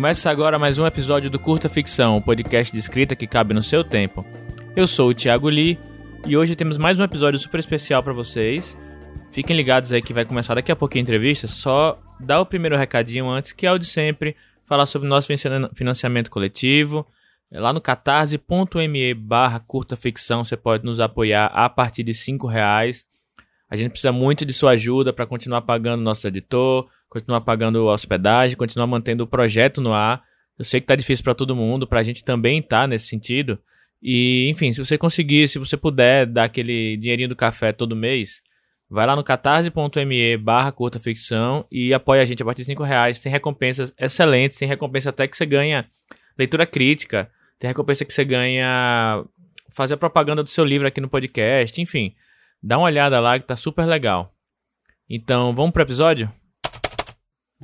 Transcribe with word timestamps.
Começa 0.00 0.30
agora 0.30 0.58
mais 0.58 0.78
um 0.78 0.86
episódio 0.86 1.28
do 1.28 1.38
Curta 1.38 1.68
Ficção, 1.68 2.16
um 2.16 2.22
podcast 2.22 2.72
de 2.72 2.78
escrita 2.78 3.14
que 3.14 3.26
cabe 3.26 3.52
no 3.52 3.62
seu 3.62 3.84
tempo. 3.84 4.24
Eu 4.74 4.86
sou 4.86 5.10
o 5.10 5.14
Thiago 5.14 5.48
Lee 5.48 5.78
e 6.26 6.36
hoje 6.36 6.56
temos 6.56 6.78
mais 6.78 6.98
um 6.98 7.04
episódio 7.04 7.38
super 7.38 7.60
especial 7.60 8.02
para 8.02 8.14
vocês. 8.14 8.78
Fiquem 9.30 9.54
ligados 9.54 9.92
aí 9.92 10.00
que 10.00 10.14
vai 10.14 10.24
começar 10.24 10.54
daqui 10.54 10.72
a 10.72 10.76
pouco 10.76 10.96
a 10.96 11.00
entrevista. 11.00 11.46
Só 11.46 12.00
dá 12.18 12.40
o 12.40 12.46
primeiro 12.46 12.76
recadinho 12.76 13.28
antes, 13.28 13.52
que 13.52 13.66
é 13.66 13.72
o 13.72 13.78
de 13.78 13.84
sempre, 13.84 14.34
falar 14.64 14.86
sobre 14.86 15.06
o 15.06 15.10
nosso 15.10 15.28
financiamento 15.74 16.30
coletivo. 16.30 17.06
Lá 17.52 17.72
no 17.72 17.80
catarse.me 17.80 19.12
barra 19.12 19.60
curta 19.60 19.96
ficção 19.96 20.44
você 20.44 20.56
pode 20.56 20.84
nos 20.84 20.98
apoiar 20.98 21.46
a 21.46 21.68
partir 21.68 22.04
de 22.04 22.14
5 22.14 22.46
reais. 22.46 23.04
A 23.70 23.76
gente 23.76 23.90
precisa 23.90 24.10
muito 24.10 24.44
de 24.44 24.52
sua 24.52 24.72
ajuda 24.72 25.12
para 25.12 25.26
continuar 25.26 25.62
pagando 25.62 26.02
nosso 26.02 26.26
editor, 26.26 26.88
continuar 27.08 27.40
pagando 27.42 27.86
hospedagem, 27.86 28.56
continuar 28.56 28.88
mantendo 28.88 29.22
o 29.22 29.26
projeto 29.26 29.80
no 29.80 29.92
ar. 29.92 30.22
Eu 30.58 30.64
sei 30.64 30.80
que 30.80 30.86
tá 30.86 30.96
difícil 30.96 31.22
para 31.22 31.34
todo 31.34 31.54
mundo, 31.54 31.86
pra 31.86 32.02
gente 32.02 32.24
também 32.24 32.60
tá 32.60 32.86
nesse 32.86 33.06
sentido. 33.06 33.58
E, 34.02 34.48
enfim, 34.50 34.72
se 34.72 34.84
você 34.84 34.98
conseguir, 34.98 35.48
se 35.48 35.58
você 35.58 35.76
puder 35.76 36.26
dar 36.26 36.44
aquele 36.44 36.96
dinheirinho 36.96 37.28
do 37.28 37.36
café 37.36 37.70
todo 37.70 37.94
mês, 37.94 38.42
vai 38.88 39.06
lá 39.06 39.14
no 39.14 39.22
catarse.me 39.22 40.36
barra 40.38 40.72
curta 40.72 40.98
ficção 40.98 41.64
e 41.70 41.94
apoia 41.94 42.22
a 42.22 42.26
gente 42.26 42.42
a 42.42 42.44
partir 42.44 42.62
de 42.62 42.66
5 42.66 42.82
reais. 42.82 43.20
Tem 43.20 43.30
recompensas 43.30 43.94
excelentes, 43.98 44.56
tem 44.56 44.66
recompensa 44.66 45.10
até 45.10 45.28
que 45.28 45.36
você 45.36 45.46
ganha 45.46 45.88
leitura 46.36 46.66
crítica, 46.66 47.30
tem 47.58 47.68
recompensa 47.68 48.04
que 48.04 48.12
você 48.12 48.24
ganha 48.24 49.24
fazer 49.70 49.94
a 49.94 49.98
propaganda 49.98 50.42
do 50.42 50.48
seu 50.48 50.64
livro 50.64 50.88
aqui 50.88 51.00
no 51.00 51.08
podcast, 51.08 51.80
enfim. 51.80 52.14
Dá 52.62 52.76
uma 52.76 52.88
olhada 52.88 53.18
lá 53.20 53.38
que 53.38 53.46
tá 53.46 53.56
super 53.56 53.86
legal. 53.86 54.34
Então, 55.08 55.54
vamos 55.54 55.72
pro 55.72 55.82
episódio? 55.82 56.30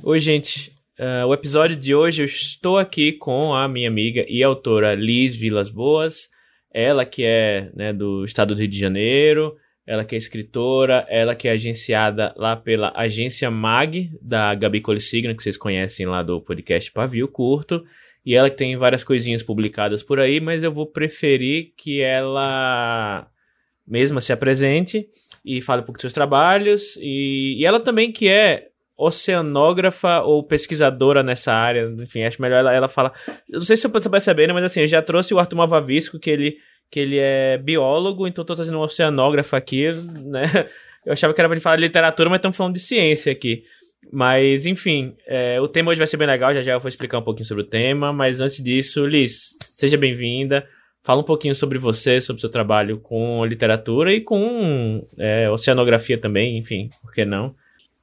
Oi, 0.03 0.19
gente. 0.19 0.73
Uh, 0.99 1.27
o 1.27 1.33
episódio 1.35 1.75
de 1.75 1.93
hoje 1.93 2.23
eu 2.23 2.25
estou 2.25 2.79
aqui 2.79 3.11
com 3.11 3.53
a 3.53 3.67
minha 3.67 3.87
amiga 3.87 4.25
e 4.27 4.41
autora 4.41 4.95
Liz 4.95 5.35
Vilas 5.35 5.69
Boas. 5.69 6.27
Ela 6.73 7.05
que 7.05 7.23
é 7.23 7.69
né, 7.75 7.93
do 7.93 8.25
estado 8.25 8.55
do 8.55 8.59
Rio 8.59 8.67
de 8.67 8.79
Janeiro, 8.79 9.55
ela 9.85 10.03
que 10.03 10.15
é 10.15 10.17
escritora, 10.17 11.05
ela 11.07 11.35
que 11.35 11.47
é 11.47 11.51
agenciada 11.51 12.33
lá 12.35 12.55
pela 12.55 12.91
agência 12.95 13.51
MAG, 13.51 14.09
da 14.19 14.55
Gabi 14.55 14.81
Colissigno, 14.81 15.35
que 15.35 15.43
vocês 15.43 15.57
conhecem 15.57 16.07
lá 16.07 16.23
do 16.23 16.41
podcast 16.41 16.91
Pavio 16.91 17.27
Curto. 17.27 17.85
E 18.25 18.33
ela 18.33 18.49
que 18.49 18.57
tem 18.57 18.75
várias 18.75 19.03
coisinhas 19.03 19.43
publicadas 19.43 20.01
por 20.01 20.19
aí, 20.19 20.39
mas 20.39 20.63
eu 20.63 20.71
vou 20.71 20.87
preferir 20.87 21.73
que 21.77 22.01
ela 22.01 23.29
mesma 23.87 24.19
se 24.21 24.33
apresente 24.33 25.07
e 25.45 25.61
fale 25.61 25.81
um 25.81 25.85
pouco 25.85 25.97
dos 25.97 26.01
seus 26.01 26.13
trabalhos. 26.13 26.97
E, 26.99 27.55
e 27.59 27.65
ela 27.65 27.79
também 27.79 28.11
que 28.11 28.27
é 28.27 28.67
oceanógrafa 28.97 30.21
ou 30.21 30.43
pesquisadora 30.43 31.21
nessa 31.21 31.53
área, 31.53 31.87
enfim, 31.99 32.23
acho 32.23 32.41
melhor 32.41 32.57
ela, 32.57 32.73
ela 32.73 32.89
falar. 32.89 33.13
Eu 33.47 33.59
não 33.59 33.65
sei 33.65 33.77
se 33.77 33.87
você 33.87 34.01
tá 34.01 34.09
percebendo, 34.09 34.53
mas 34.53 34.63
assim, 34.63 34.81
eu 34.81 34.87
já 34.87 35.01
trouxe 35.01 35.33
o 35.33 35.39
Arthur 35.39 35.55
Mavavisco, 35.55 36.19
que 36.19 36.29
ele, 36.29 36.57
que 36.89 36.99
ele 36.99 37.19
é 37.19 37.59
biólogo, 37.59 38.27
então 38.27 38.43
tô 38.43 38.55
trazendo 38.55 38.79
um 38.79 38.81
oceanógrafo 38.81 39.55
aqui, 39.55 39.91
né? 40.25 40.43
Eu 41.05 41.13
achava 41.13 41.33
que 41.33 41.39
era 41.39 41.47
pra 41.47 41.55
ele 41.55 41.61
falar 41.61 41.77
de 41.77 41.83
literatura, 41.83 42.29
mas 42.29 42.39
estamos 42.39 42.57
falando 42.57 42.73
de 42.73 42.81
ciência 42.81 43.31
aqui. 43.31 43.63
Mas, 44.11 44.65
enfim, 44.65 45.15
é, 45.25 45.61
o 45.61 45.67
tema 45.67 45.91
hoje 45.91 45.99
vai 45.99 46.07
ser 46.07 46.17
bem 46.17 46.27
legal, 46.27 46.53
já 46.53 46.61
já 46.61 46.73
eu 46.73 46.79
vou 46.79 46.89
explicar 46.89 47.19
um 47.19 47.23
pouquinho 47.23 47.45
sobre 47.45 47.63
o 47.63 47.67
tema, 47.67 48.11
mas 48.11 48.41
antes 48.41 48.61
disso, 48.61 49.05
Liz, 49.05 49.55
seja 49.61 49.95
bem-vinda. 49.95 50.67
Fala 51.03 51.21
um 51.21 51.25
pouquinho 51.25 51.55
sobre 51.55 51.79
você, 51.79 52.19
sobre 52.19 52.39
o 52.39 52.41
seu 52.41 52.49
trabalho 52.49 52.99
com 52.99 53.45
literatura 53.45 54.13
e 54.13 54.21
com 54.21 55.05
é, 55.17 55.49
oceanografia 55.49 56.19
também, 56.19 56.57
enfim, 56.57 56.89
por 57.01 57.13
que 57.13 57.23
não? 57.23 57.55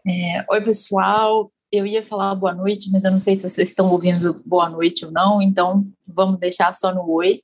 É, 0.07 0.41
Oi, 0.51 0.61
pessoal. 0.63 1.51
Eu 1.71 1.87
ia 1.87 2.03
falar 2.03 2.35
boa 2.37 2.55
noite, 2.55 2.89
mas 2.93 3.05
eu 3.05 3.11
não 3.11 3.19
sei 3.19 3.37
se 3.37 3.43
vocês 3.49 3.71
estão 3.71 3.91
ouvindo 3.91 4.41
boa 4.47 4.71
noite 4.71 5.05
ou 5.05 5.11
não, 5.11 5.43
então 5.43 5.85
vamos 6.07 6.39
deixar 6.39 6.73
só 6.73 6.95
no 6.95 7.11
oi. 7.11 7.41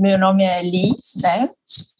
Meu 0.00 0.18
nome 0.18 0.44
é 0.44 0.62
Liz, 0.62 1.20
né? 1.22 1.48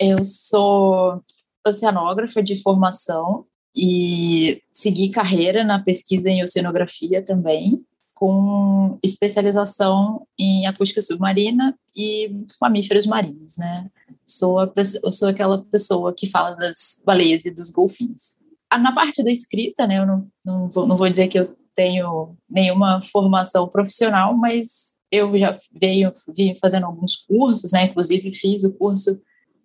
Eu 0.00 0.24
sou 0.24 1.22
oceanógrafa 1.66 2.42
de 2.42 2.60
formação 2.62 3.44
e 3.74 4.62
segui 4.72 5.10
carreira 5.10 5.62
na 5.62 5.82
pesquisa 5.82 6.28
em 6.28 6.42
oceanografia 6.42 7.24
também, 7.24 7.78
com 8.20 8.98
especialização 9.02 10.26
em 10.38 10.66
acústica 10.66 11.00
submarina 11.00 11.74
e 11.96 12.30
mamíferos 12.60 13.06
marinhos, 13.06 13.56
né? 13.56 13.90
Sou, 14.26 14.58
a, 14.58 14.70
sou 15.10 15.28
aquela 15.28 15.64
pessoa 15.72 16.12
que 16.12 16.28
fala 16.28 16.54
das 16.54 17.02
baleias 17.02 17.46
e 17.46 17.50
dos 17.50 17.70
golfinhos. 17.70 18.34
Na 18.70 18.92
parte 18.92 19.24
da 19.24 19.32
escrita, 19.32 19.86
né, 19.86 20.00
eu 20.00 20.06
não, 20.06 20.28
não, 20.44 20.68
vou, 20.68 20.86
não 20.86 20.96
vou 20.96 21.08
dizer 21.08 21.28
que 21.28 21.38
eu 21.38 21.56
tenho 21.74 22.36
nenhuma 22.48 23.00
formação 23.00 23.66
profissional, 23.66 24.36
mas 24.36 24.96
eu 25.10 25.36
já 25.38 25.56
venho, 25.72 26.10
vim 26.36 26.54
fazendo 26.54 26.84
alguns 26.84 27.16
cursos, 27.16 27.72
né, 27.72 27.86
inclusive 27.86 28.34
fiz 28.34 28.64
o 28.64 28.74
curso 28.74 29.18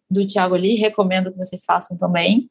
do 0.10 0.26
Tiago 0.26 0.56
ali, 0.56 0.76
recomendo 0.76 1.30
que 1.30 1.38
vocês 1.38 1.66
façam 1.66 1.98
também, 1.98 2.48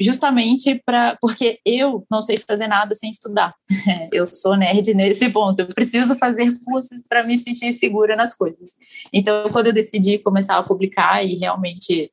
justamente 0.00 0.80
para 0.84 1.16
porque 1.20 1.60
eu 1.64 2.04
não 2.10 2.22
sei 2.22 2.36
fazer 2.38 2.66
nada 2.66 2.94
sem 2.94 3.10
estudar. 3.10 3.54
Eu 4.12 4.26
sou 4.26 4.56
nerd 4.56 4.94
nesse 4.94 5.28
ponto. 5.30 5.60
Eu 5.60 5.66
preciso 5.68 6.16
fazer 6.16 6.50
cursos 6.64 7.02
para 7.08 7.24
me 7.24 7.38
sentir 7.38 7.72
segura 7.74 8.16
nas 8.16 8.34
coisas. 8.34 8.76
Então, 9.12 9.44
quando 9.50 9.68
eu 9.68 9.72
decidi 9.72 10.18
começar 10.18 10.58
a 10.58 10.62
publicar 10.62 11.24
e 11.24 11.36
realmente 11.36 12.10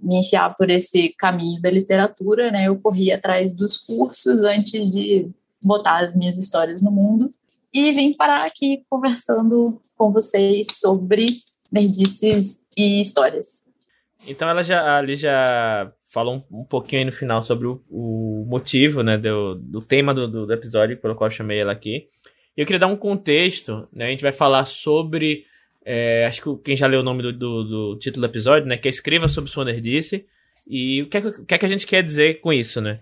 me 0.00 0.18
enfiar 0.18 0.54
por 0.56 0.70
esse 0.70 1.14
caminho 1.18 1.60
da 1.60 1.70
literatura, 1.70 2.50
né? 2.50 2.68
Eu 2.68 2.80
corri 2.80 3.12
atrás 3.12 3.54
dos 3.54 3.76
cursos 3.76 4.44
antes 4.44 4.90
de 4.90 5.30
botar 5.64 5.98
as 5.98 6.14
minhas 6.14 6.38
histórias 6.38 6.82
no 6.82 6.90
mundo 6.90 7.30
e 7.74 7.90
vim 7.92 8.14
parar 8.14 8.44
aqui 8.46 8.84
conversando 8.88 9.80
com 9.96 10.12
vocês 10.12 10.68
sobre 10.78 11.26
nerdices 11.72 12.62
e 12.76 13.00
histórias. 13.00 13.66
Então 14.26 14.48
ela 14.48 14.62
já 14.62 14.98
ali 14.98 15.16
já 15.16 15.92
falou 16.12 16.46
um, 16.50 16.60
um, 16.60 16.64
pouquinho 16.64 17.00
aí 17.00 17.04
no 17.04 17.12
final 17.12 17.42
sobre 17.42 17.66
o, 17.66 17.82
o 17.90 18.46
motivo, 18.48 19.02
né, 19.02 19.18
do, 19.18 19.54
do 19.56 19.80
tema 19.80 20.14
do, 20.14 20.46
do, 20.46 20.52
episódio 20.52 20.96
pelo 20.96 21.14
qual 21.14 21.28
eu 21.28 21.34
chamei 21.34 21.58
ela 21.58 21.72
aqui. 21.72 22.06
Eu 22.56 22.66
queria 22.66 22.80
dar 22.80 22.86
um 22.86 22.96
contexto, 22.96 23.88
né? 23.92 24.06
A 24.06 24.10
gente 24.10 24.22
vai 24.22 24.32
falar 24.32 24.64
sobre 24.64 25.44
é, 25.90 26.26
acho 26.26 26.42
que 26.42 26.64
quem 26.64 26.76
já 26.76 26.86
leu 26.86 27.00
o 27.00 27.02
nome 27.02 27.22
do, 27.22 27.32
do, 27.32 27.64
do, 27.64 27.98
título 27.98 28.26
do 28.26 28.30
episódio, 28.30 28.68
né? 28.68 28.76
Que 28.76 28.88
é 28.88 28.90
Escreva 28.90 29.26
sobre 29.26 29.50
sua 29.50 29.64
nerdice. 29.64 30.26
E 30.66 31.00
o 31.02 31.08
que, 31.08 31.16
é, 31.16 31.20
o 31.20 31.44
que 31.46 31.54
é 31.54 31.58
que 31.58 31.64
a 31.64 31.68
gente 31.68 31.86
quer 31.86 32.02
dizer 32.02 32.40
com 32.40 32.52
isso, 32.52 32.78
né? 32.80 32.98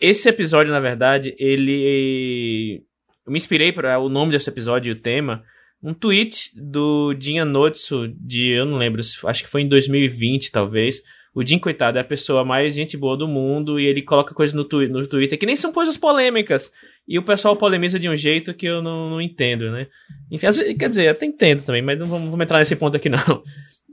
Esse 0.00 0.28
episódio, 0.28 0.72
na 0.72 0.78
verdade, 0.78 1.34
ele. 1.38 2.84
Eu 3.26 3.32
me 3.32 3.36
inspirei 3.36 3.72
para 3.72 3.98
o 3.98 4.08
nome 4.08 4.30
desse 4.30 4.48
episódio 4.48 4.90
e 4.90 4.92
o 4.92 5.00
tema. 5.00 5.42
Um 5.82 5.92
tweet 5.92 6.52
do 6.54 7.16
Jin 7.18 7.40
Anotsu 7.40 8.06
de. 8.08 8.50
Eu 8.50 8.64
não 8.64 8.78
lembro, 8.78 9.00
acho 9.00 9.42
que 9.42 9.50
foi 9.50 9.62
em 9.62 9.68
2020, 9.68 10.52
talvez. 10.52 11.02
O 11.38 11.46
Jim, 11.46 11.56
coitado, 11.56 11.98
é 11.98 12.00
a 12.00 12.04
pessoa 12.04 12.44
mais 12.44 12.74
gente 12.74 12.96
boa 12.96 13.16
do 13.16 13.28
mundo 13.28 13.78
e 13.78 13.86
ele 13.86 14.02
coloca 14.02 14.34
coisas 14.34 14.52
no, 14.52 14.64
tu 14.64 14.80
no 14.88 15.06
Twitter 15.06 15.38
que 15.38 15.46
nem 15.46 15.54
são 15.54 15.72
coisas 15.72 15.96
polêmicas. 15.96 16.72
E 17.06 17.16
o 17.16 17.22
pessoal 17.22 17.54
polemiza 17.54 17.96
de 17.96 18.08
um 18.08 18.16
jeito 18.16 18.52
que 18.52 18.66
eu 18.66 18.82
não, 18.82 19.08
não 19.08 19.22
entendo, 19.22 19.70
né? 19.70 19.86
Enfim, 20.32 20.46
vezes, 20.46 20.76
quer 20.76 20.88
dizer, 20.88 21.06
até 21.06 21.26
entendo 21.26 21.62
também, 21.62 21.80
mas 21.80 21.96
não 21.96 22.08
vamos, 22.08 22.28
vamos, 22.28 22.42
entrar 22.42 22.58
nesse 22.58 22.74
ponto 22.74 22.96
aqui 22.96 23.06
não. 23.08 23.44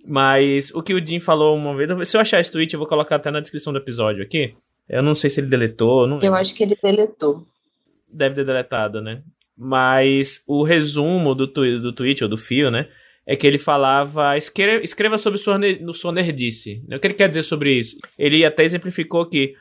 Mas 0.07 0.73
o 0.73 0.81
que 0.81 0.95
o 0.95 1.05
Jim 1.05 1.19
falou 1.19 1.55
uma 1.55 1.75
vez, 1.75 2.09
se 2.09 2.17
eu 2.17 2.21
achar 2.21 2.39
esse 2.39 2.51
tweet, 2.51 2.73
eu 2.73 2.79
vou 2.79 2.89
colocar 2.89 3.17
até 3.17 3.29
na 3.29 3.41
descrição 3.41 3.71
do 3.71 3.77
episódio 3.77 4.23
aqui. 4.23 4.55
Eu 4.89 5.03
não 5.03 5.13
sei 5.13 5.29
se 5.29 5.39
ele 5.39 5.47
deletou. 5.47 6.07
Não... 6.07 6.19
Eu 6.23 6.33
acho 6.33 6.55
que 6.55 6.63
ele 6.63 6.75
deletou. 6.81 7.45
Deve 8.11 8.33
ter 8.33 8.45
deletado, 8.45 9.03
né? 9.03 9.21
Mas 9.55 10.43
o 10.47 10.63
resumo 10.63 11.35
do, 11.35 11.45
tu, 11.45 11.61
do 11.79 11.93
tweet, 11.93 12.23
ou 12.23 12.29
do 12.29 12.37
fio, 12.37 12.71
né? 12.71 12.87
É 13.27 13.35
que 13.35 13.47
ele 13.47 13.57
falava, 13.57 14.37
escreva, 14.37 15.17
sobre 15.17 15.39
sua, 15.39 15.59
sua 15.93 16.11
nerdice. 16.11 16.83
O 16.91 16.99
que 16.99 17.07
ele 17.07 17.13
quer 17.15 17.27
dizer 17.27 17.41
sobre 17.43 17.73
isso? 17.73 17.97
Ele 18.19 18.45
até 18.45 18.63
exemplificou 18.63 19.25
que 19.25 19.55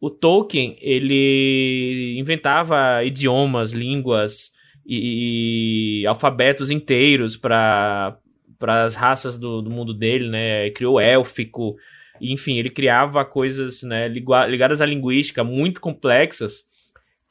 o 0.00 0.08
Tolkien, 0.08 0.76
ele 0.80 2.16
inventava 2.16 3.02
idiomas, 3.04 3.72
línguas 3.72 4.52
e, 4.86 6.02
e 6.02 6.06
alfabetos 6.06 6.70
inteiros 6.70 7.36
para 7.36 8.16
as 8.62 8.94
raças 8.94 9.36
do, 9.36 9.60
do, 9.60 9.70
mundo 9.70 9.92
dele, 9.92 10.28
né? 10.28 10.70
Criou 10.70 11.00
élfico, 11.00 11.76
enfim, 12.20 12.58
ele 12.58 12.70
criava 12.70 13.24
coisas 13.24 13.82
né, 13.82 14.08
ligadas 14.08 14.80
à 14.80 14.86
linguística 14.86 15.42
muito 15.42 15.80
complexas. 15.80 16.62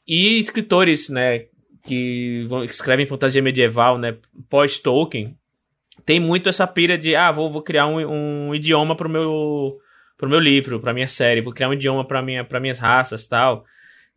E 0.06 0.38
escritores, 0.38 1.08
né, 1.08 1.46
que, 1.86 2.46
que 2.48 2.74
escrevem 2.74 3.06
fantasia 3.06 3.42
medieval, 3.42 3.98
né, 3.98 4.16
pós-Tolkien, 4.48 5.36
tem 6.08 6.18
muito 6.18 6.48
essa 6.48 6.66
pira 6.66 6.96
de, 6.96 7.14
ah, 7.14 7.30
vou, 7.30 7.52
vou 7.52 7.60
criar 7.60 7.86
um, 7.86 7.98
um 8.48 8.54
idioma 8.54 8.96
pro 8.96 9.10
meu 9.10 9.76
pro 10.16 10.26
meu 10.26 10.40
livro, 10.40 10.80
pra 10.80 10.94
minha 10.94 11.06
série, 11.06 11.42
vou 11.42 11.52
criar 11.52 11.68
um 11.68 11.74
idioma 11.74 12.02
para 12.02 12.22
minha, 12.22 12.42
para 12.42 12.58
minhas 12.58 12.78
raças 12.78 13.26
tal. 13.26 13.62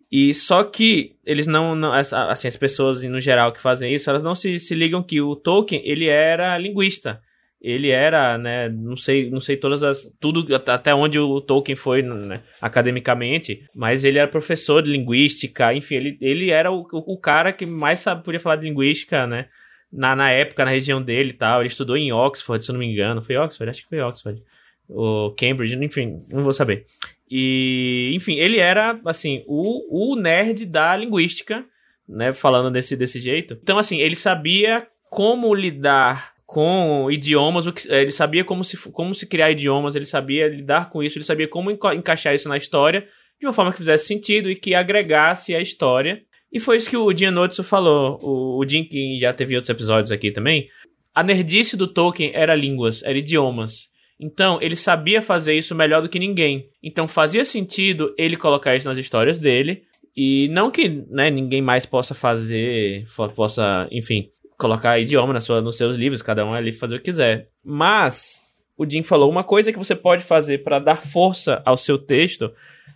E 0.09 0.33
só 0.33 0.63
que 0.63 1.17
eles 1.25 1.47
não, 1.47 1.75
não, 1.75 1.91
assim, 1.91 2.47
as 2.47 2.55
pessoas 2.55 3.03
no 3.03 3.19
geral 3.19 3.51
que 3.51 3.59
fazem 3.59 3.93
isso, 3.93 4.09
elas 4.09 4.23
não 4.23 4.33
se, 4.33 4.57
se 4.57 4.73
ligam 4.73 5.03
que 5.03 5.19
o 5.19 5.35
Tolkien, 5.35 5.81
ele 5.83 6.07
era 6.07 6.57
linguista. 6.57 7.21
ele 7.61 7.89
era, 7.89 8.37
né, 8.37 8.69
não 8.69 8.95
sei, 8.95 9.29
não 9.29 9.41
sei 9.41 9.57
todas 9.57 9.83
as 9.83 10.09
tudo 10.17 10.55
até 10.55 10.95
onde 10.95 11.19
o 11.19 11.41
Tolkien 11.41 11.75
foi 11.75 12.01
né, 12.01 12.41
academicamente, 12.61 13.65
mas 13.75 14.05
ele 14.05 14.17
era 14.17 14.29
professor 14.29 14.81
de 14.81 14.89
linguística, 14.89 15.73
enfim, 15.73 15.95
ele, 15.95 16.17
ele 16.21 16.51
era 16.51 16.71
o, 16.71 16.87
o 16.89 17.19
cara 17.19 17.51
que 17.51 17.65
mais 17.65 17.99
sabe, 17.99 18.23
podia 18.23 18.39
falar 18.39 18.55
de 18.55 18.67
linguística, 18.69 19.27
né? 19.27 19.49
Na, 19.91 20.15
na 20.15 20.31
época, 20.31 20.63
na 20.63 20.71
região 20.71 21.01
dele 21.01 21.31
e 21.31 21.33
tal, 21.33 21.61
ele 21.61 21.67
estudou 21.67 21.97
em 21.97 22.13
Oxford, 22.13 22.63
se 22.63 22.71
eu 22.71 22.73
não 22.73 22.79
me 22.79 22.85
engano, 22.85 23.21
foi 23.21 23.35
Oxford, 23.35 23.69
acho 23.69 23.83
que 23.83 23.89
foi 23.89 23.99
Oxford, 23.99 24.41
ou 24.88 25.35
Cambridge, 25.35 25.75
enfim, 25.75 26.21
não 26.31 26.43
vou 26.43 26.53
saber. 26.53 26.85
E, 27.29 28.11
enfim, 28.13 28.35
ele 28.35 28.57
era, 28.57 28.99
assim, 29.05 29.43
o, 29.47 30.13
o 30.13 30.15
nerd 30.15 30.65
da 30.65 30.95
linguística, 30.95 31.65
né, 32.07 32.33
falando 32.33 32.71
desse, 32.71 32.95
desse 32.95 33.19
jeito. 33.19 33.57
Então, 33.61 33.77
assim, 33.77 33.99
ele 33.99 34.15
sabia 34.15 34.88
como 35.09 35.53
lidar 35.53 36.33
com 36.45 37.09
idiomas, 37.09 37.65
ele 37.87 38.11
sabia 38.11 38.44
como 38.44 38.63
se, 38.63 38.77
como 38.91 39.15
se 39.15 39.25
criar 39.25 39.51
idiomas, 39.51 39.95
ele 39.95 40.05
sabia 40.05 40.49
lidar 40.49 40.89
com 40.89 41.01
isso, 41.01 41.17
ele 41.17 41.23
sabia 41.23 41.47
como 41.47 41.71
enca 41.71 41.95
encaixar 41.95 42.35
isso 42.35 42.49
na 42.49 42.57
história 42.57 43.07
de 43.39 43.47
uma 43.47 43.53
forma 43.53 43.71
que 43.71 43.79
fizesse 43.79 44.05
sentido 44.05 44.51
e 44.51 44.55
que 44.55 44.75
agregasse 44.75 45.55
a 45.55 45.61
história. 45.61 46.21
E 46.51 46.59
foi 46.59 46.77
isso 46.77 46.89
que 46.89 46.98
o 46.98 47.15
Jim 47.15 47.30
Notso 47.30 47.63
falou. 47.63 48.19
O, 48.21 48.59
o 48.59 48.68
Jim, 48.68 48.83
que 48.83 49.19
já 49.19 49.31
teve 49.31 49.56
outros 49.56 49.69
episódios 49.69 50.12
aqui 50.12 50.31
também. 50.31 50.68
A 51.13 51.24
nerdice 51.24 51.77
do 51.77 51.88
Tolkien 51.88 52.31
era 52.33 52.56
línguas, 52.56 53.01
era 53.03 53.18
idiomas. 53.18 53.89
Então, 54.19 54.59
ele 54.62 54.75
sabia 54.75 55.21
fazer 55.21 55.56
isso 55.56 55.74
melhor 55.74 56.01
do 56.01 56.09
que 56.09 56.19
ninguém. 56.19 56.69
Então, 56.83 57.07
fazia 57.07 57.44
sentido 57.44 58.13
ele 58.18 58.38
colocar 58.38 58.75
isso 58.75 58.88
nas 58.88 58.98
histórias 58.98 59.39
dele. 59.39 59.83
E 60.15 60.50
não 60.50 60.69
que 60.69 60.89
né, 61.09 61.30
ninguém 61.31 61.62
mais 61.62 61.86
possa 61.86 62.13
fazer, 62.13 63.07
possa, 63.33 63.88
enfim, 63.92 64.30
colocar 64.57 65.00
idioma 65.00 65.33
na 65.33 65.42
sua, 65.42 65.62
nos 65.62 65.77
seus 65.77 65.95
livros, 65.95 66.21
cada 66.21 66.45
um 66.45 66.54
ali 66.54 66.71
fazer 66.71 66.95
o 66.95 67.00
que 67.00 67.06
quiser. 67.06 67.50
Mas 67.63 68.42
o 68.77 68.88
Jim 68.88 69.04
falou 69.04 69.30
uma 69.30 69.44
coisa 69.44 69.71
que 69.71 69.80
você 69.80 69.95
pode 69.95 70.24
fazer 70.24 70.59
para 70.59 70.80
dar 70.80 71.01
força 71.01 71.62
ao 71.65 71.77
seu 71.77 71.97
texto 71.97 72.51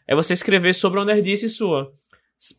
é 0.07 0.13
você 0.13 0.33
escrever 0.33 0.73
sobre 0.73 0.99
uma 0.99 1.05
nerdice 1.05 1.49
sua. 1.49 1.91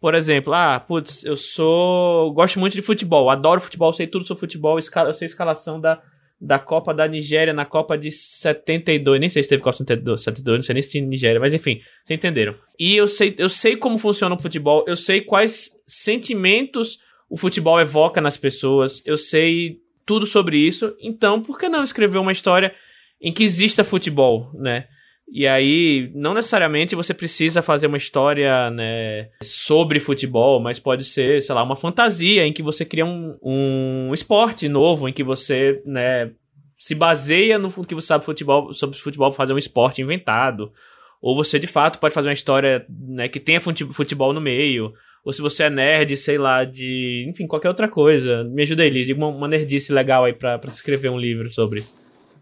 Por 0.00 0.14
exemplo, 0.14 0.52
ah, 0.52 0.80
putz, 0.80 1.24
eu 1.24 1.36
sou. 1.36 2.32
gosto 2.32 2.58
muito 2.58 2.72
de 2.72 2.82
futebol, 2.82 3.30
adoro 3.30 3.60
futebol, 3.60 3.92
sei 3.92 4.06
tudo 4.06 4.26
sobre 4.26 4.40
futebol, 4.40 4.78
eu 4.78 5.14
sei 5.14 5.26
escalação 5.26 5.80
da, 5.80 6.02
da 6.40 6.58
Copa 6.58 6.92
da 6.92 7.06
Nigéria 7.06 7.52
na 7.52 7.64
Copa 7.64 7.96
de 7.96 8.10
72. 8.10 9.20
Nem 9.20 9.28
sei 9.28 9.42
se 9.42 9.48
teve 9.48 9.62
Copa 9.62 9.76
de 9.76 10.18
72, 10.18 10.58
não 10.58 10.62
sei 10.62 10.74
nem 10.74 10.82
se 10.82 10.90
tinha 10.90 11.06
Nigéria, 11.06 11.38
mas 11.38 11.54
enfim, 11.54 11.80
vocês 12.04 12.18
entenderam. 12.18 12.54
E 12.78 12.96
eu 12.96 13.06
sei, 13.06 13.34
eu 13.38 13.48
sei 13.48 13.76
como 13.76 13.98
funciona 13.98 14.34
o 14.34 14.40
futebol, 14.40 14.84
eu 14.86 14.96
sei 14.96 15.20
quais 15.20 15.70
sentimentos 15.86 16.98
o 17.28 17.36
futebol 17.36 17.80
evoca 17.80 18.20
nas 18.20 18.36
pessoas, 18.36 19.02
eu 19.06 19.16
sei 19.16 19.80
tudo 20.04 20.24
sobre 20.24 20.58
isso, 20.58 20.96
então 21.00 21.42
por 21.42 21.58
que 21.58 21.68
não 21.68 21.82
escrever 21.82 22.18
uma 22.18 22.32
história 22.32 22.72
em 23.20 23.32
que 23.32 23.42
exista 23.42 23.82
futebol, 23.82 24.50
né? 24.54 24.86
E 25.28 25.46
aí, 25.46 26.10
não 26.14 26.34
necessariamente 26.34 26.94
você 26.94 27.12
precisa 27.12 27.60
fazer 27.60 27.88
uma 27.88 27.96
história 27.96 28.70
né, 28.70 29.28
sobre 29.42 29.98
futebol, 29.98 30.60
mas 30.60 30.78
pode 30.78 31.04
ser, 31.04 31.42
sei 31.42 31.54
lá, 31.54 31.62
uma 31.62 31.76
fantasia 31.76 32.46
em 32.46 32.52
que 32.52 32.62
você 32.62 32.84
cria 32.84 33.04
um, 33.04 33.36
um 33.42 34.14
esporte 34.14 34.68
novo, 34.68 35.08
em 35.08 35.12
que 35.12 35.24
você 35.24 35.82
né, 35.84 36.30
se 36.78 36.94
baseia 36.94 37.58
no 37.58 37.70
que 37.84 37.94
você 37.94 38.06
sabe 38.06 38.24
futebol, 38.24 38.72
sobre 38.72 38.96
futebol 38.96 39.30
para 39.30 39.36
fazer 39.36 39.52
um 39.52 39.58
esporte 39.58 40.00
inventado. 40.00 40.72
Ou 41.20 41.34
você, 41.34 41.58
de 41.58 41.66
fato, 41.66 41.98
pode 41.98 42.14
fazer 42.14 42.28
uma 42.28 42.34
história 42.34 42.86
né, 42.88 43.28
que 43.28 43.40
tenha 43.40 43.60
futebol 43.60 44.32
no 44.32 44.40
meio 44.40 44.92
ou 45.26 45.32
se 45.32 45.42
você 45.42 45.64
é 45.64 45.70
nerd, 45.70 46.16
sei 46.16 46.38
lá, 46.38 46.62
de. 46.62 47.26
Enfim, 47.28 47.48
qualquer 47.48 47.66
outra 47.66 47.88
coisa. 47.88 48.44
Me 48.44 48.62
ajuda 48.62 48.84
aí, 48.84 48.90
Liz. 48.90 49.10
Uma, 49.10 49.26
uma 49.26 49.48
nerdice 49.48 49.92
legal 49.92 50.24
aí 50.24 50.32
pra 50.32 50.60
escrever 50.68 51.08
um 51.08 51.18
livro 51.18 51.50
sobre. 51.50 51.82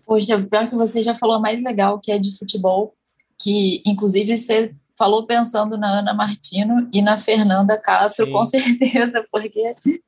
Poxa, 0.07 0.41
pior 0.41 0.69
que 0.69 0.75
você 0.75 1.03
já 1.03 1.15
falou 1.15 1.41
mais 1.41 1.63
legal, 1.63 1.99
que 1.99 2.13
é 2.13 2.19
de 2.19 2.37
futebol, 2.37 2.95
que 3.41 3.83
inclusive 3.87 4.37
você 4.37 4.75
falou 4.97 5.27
pensando 5.27 5.77
na 5.77 5.99
Ana 5.99 6.15
Martino 6.15 6.89
e 6.93 7.03
na 7.03 7.19
Fernanda 7.19 7.77
Castro, 7.77 8.27
Sim. 8.27 8.33
com 8.33 8.45
certeza, 8.45 9.25
porque 9.31 9.61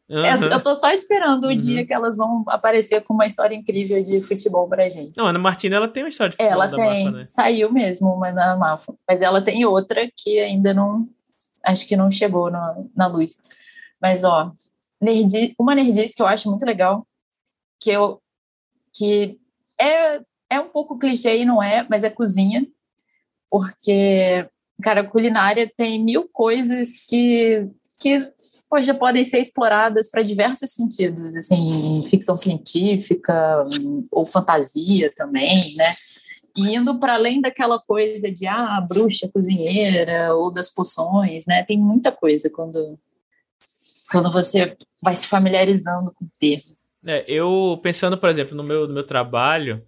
uhum. 0.08 0.48
eu 0.50 0.62
tô 0.62 0.74
só 0.76 0.90
esperando 0.90 1.44
o 1.44 1.48
uhum. 1.48 1.58
dia 1.58 1.84
que 1.84 1.92
elas 1.92 2.16
vão 2.16 2.44
aparecer 2.46 3.02
com 3.02 3.14
uma 3.14 3.26
história 3.26 3.54
incrível 3.54 4.02
de 4.02 4.20
futebol 4.20 4.68
pra 4.68 4.88
gente. 4.88 5.16
Não, 5.16 5.26
a 5.26 5.30
Ana 5.30 5.38
Martino, 5.38 5.74
ela 5.74 5.88
tem 5.88 6.04
uma 6.04 6.08
história 6.08 6.30
de 6.30 6.36
futebol 6.36 6.62
Ela 6.62 6.70
tem, 6.70 7.04
Mafa, 7.06 7.16
né? 7.18 7.22
saiu 7.26 7.72
mesmo 7.72 8.12
uma 8.14 8.30
na 8.30 8.56
Mafa, 8.56 8.94
mas 9.08 9.22
ela 9.22 9.42
tem 9.42 9.64
outra 9.66 10.08
que 10.16 10.38
ainda 10.38 10.72
não, 10.72 11.08
acho 11.64 11.86
que 11.86 11.96
não 11.96 12.10
chegou 12.10 12.50
na, 12.50 12.76
na 12.94 13.06
luz. 13.08 13.36
Mas, 14.00 14.22
ó, 14.22 14.52
nerdi, 15.00 15.54
uma 15.58 15.74
nerdice 15.74 16.14
que 16.14 16.22
eu 16.22 16.26
acho 16.26 16.48
muito 16.48 16.64
legal, 16.64 17.04
que 17.80 17.90
eu 17.90 18.20
que 18.94 19.38
é, 19.80 20.20
é 20.50 20.60
um 20.60 20.68
pouco 20.68 20.98
clichê 20.98 21.38
e 21.38 21.44
não 21.44 21.62
é, 21.62 21.86
mas 21.88 22.04
é 22.04 22.10
cozinha, 22.10 22.66
porque, 23.50 24.46
cara, 24.82 25.04
culinária 25.04 25.70
tem 25.76 26.02
mil 26.02 26.28
coisas 26.32 27.04
que, 27.08 27.68
que 27.98 28.20
poxa, 28.68 28.94
podem 28.94 29.24
ser 29.24 29.40
exploradas 29.40 30.10
para 30.10 30.22
diversos 30.22 30.72
sentidos, 30.72 31.36
assim, 31.36 32.04
ficção 32.10 32.36
científica 32.36 33.64
ou 34.10 34.26
fantasia 34.26 35.10
também, 35.16 35.74
né? 35.76 35.94
indo 36.56 36.98
para 36.98 37.14
além 37.14 37.40
daquela 37.40 37.78
coisa 37.78 38.32
de 38.32 38.46
ah, 38.46 38.80
bruxa 38.80 39.28
cozinheira 39.28 40.34
ou 40.34 40.50
das 40.50 40.70
poções, 40.70 41.44
né? 41.46 41.62
Tem 41.62 41.78
muita 41.78 42.10
coisa 42.10 42.48
quando 42.48 42.98
quando 44.10 44.30
você 44.30 44.76
vai 45.02 45.16
se 45.16 45.26
familiarizando 45.26 46.12
com 46.14 46.24
o 46.24 46.30
termo. 46.38 46.75
É, 47.06 47.24
eu 47.28 47.78
pensando, 47.82 48.18
por 48.18 48.28
exemplo, 48.28 48.56
no 48.56 48.62
meu, 48.62 48.86
no 48.88 48.94
meu 48.94 49.04
trabalho, 49.04 49.82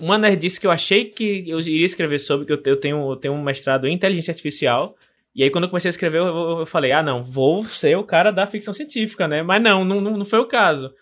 uma 0.00 0.18
nerdice 0.18 0.60
que 0.60 0.66
eu 0.66 0.70
achei 0.70 1.06
que 1.06 1.44
eu 1.48 1.58
iria 1.60 1.86
escrever 1.86 2.18
sobre, 2.18 2.46
que 2.46 2.52
eu, 2.52 2.62
eu 2.64 2.76
tenho, 2.76 3.10
eu 3.10 3.16
tenho 3.16 3.34
um 3.34 3.42
mestrado 3.42 3.86
em 3.86 3.94
inteligência 3.94 4.32
artificial, 4.32 4.96
e 5.34 5.42
aí 5.42 5.50
quando 5.50 5.64
eu 5.64 5.70
comecei 5.70 5.88
a 5.88 5.90
escrever, 5.90 6.18
eu, 6.18 6.60
eu 6.60 6.66
falei, 6.66 6.92
ah, 6.92 7.02
não, 7.02 7.24
vou 7.24 7.64
ser 7.64 7.96
o 7.96 8.04
cara 8.04 8.30
da 8.30 8.46
ficção 8.46 8.74
científica, 8.74 9.26
né? 9.26 9.42
Mas 9.42 9.62
não, 9.62 9.84
não, 9.84 10.00
não 10.00 10.24
foi 10.24 10.40
o 10.40 10.46
caso. 10.46 10.92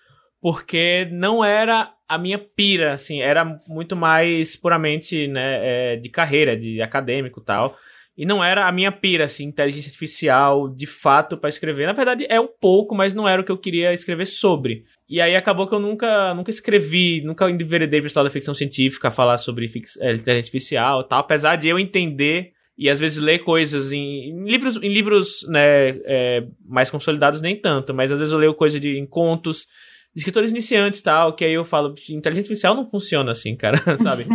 Porque 0.40 1.08
não 1.12 1.44
era 1.44 1.92
a 2.08 2.16
minha 2.16 2.38
pira, 2.38 2.92
assim, 2.92 3.20
era 3.20 3.44
muito 3.68 3.94
mais 3.94 4.56
puramente, 4.56 5.28
né, 5.28 5.92
é, 5.92 5.96
de 5.96 6.08
carreira, 6.08 6.56
de 6.56 6.80
acadêmico 6.80 7.40
e 7.40 7.44
tal. 7.44 7.76
E 8.20 8.26
não 8.26 8.44
era 8.44 8.68
a 8.68 8.72
minha 8.72 8.92
pira, 8.92 9.24
assim, 9.24 9.46
inteligência 9.46 9.88
artificial, 9.88 10.68
de 10.68 10.84
fato, 10.84 11.38
para 11.38 11.48
escrever. 11.48 11.86
Na 11.86 11.94
verdade, 11.94 12.26
é 12.28 12.38
um 12.38 12.46
pouco, 12.46 12.94
mas 12.94 13.14
não 13.14 13.26
era 13.26 13.40
o 13.40 13.44
que 13.44 13.50
eu 13.50 13.56
queria 13.56 13.94
escrever 13.94 14.26
sobre. 14.26 14.84
E 15.08 15.22
aí 15.22 15.34
acabou 15.34 15.66
que 15.66 15.74
eu 15.74 15.80
nunca, 15.80 16.34
nunca 16.34 16.50
escrevi, 16.50 17.22
nunca 17.24 17.48
enveredei 17.50 17.98
pra 17.98 18.08
história 18.08 18.28
da 18.28 18.32
ficção 18.32 18.52
científica, 18.52 19.10
falar 19.10 19.38
sobre 19.38 19.64
é, 19.64 19.68
inteligência 19.68 20.36
artificial 20.36 21.00
e 21.00 21.08
tal, 21.08 21.20
apesar 21.20 21.56
de 21.56 21.68
eu 21.68 21.78
entender 21.78 22.52
e 22.76 22.90
às 22.90 23.00
vezes 23.00 23.16
ler 23.16 23.38
coisas 23.38 23.90
em, 23.90 24.28
em 24.28 24.44
livros, 24.44 24.76
em 24.76 24.92
livros 24.92 25.46
né, 25.48 25.88
é, 26.04 26.44
mais 26.68 26.90
consolidados 26.90 27.40
nem 27.40 27.56
tanto, 27.56 27.94
mas 27.94 28.12
às 28.12 28.18
vezes 28.18 28.34
eu 28.34 28.38
leio 28.38 28.52
coisa 28.52 28.78
de 28.78 28.98
em 28.98 29.06
contos 29.06 29.66
escritores 30.14 30.50
iniciantes 30.50 30.98
e 30.98 31.02
tal, 31.02 31.32
que 31.32 31.42
aí 31.42 31.54
eu 31.54 31.64
falo, 31.64 31.94
inteligência 32.10 32.40
artificial 32.40 32.74
não 32.74 32.84
funciona 32.84 33.32
assim, 33.32 33.56
cara, 33.56 33.78
sabe? 33.96 34.26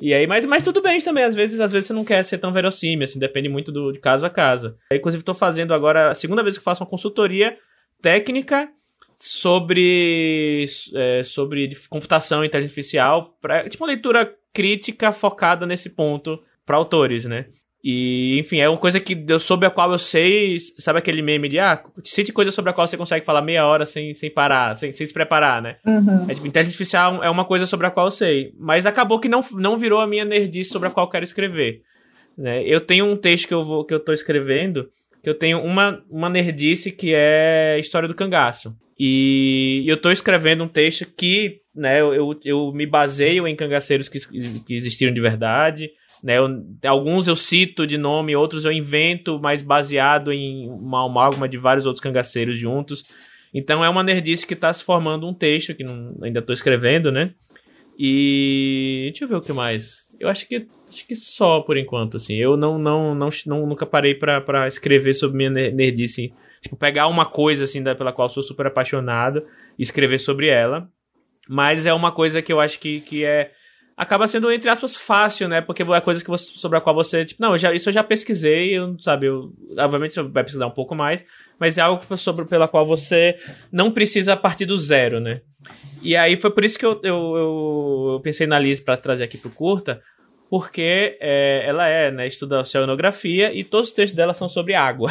E 0.00 0.12
aí, 0.12 0.26
mas, 0.26 0.44
mas 0.46 0.64
tudo 0.64 0.82
bem 0.82 1.00
também, 1.00 1.24
às 1.24 1.34
vezes, 1.34 1.60
às 1.60 1.72
vezes 1.72 1.86
você 1.86 1.92
não 1.92 2.04
quer 2.04 2.24
ser 2.24 2.38
tão 2.38 2.52
verossímil, 2.52 3.04
assim, 3.04 3.18
depende 3.18 3.48
muito 3.48 3.72
do, 3.72 3.92
de 3.92 3.98
caso 3.98 4.24
a 4.24 4.30
caso. 4.30 4.76
Inclusive, 4.92 5.22
estou 5.22 5.34
fazendo 5.34 5.74
agora, 5.74 6.10
a 6.10 6.14
segunda 6.14 6.42
vez 6.42 6.56
que 6.58 6.64
faço 6.64 6.82
uma 6.82 6.90
consultoria 6.90 7.56
técnica 8.02 8.68
sobre, 9.16 10.66
é, 10.94 11.22
sobre 11.24 11.70
computação 11.88 12.42
e 12.42 12.46
inteligência 12.46 12.72
artificial, 12.72 13.36
pra, 13.40 13.68
tipo 13.68 13.82
uma 13.82 13.88
leitura 13.88 14.34
crítica 14.52 15.12
focada 15.12 15.66
nesse 15.66 15.90
ponto 15.90 16.42
para 16.64 16.76
autores, 16.76 17.24
né? 17.24 17.46
E, 17.86 18.38
enfim, 18.38 18.60
é 18.60 18.68
uma 18.68 18.78
coisa 18.78 18.98
que 18.98 19.26
eu, 19.28 19.38
sobre 19.38 19.66
a 19.66 19.70
qual 19.70 19.92
eu 19.92 19.98
sei, 19.98 20.56
sabe 20.78 21.00
aquele 21.00 21.20
meme 21.20 21.50
de, 21.50 21.58
ah, 21.58 21.84
cite 22.02 22.32
coisa 22.32 22.50
sobre 22.50 22.70
a 22.70 22.72
qual 22.72 22.88
você 22.88 22.96
consegue 22.96 23.26
falar 23.26 23.42
meia 23.42 23.66
hora 23.66 23.84
sem, 23.84 24.14
sem 24.14 24.30
parar, 24.30 24.74
sem, 24.74 24.90
sem 24.90 25.06
se 25.06 25.12
preparar, 25.12 25.60
né? 25.60 25.76
Uhum. 25.86 26.24
É, 26.26 26.32
tipo, 26.34 26.46
inteligência 26.46 26.72
artificial 26.72 27.22
é 27.22 27.28
uma 27.28 27.44
coisa 27.44 27.66
sobre 27.66 27.86
a 27.86 27.90
qual 27.90 28.06
eu 28.06 28.10
sei, 28.10 28.54
mas 28.58 28.86
acabou 28.86 29.20
que 29.20 29.28
não, 29.28 29.42
não 29.52 29.76
virou 29.76 30.00
a 30.00 30.06
minha 30.06 30.24
nerdice 30.24 30.70
sobre 30.70 30.88
a 30.88 30.90
qual 30.90 31.04
eu 31.04 31.10
quero 31.10 31.24
escrever. 31.24 31.82
Né? 32.38 32.62
Eu 32.64 32.80
tenho 32.80 33.04
um 33.04 33.18
texto 33.18 33.46
que 33.48 33.52
eu, 33.52 33.62
vou, 33.62 33.84
que 33.84 33.92
eu 33.92 34.00
tô 34.00 34.14
escrevendo, 34.14 34.88
que 35.22 35.28
eu 35.28 35.34
tenho 35.34 35.60
uma, 35.62 36.02
uma 36.08 36.30
nerdice 36.30 36.90
que 36.90 37.12
é 37.14 37.76
História 37.78 38.08
do 38.08 38.14
Cangaço. 38.14 38.74
E 38.98 39.84
eu 39.86 39.98
tô 39.98 40.10
escrevendo 40.10 40.64
um 40.64 40.68
texto 40.68 41.04
que, 41.04 41.60
né, 41.74 42.00
eu, 42.00 42.40
eu 42.42 42.72
me 42.72 42.86
baseio 42.86 43.46
em 43.46 43.54
cangaceiros 43.54 44.08
que, 44.08 44.20
que 44.64 44.74
existiram 44.74 45.12
de 45.12 45.20
verdade, 45.20 45.90
né? 46.24 46.38
Eu, 46.38 46.48
alguns 46.88 47.28
eu 47.28 47.36
cito 47.36 47.86
de 47.86 47.98
nome, 47.98 48.34
outros 48.34 48.64
eu 48.64 48.72
invento, 48.72 49.38
mas 49.38 49.60
baseado 49.60 50.32
em 50.32 50.66
uma 50.70 51.04
amálgama 51.04 51.46
de 51.46 51.58
vários 51.58 51.84
outros 51.84 52.02
cangaceiros 52.02 52.58
juntos. 52.58 53.04
Então 53.52 53.84
é 53.84 53.88
uma 53.90 54.02
nerdice 54.02 54.46
que 54.46 54.54
está 54.54 54.72
se 54.72 54.82
formando 54.82 55.28
um 55.28 55.34
texto, 55.34 55.74
que 55.74 55.84
não, 55.84 56.16
ainda 56.22 56.40
estou 56.40 56.54
escrevendo, 56.54 57.12
né? 57.12 57.34
E 57.98 59.10
deixa 59.10 59.24
eu 59.24 59.28
ver 59.28 59.36
o 59.36 59.40
que 59.42 59.52
mais. 59.52 60.06
Eu 60.18 60.26
acho 60.28 60.48
que 60.48 60.66
acho 60.88 61.06
que 61.06 61.14
só 61.14 61.60
por 61.60 61.76
enquanto, 61.76 62.16
assim. 62.16 62.34
Eu 62.36 62.56
não, 62.56 62.78
não, 62.78 63.14
não, 63.14 63.28
não 63.44 63.66
nunca 63.66 63.84
parei 63.84 64.14
para 64.14 64.66
escrever 64.66 65.12
sobre 65.12 65.36
minha 65.36 65.50
nerdice. 65.50 66.32
Tipo, 66.62 66.74
pegar 66.74 67.06
uma 67.06 67.26
coisa 67.26 67.64
assim 67.64 67.82
da, 67.82 67.94
pela 67.94 68.14
qual 68.14 68.30
sou 68.30 68.42
super 68.42 68.66
apaixonado 68.66 69.44
e 69.78 69.82
escrever 69.82 70.18
sobre 70.18 70.48
ela. 70.48 70.88
Mas 71.46 71.84
é 71.84 71.92
uma 71.92 72.10
coisa 72.10 72.40
que 72.40 72.50
eu 72.50 72.60
acho 72.60 72.80
que, 72.80 73.00
que 73.00 73.24
é 73.24 73.52
acaba 73.96 74.26
sendo, 74.26 74.50
entre 74.50 74.68
aspas, 74.68 74.96
fácil, 74.96 75.48
né? 75.48 75.60
Porque 75.60 75.82
é 75.82 76.00
coisa 76.00 76.22
que 76.22 76.30
você, 76.30 76.52
sobre 76.56 76.78
a 76.78 76.80
qual 76.80 76.94
você, 76.94 77.24
tipo, 77.24 77.40
não, 77.40 77.56
já, 77.56 77.72
isso 77.72 77.88
eu 77.88 77.92
já 77.92 78.02
pesquisei, 78.02 78.76
eu, 78.76 78.96
sabe, 79.00 79.26
eu, 79.26 79.52
obviamente 79.78 80.14
você 80.14 80.22
vai 80.22 80.42
precisar 80.42 80.66
um 80.66 80.70
pouco 80.70 80.94
mais, 80.94 81.24
mas 81.58 81.78
é 81.78 81.80
algo 81.80 82.16
sobre, 82.16 82.44
pela 82.44 82.66
qual 82.68 82.86
você 82.86 83.36
não 83.70 83.90
precisa 83.90 84.36
partir 84.36 84.66
do 84.66 84.76
zero, 84.76 85.20
né? 85.20 85.40
E 86.02 86.16
aí 86.16 86.36
foi 86.36 86.50
por 86.50 86.64
isso 86.64 86.78
que 86.78 86.84
eu, 86.84 87.00
eu, 87.02 87.36
eu 88.14 88.20
pensei 88.22 88.46
na 88.46 88.58
Liz 88.58 88.80
para 88.80 88.96
trazer 88.96 89.24
aqui 89.24 89.38
pro 89.38 89.50
curta, 89.50 90.02
porque 90.50 91.16
é, 91.20 91.64
ela 91.66 91.88
é, 91.88 92.10
né, 92.10 92.26
estuda 92.26 92.60
oceanografia 92.60 93.52
e 93.54 93.64
todos 93.64 93.88
os 93.88 93.94
textos 93.94 94.14
dela 94.14 94.34
são 94.34 94.48
sobre 94.48 94.74
água. 94.74 95.10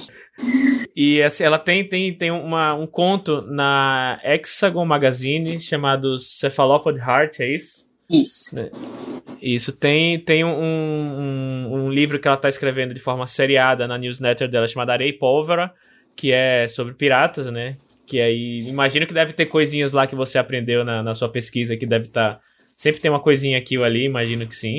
e 0.94 1.22
assim, 1.22 1.44
ela 1.44 1.58
tem, 1.58 1.86
tem, 1.86 2.14
tem 2.14 2.30
uma, 2.30 2.72
um 2.74 2.86
conto 2.86 3.42
na 3.42 4.20
Hexagon 4.22 4.84
Magazine 4.84 5.60
chamado 5.60 6.18
Cephalopod 6.18 6.98
Heart, 6.98 7.40
é 7.40 7.54
isso? 7.54 7.85
Isso. 8.10 8.56
Né? 8.56 8.70
Isso. 9.40 9.72
Tem, 9.72 10.18
tem 10.20 10.44
um, 10.44 10.48
um, 10.48 11.74
um, 11.74 11.90
livro 11.90 12.18
que 12.18 12.28
ela 12.28 12.36
está 12.36 12.48
escrevendo 12.48 12.94
de 12.94 13.00
forma 13.00 13.26
seriada 13.26 13.86
na 13.86 13.98
newsletter 13.98 14.48
dela 14.48 14.66
chamada 14.66 14.92
Areia 14.92 15.10
e 15.10 15.12
Pólvora, 15.12 15.72
que 16.16 16.32
é 16.32 16.68
sobre 16.68 16.94
piratas, 16.94 17.46
né? 17.46 17.76
Que 18.06 18.20
aí, 18.20 18.60
imagino 18.60 19.06
que 19.06 19.14
deve 19.14 19.32
ter 19.32 19.46
coisinhas 19.46 19.92
lá 19.92 20.06
que 20.06 20.14
você 20.14 20.38
aprendeu 20.38 20.84
na, 20.84 21.02
na 21.02 21.14
sua 21.14 21.28
pesquisa, 21.28 21.76
que 21.76 21.86
deve 21.86 22.06
estar... 22.06 22.34
Tá, 22.34 22.40
sempre 22.76 23.00
tem 23.00 23.10
uma 23.10 23.20
coisinha 23.20 23.58
aqui 23.58 23.76
ou 23.76 23.84
ali, 23.84 24.04
imagino 24.04 24.46
que 24.46 24.54
sim. 24.54 24.78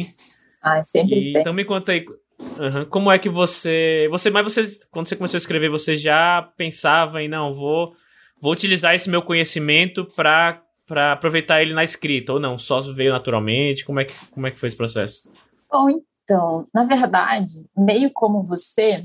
Ah, 0.63 0.83
sempre 0.83 1.15
e, 1.15 1.33
tem. 1.33 1.41
Então 1.41 1.53
me 1.53 1.65
conta 1.65 1.91
aí, 1.91 2.05
uhum, 2.39 2.85
como 2.85 3.11
é 3.11 3.19
que 3.19 3.27
você... 3.27 4.07
você 4.09 4.29
Mas 4.29 4.43
você, 4.43 4.79
quando 4.89 5.07
você 5.07 5.15
começou 5.17 5.37
a 5.37 5.39
escrever, 5.39 5.69
você 5.69 5.97
já 5.97 6.41
pensava 6.55 7.21
em, 7.21 7.27
não, 7.27 7.53
vou, 7.53 7.93
vou 8.41 8.53
utilizar 8.53 8.95
esse 8.95 9.09
meu 9.09 9.21
conhecimento 9.21 10.05
para 10.15 10.61
para 10.87 11.11
aproveitar 11.11 11.61
ele 11.61 11.73
na 11.73 11.83
escrita, 11.83 12.33
ou 12.33 12.39
não? 12.39 12.57
Só 12.57 12.79
veio 12.81 13.11
naturalmente? 13.11 13.85
Como 13.85 13.99
é 13.99 14.05
que, 14.05 14.13
como 14.31 14.47
é 14.47 14.51
que 14.51 14.57
foi 14.57 14.69
esse 14.69 14.77
processo? 14.77 15.29
Bom, 15.69 15.89
então, 16.23 16.65
na 16.73 16.85
verdade, 16.85 17.65
meio 17.77 18.09
como 18.11 18.41
você, 18.41 19.03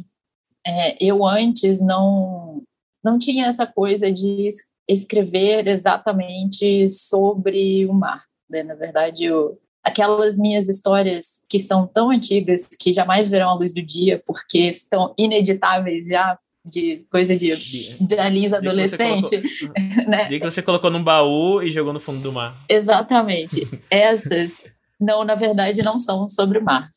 é, 0.64 1.04
eu 1.04 1.26
antes 1.26 1.80
não, 1.80 2.62
não 3.02 3.18
tinha 3.18 3.46
essa 3.46 3.66
coisa 3.66 4.10
de 4.12 4.50
escrever 4.88 5.66
exatamente 5.66 6.88
sobre 6.88 7.84
o 7.86 7.92
mar. 7.92 8.24
Né? 8.48 8.62
Na 8.62 8.74
verdade, 8.74 9.24
eu, 9.24 9.58
aquelas 9.82 10.38
minhas 10.38 10.68
histórias 10.68 11.42
que 11.48 11.58
são 11.58 11.86
tão 11.86 12.10
antigas 12.10 12.66
que 12.66 12.92
jamais 12.92 13.28
verão 13.28 13.50
a 13.50 13.54
luz 13.54 13.74
do 13.74 13.82
dia 13.82 14.22
porque 14.24 14.68
estão 14.68 15.12
ineditáveis 15.18 16.08
já 16.08 16.38
de 16.64 17.04
coisa 17.11 17.37
de, 17.37 17.54
de 18.00 18.19
Alice 18.19 18.54
adolescente. 18.54 19.40
Colocou, 19.40 20.07
né? 20.09 20.25
Dia 20.26 20.38
que 20.38 20.50
você 20.50 20.62
colocou 20.62 20.90
num 20.90 21.02
baú 21.02 21.62
e 21.62 21.71
jogou 21.71 21.92
no 21.92 22.00
fundo 22.00 22.21
do 22.21 22.33
mar. 22.33 22.64
Exatamente. 22.69 23.66
Essas, 23.90 24.64
não, 25.00 25.25
na 25.25 25.35
verdade, 25.35 25.83
não 25.83 25.99
são 25.99 26.28
sobre 26.28 26.59
o 26.59 26.64
mar. 26.64 26.88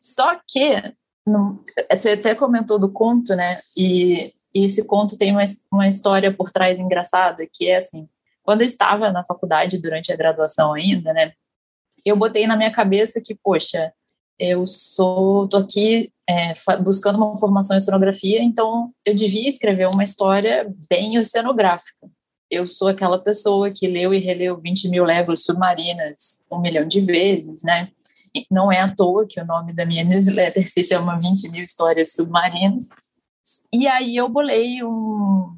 Só 0.00 0.38
que, 0.48 0.82
não, 1.26 1.60
você 1.90 2.10
até 2.10 2.34
comentou 2.34 2.78
do 2.78 2.92
conto, 2.92 3.34
né? 3.34 3.58
E, 3.76 4.32
e 4.54 4.64
esse 4.64 4.84
conto 4.84 5.16
tem 5.16 5.32
uma, 5.32 5.44
uma 5.72 5.88
história 5.88 6.32
por 6.32 6.50
trás 6.50 6.78
engraçada, 6.78 7.46
que 7.52 7.68
é 7.68 7.76
assim, 7.76 8.08
quando 8.42 8.60
eu 8.62 8.66
estava 8.66 9.10
na 9.10 9.24
faculdade, 9.24 9.80
durante 9.80 10.12
a 10.12 10.16
graduação 10.16 10.72
ainda, 10.72 11.12
né? 11.12 11.32
Eu 12.04 12.16
botei 12.16 12.46
na 12.46 12.56
minha 12.56 12.70
cabeça 12.70 13.20
que, 13.20 13.34
poxa, 13.34 13.92
eu 14.38 14.66
sou, 14.66 15.48
tô 15.48 15.56
aqui 15.56 16.12
é, 16.28 16.54
buscando 16.82 17.16
uma 17.16 17.36
formação 17.36 17.76
em 17.76 17.78
oceanografia, 17.78 18.42
então 18.42 18.92
eu 19.04 19.14
devia 19.14 19.48
escrever 19.48 19.88
uma 19.88 20.02
história 20.02 20.68
bem 20.90 21.18
oceanográfica. 21.18 22.08
Eu 22.50 22.66
sou 22.66 22.88
aquela 22.88 23.18
pessoa 23.18 23.70
que 23.70 23.86
leu 23.86 24.12
e 24.12 24.18
releu 24.18 24.60
20 24.60 24.88
mil 24.88 25.04
léguas 25.04 25.42
submarinas 25.42 26.44
um 26.50 26.60
milhão 26.60 26.86
de 26.86 27.00
vezes, 27.00 27.62
né? 27.62 27.90
E 28.34 28.44
não 28.50 28.70
é 28.70 28.80
à 28.80 28.94
toa 28.94 29.26
que 29.26 29.40
o 29.40 29.46
nome 29.46 29.72
da 29.72 29.86
minha 29.86 30.02
newsletter 30.04 30.68
se 30.68 30.82
chama 30.82 31.18
20 31.18 31.48
mil 31.50 31.64
histórias 31.64 32.12
submarinas. 32.12 32.88
E 33.72 33.86
aí 33.86 34.16
eu 34.16 34.28
bolei 34.28 34.82
um... 34.82 35.56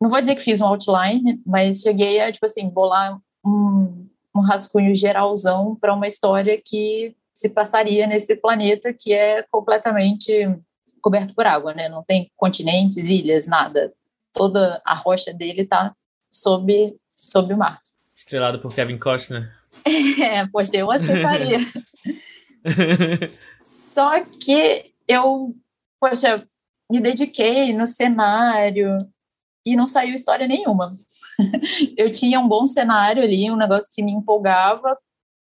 Não 0.00 0.10
vou 0.10 0.20
dizer 0.20 0.34
que 0.34 0.42
fiz 0.42 0.60
um 0.60 0.66
outline, 0.66 1.40
mas 1.46 1.80
cheguei 1.80 2.20
a, 2.20 2.32
tipo 2.32 2.44
assim, 2.44 2.68
bolar 2.68 3.18
um, 3.44 4.08
um 4.34 4.40
rascunho 4.40 4.94
geralzão 4.94 5.76
para 5.76 5.94
uma 5.94 6.08
história 6.08 6.60
que 6.62 7.14
se 7.42 7.50
passaria 7.50 8.06
nesse 8.06 8.36
planeta 8.36 8.94
que 8.96 9.12
é 9.12 9.42
completamente 9.50 10.48
coberto 11.00 11.34
por 11.34 11.44
água, 11.44 11.74
né? 11.74 11.88
Não 11.88 12.04
tem 12.04 12.30
continentes, 12.36 13.08
ilhas, 13.08 13.48
nada. 13.48 13.92
Toda 14.32 14.80
a 14.84 14.94
rocha 14.94 15.34
dele 15.34 15.62
está 15.62 15.92
sob, 16.30 16.96
sob 17.12 17.52
o 17.52 17.58
mar. 17.58 17.80
Estrelado 18.16 18.60
por 18.60 18.72
Kevin 18.72 18.98
Costner. 18.98 19.52
É, 20.22 20.46
poxa, 20.46 20.76
eu 20.76 20.90
aceitaria. 20.90 21.58
Só 23.64 24.22
que 24.24 24.92
eu, 25.08 25.54
poxa, 25.98 26.36
me 26.90 27.00
dediquei 27.00 27.72
no 27.72 27.86
cenário 27.86 28.98
e 29.66 29.74
não 29.74 29.88
saiu 29.88 30.14
história 30.14 30.46
nenhuma. 30.46 30.92
Eu 31.96 32.10
tinha 32.10 32.38
um 32.38 32.46
bom 32.46 32.66
cenário 32.66 33.22
ali, 33.22 33.50
um 33.50 33.56
negócio 33.56 33.88
que 33.92 34.02
me 34.02 34.12
empolgava, 34.12 34.96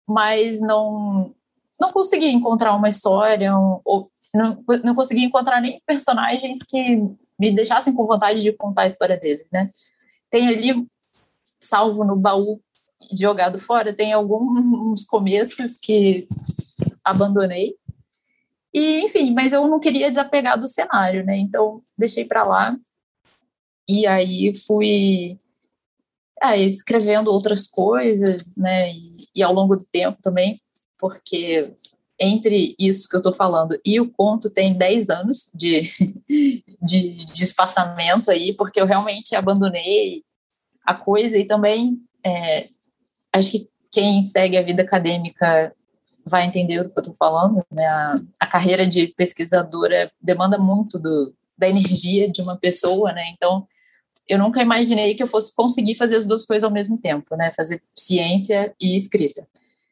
mas 0.07 0.61
não 0.61 1.35
não 1.81 1.91
consegui 1.91 2.27
encontrar 2.27 2.75
uma 2.75 2.87
história, 2.87 3.57
um, 3.57 3.81
ou 3.83 4.11
não, 4.35 4.63
não 4.83 4.93
consegui 4.93 5.23
encontrar 5.23 5.59
nem 5.59 5.81
personagens 5.83 6.59
que 6.61 6.95
me 7.39 7.51
deixassem 7.51 7.91
com 7.93 8.05
vontade 8.05 8.39
de 8.39 8.53
contar 8.53 8.83
a 8.83 8.87
história 8.87 9.17
deles, 9.17 9.47
né? 9.51 9.67
Tem 10.29 10.47
ali, 10.47 10.87
salvo 11.59 12.05
no 12.05 12.15
baú 12.15 12.61
jogado 13.17 13.57
fora, 13.57 13.95
tem 13.95 14.13
alguns 14.13 15.03
começos 15.09 15.75
que 15.75 16.27
abandonei. 17.03 17.75
E, 18.71 19.03
enfim, 19.03 19.33
mas 19.33 19.51
eu 19.51 19.67
não 19.67 19.79
queria 19.79 20.09
desapegar 20.09 20.59
do 20.59 20.67
cenário, 20.67 21.25
né? 21.25 21.35
Então, 21.35 21.81
deixei 21.97 22.23
para 22.25 22.43
lá. 22.43 22.77
E 23.89 24.05
aí 24.05 24.53
fui 24.67 25.39
é, 26.41 26.57
escrevendo 26.59 27.31
outras 27.31 27.67
coisas, 27.67 28.55
né? 28.55 28.91
E, 28.91 29.15
e, 29.35 29.43
ao 29.43 29.51
longo 29.51 29.75
do 29.75 29.85
tempo 29.91 30.21
também 30.21 30.61
porque 31.01 31.73
entre 32.19 32.75
isso 32.77 33.09
que 33.09 33.15
eu 33.15 33.19
estou 33.19 33.33
falando 33.33 33.77
e 33.83 33.99
o 33.99 34.11
conto 34.11 34.47
tem 34.47 34.73
10 34.73 35.09
anos 35.09 35.49
de, 35.53 35.91
de, 36.79 37.25
de, 37.25 37.43
espaçamento 37.43 38.29
aí, 38.29 38.53
porque 38.53 38.79
eu 38.79 38.85
realmente 38.85 39.35
abandonei 39.35 40.23
a 40.85 40.93
coisa 40.93 41.35
e 41.35 41.45
também 41.45 41.97
é, 42.23 42.67
acho 43.33 43.49
que 43.49 43.67
quem 43.91 44.21
segue 44.21 44.55
a 44.55 44.61
vida 44.61 44.83
acadêmica 44.83 45.73
vai 46.23 46.45
entender 46.45 46.83
do 46.83 46.91
que 46.91 46.99
eu 46.99 47.01
estou 47.01 47.15
falando, 47.15 47.65
né? 47.71 47.87
A, 47.87 48.13
a, 48.39 48.45
carreira 48.45 48.85
de 48.85 49.07
pesquisadora 49.07 50.11
demanda 50.21 50.59
muito 50.59 50.99
do, 50.99 51.33
da 51.57 51.67
energia 51.67 52.31
de 52.31 52.41
uma 52.43 52.55
pessoa, 52.55 53.11
né? 53.11 53.23
Então, 53.33 53.67
eu 54.27 54.37
nunca 54.37 54.61
imaginei 54.61 55.15
que 55.15 55.23
eu 55.23 55.27
fosse 55.27 55.53
conseguir 55.55 55.95
fazer 55.95 56.15
as 56.17 56.25
duas 56.25 56.45
coisas 56.45 56.63
ao 56.63 56.71
mesmo 56.71 57.01
tempo, 57.01 57.35
né? 57.35 57.51
Fazer 57.57 57.81
ciência 57.95 58.73
e 58.79 58.95
escrita. 58.95 59.47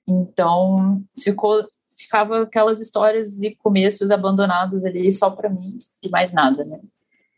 Então, 0.10 1.04
ficou 1.18 1.64
ficava 1.98 2.44
aquelas 2.44 2.80
histórias 2.80 3.42
e 3.42 3.56
começos 3.56 4.10
abandonados 4.10 4.86
ali 4.86 5.12
só 5.12 5.30
para 5.30 5.50
mim 5.50 5.78
e 6.02 6.10
mais 6.10 6.32
nada, 6.32 6.64
né? 6.64 6.80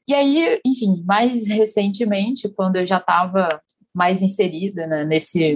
E 0.07 0.13
aí, 0.13 0.59
enfim, 0.65 1.03
mais 1.05 1.47
recentemente, 1.47 2.47
quando 2.49 2.75
eu 2.75 2.85
já 2.85 2.97
estava 2.97 3.61
mais 3.93 4.21
inserida 4.21 4.85
né, 4.85 5.03
nesse 5.03 5.55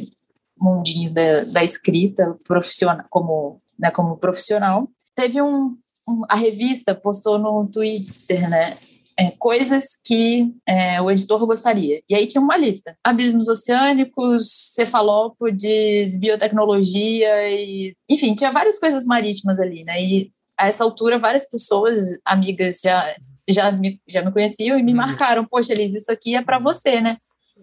mundinho 0.57 1.13
da, 1.13 1.43
da 1.45 1.63
escrita 1.63 2.35
profissional, 2.47 3.05
como, 3.09 3.61
né, 3.79 3.91
como 3.91 4.17
profissional, 4.17 4.87
teve 5.13 5.41
um, 5.41 5.77
um, 6.07 6.21
a 6.29 6.35
revista 6.35 6.95
postou 6.95 7.37
no 7.37 7.67
Twitter, 7.67 8.49
né, 8.49 8.77
é, 9.17 9.31
coisas 9.31 9.85
que 10.03 10.51
é, 10.67 11.01
o 11.01 11.09
editor 11.09 11.45
gostaria. 11.45 12.01
E 12.09 12.15
aí 12.15 12.27
tinha 12.27 12.41
uma 12.41 12.57
lista: 12.57 12.97
abismos 13.03 13.47
oceânicos, 13.47 14.47
cefalópodes, 14.73 16.19
biotecnologia 16.19 17.49
e, 17.49 17.95
enfim, 18.09 18.35
tinha 18.35 18.51
várias 18.51 18.79
coisas 18.79 19.05
marítimas 19.05 19.59
ali, 19.59 19.83
né? 19.83 20.01
E 20.01 20.31
a 20.57 20.67
essa 20.67 20.83
altura 20.83 21.19
várias 21.19 21.49
pessoas, 21.49 21.99
amigas 22.25 22.79
já 22.83 23.15
já 23.47 23.71
me, 23.71 24.01
já 24.07 24.23
me 24.23 24.31
conheciam 24.31 24.77
e 24.77 24.83
me 24.83 24.91
uhum. 24.91 24.97
marcaram: 24.97 25.45
poxa, 25.45 25.73
Liz, 25.73 25.93
isso 25.93 26.11
aqui 26.11 26.35
é 26.35 26.41
para 26.41 26.59
você, 26.59 26.99
né? 26.99 27.09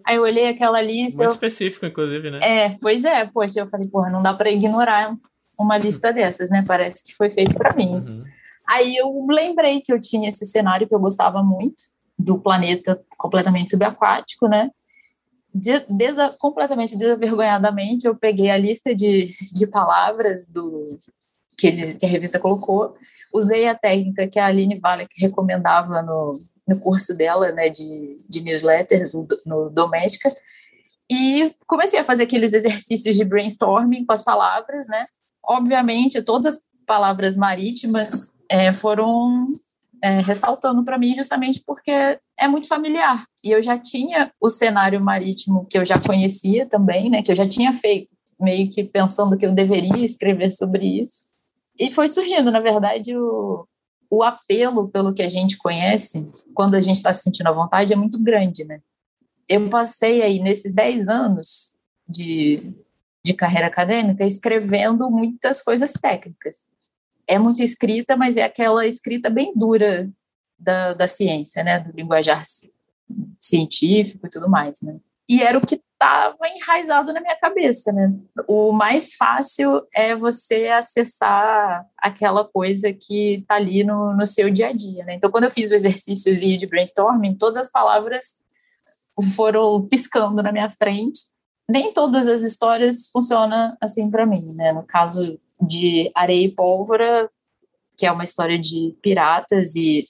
Aí 0.05 0.15
eu 0.15 0.23
olhei 0.23 0.47
aquela 0.47 0.81
lista. 0.81 1.17
Muito 1.17 1.29
eu... 1.29 1.33
específico, 1.33 1.85
inclusive, 1.85 2.31
né? 2.31 2.39
É, 2.41 2.77
pois 2.81 3.05
é, 3.05 3.25
poxa, 3.25 3.61
eu 3.61 3.69
falei, 3.69 3.87
porra, 3.89 4.09
não 4.09 4.23
dá 4.23 4.33
para 4.33 4.51
ignorar 4.51 5.13
uma 5.57 5.77
lista 5.77 6.11
dessas, 6.11 6.49
né? 6.49 6.63
Parece 6.67 7.03
que 7.03 7.15
foi 7.15 7.29
feito 7.29 7.53
para 7.53 7.75
mim. 7.75 7.95
Uhum. 7.95 8.23
Aí 8.73 8.95
eu 8.95 9.27
lembrei 9.29 9.81
que 9.81 9.93
eu 9.93 10.01
tinha 10.01 10.29
esse 10.29 10.47
cenário 10.47 10.87
que 10.87 10.95
eu 10.95 10.99
gostava 10.99 11.43
muito, 11.43 11.83
do 12.17 12.39
planeta 12.39 12.99
completamente 13.17 13.69
subaquático, 13.69 14.47
né? 14.47 14.71
De, 15.53 15.79
desa, 15.87 16.35
completamente 16.39 16.97
desavergonhadamente, 16.97 18.07
eu 18.07 18.15
peguei 18.15 18.49
a 18.49 18.57
lista 18.57 18.95
de, 18.95 19.31
de 19.51 19.67
palavras 19.67 20.47
do 20.47 20.97
que, 21.55 21.67
ele, 21.67 21.93
que 21.93 22.05
a 22.07 22.09
revista 22.09 22.39
colocou, 22.39 22.95
usei 23.31 23.67
a 23.67 23.77
técnica 23.77 24.27
que 24.27 24.39
a 24.39 24.47
Aline 24.47 24.79
Vale 24.79 25.05
recomendava 25.19 26.01
no, 26.01 26.39
no 26.67 26.79
curso 26.79 27.15
dela, 27.15 27.51
né, 27.51 27.69
de, 27.69 28.17
de 28.27 28.41
newsletter 28.41 29.07
no, 29.13 29.27
no 29.45 29.69
Doméstica, 29.69 30.31
E 31.07 31.51
comecei 31.67 31.99
a 31.99 32.03
fazer 32.03 32.23
aqueles 32.23 32.53
exercícios 32.53 33.15
de 33.15 33.23
brainstorming 33.23 34.03
com 34.03 34.13
as 34.13 34.23
palavras, 34.23 34.87
né? 34.87 35.05
Obviamente, 35.43 36.23
todas 36.23 36.55
as 36.55 36.63
palavras 36.87 37.37
marítimas 37.37 38.32
é, 38.49 38.73
foram 38.73 39.45
é, 40.03 40.19
ressaltando 40.19 40.83
para 40.83 40.97
mim 40.97 41.15
justamente 41.15 41.63
porque 41.65 41.91
é 42.37 42.47
muito 42.47 42.67
familiar. 42.67 43.25
E 43.43 43.51
eu 43.51 43.63
já 43.63 43.79
tinha 43.79 44.31
o 44.39 44.49
cenário 44.49 44.99
marítimo 44.99 45.65
que 45.69 45.77
eu 45.77 45.85
já 45.85 45.99
conhecia 45.99 46.65
também, 46.65 47.09
né? 47.09 47.23
Que 47.23 47.31
eu 47.31 47.35
já 47.35 47.47
tinha 47.47 47.73
feito, 47.73 48.09
meio 48.39 48.69
que 48.69 48.83
pensando 48.83 49.37
que 49.37 49.45
eu 49.45 49.53
deveria 49.53 50.03
escrever 50.03 50.51
sobre 50.51 51.03
isso. 51.03 51.23
E 51.79 51.91
foi 51.91 52.07
surgindo, 52.07 52.51
na 52.51 52.59
verdade, 52.59 53.17
o, 53.17 53.65
o 54.09 54.21
apelo 54.21 54.89
pelo 54.89 55.13
que 55.13 55.23
a 55.23 55.29
gente 55.29 55.57
conhece, 55.57 56.29
quando 56.53 56.75
a 56.75 56.81
gente 56.81 56.97
está 56.97 57.13
se 57.13 57.23
sentindo 57.23 57.47
à 57.47 57.51
vontade, 57.51 57.93
é 57.93 57.95
muito 57.95 58.21
grande, 58.21 58.63
né? 58.65 58.79
Eu 59.47 59.69
passei 59.69 60.21
aí, 60.21 60.39
nesses 60.39 60.73
10 60.73 61.07
anos 61.07 61.75
de, 62.07 62.73
de 63.25 63.33
carreira 63.33 63.67
acadêmica, 63.67 64.25
escrevendo 64.25 65.09
muitas 65.09 65.61
coisas 65.61 65.93
técnicas. 65.93 66.67
É 67.27 67.39
muito 67.39 67.63
escrita, 67.63 68.15
mas 68.15 68.37
é 68.37 68.43
aquela 68.43 68.85
escrita 68.85 69.29
bem 69.29 69.53
dura 69.55 70.09
da, 70.57 70.93
da 70.93 71.07
ciência, 71.07 71.63
né? 71.63 71.79
Do 71.79 71.91
linguajar 71.95 72.43
científico 73.39 74.27
e 74.27 74.29
tudo 74.29 74.49
mais, 74.49 74.81
né? 74.81 74.97
E 75.27 75.41
era 75.41 75.57
o 75.57 75.65
que 75.65 75.75
estava 75.75 76.37
enraizado 76.49 77.13
na 77.13 77.21
minha 77.21 77.35
cabeça, 77.37 77.91
né? 77.93 78.13
O 78.47 78.73
mais 78.73 79.15
fácil 79.15 79.81
é 79.93 80.15
você 80.15 80.67
acessar 80.67 81.85
aquela 81.97 82.45
coisa 82.45 82.91
que 82.91 83.35
está 83.35 83.55
ali 83.55 83.83
no, 83.85 84.13
no 84.13 84.27
seu 84.27 84.49
dia 84.49 84.67
a 84.67 84.73
dia, 84.73 85.05
né? 85.05 85.15
Então, 85.15 85.31
quando 85.31 85.45
eu 85.45 85.51
fiz 85.51 85.69
o 85.69 85.73
exercício 85.73 86.35
de 86.35 86.67
brainstorming, 86.67 87.35
todas 87.35 87.57
as 87.57 87.71
palavras 87.71 88.41
foram 89.35 89.87
piscando 89.87 90.43
na 90.43 90.51
minha 90.51 90.69
frente. 90.69 91.21
Nem 91.69 91.93
todas 91.93 92.27
as 92.27 92.41
histórias 92.41 93.07
funcionam 93.07 93.77
assim 93.79 94.11
para 94.11 94.25
mim, 94.25 94.53
né? 94.53 94.73
No 94.73 94.83
caso 94.83 95.39
de 95.65 96.11
Areia 96.15 96.45
e 96.45 96.51
Pólvora, 96.51 97.29
que 97.97 98.05
é 98.05 98.11
uma 98.11 98.23
história 98.23 98.57
de 98.59 98.95
piratas 99.01 99.75
e 99.75 100.07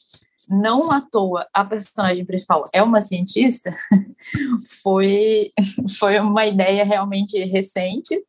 não 0.50 0.92
à 0.92 1.02
toa 1.02 1.48
a 1.54 1.64
personagem 1.64 2.26
principal 2.26 2.68
é 2.74 2.82
uma 2.82 3.02
cientista, 3.02 3.76
foi, 4.82 5.52
foi 5.98 6.20
uma 6.20 6.46
ideia 6.46 6.84
realmente 6.84 7.38
recente, 7.46 8.22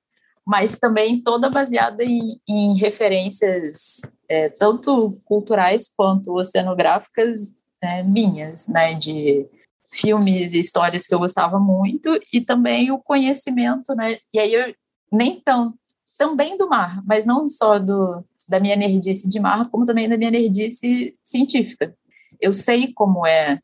mas 0.47 0.78
também 0.78 1.23
toda 1.23 1.50
baseada 1.50 2.04
em, 2.04 2.40
em 2.49 2.76
referências 2.76 4.02
é, 4.28 4.49
tanto 4.49 5.19
culturais 5.25 5.90
quanto 5.95 6.37
oceanográficas 6.37 7.52
é, 7.83 8.02
minhas, 8.02 8.69
né, 8.69 8.95
de 8.95 9.47
filmes 9.93 10.52
e 10.52 10.61
histórias 10.61 11.07
que 11.07 11.14
eu 11.14 11.19
gostava 11.19 11.59
muito 11.59 12.19
e 12.33 12.40
também 12.40 12.90
o 12.90 12.99
conhecimento, 12.99 13.95
né, 13.95 14.16
e 14.33 14.38
aí 14.38 14.52
eu 14.52 14.75
nem 15.12 15.40
tão 15.40 15.75
também 16.16 16.56
do 16.56 16.68
mar, 16.68 17.02
mas 17.06 17.25
não 17.25 17.49
só 17.49 17.78
do 17.78 18.25
da 18.47 18.61
minha 18.61 18.76
nerdice 18.76 19.26
de 19.26 19.40
mar, 19.40 19.71
como 19.71 19.87
também 19.87 20.06
da 20.06 20.18
minha 20.18 20.30
nerdice 20.30 21.16
científica 21.23 21.97
eu 22.44 22.52
sei 22.52 22.92
como 22.92 23.26
é 23.26 23.59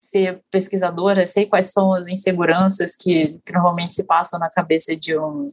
ser 0.00 0.42
pesquisadora, 0.50 1.26
sei 1.26 1.46
quais 1.46 1.66
são 1.66 1.92
as 1.92 2.08
inseguranças 2.08 2.94
que, 2.96 3.38
que 3.44 3.52
normalmente 3.52 3.94
se 3.94 4.04
passam 4.04 4.38
na 4.38 4.50
cabeça 4.50 4.96
de 4.96 5.16
um 5.18 5.46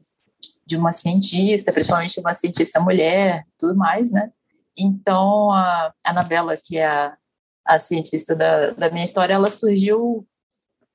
de 0.66 0.78
uma 0.78 0.94
cientista, 0.94 1.74
principalmente 1.74 2.20
uma 2.20 2.34
cientista 2.34 2.80
mulher, 2.80 3.44
tudo 3.58 3.76
mais, 3.76 4.10
né? 4.10 4.32
Então, 4.78 5.52
a 5.52 5.92
Anabela, 6.02 6.56
que 6.56 6.78
é 6.78 6.86
a, 6.86 7.18
a 7.66 7.78
cientista 7.78 8.34
da, 8.34 8.70
da 8.70 8.90
minha 8.90 9.04
história, 9.04 9.34
ela 9.34 9.52
surgiu 9.52 10.26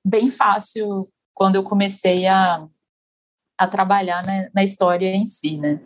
bem 0.02 0.30
fácil 0.30 1.10
quando 1.34 1.56
eu 1.56 1.62
comecei 1.62 2.26
a, 2.26 2.66
a 3.58 3.66
trabalhar 3.66 4.25
na, 4.25 4.48
na 4.54 4.64
história 4.64 5.14
em 5.14 5.26
si, 5.26 5.58
né? 5.58 5.80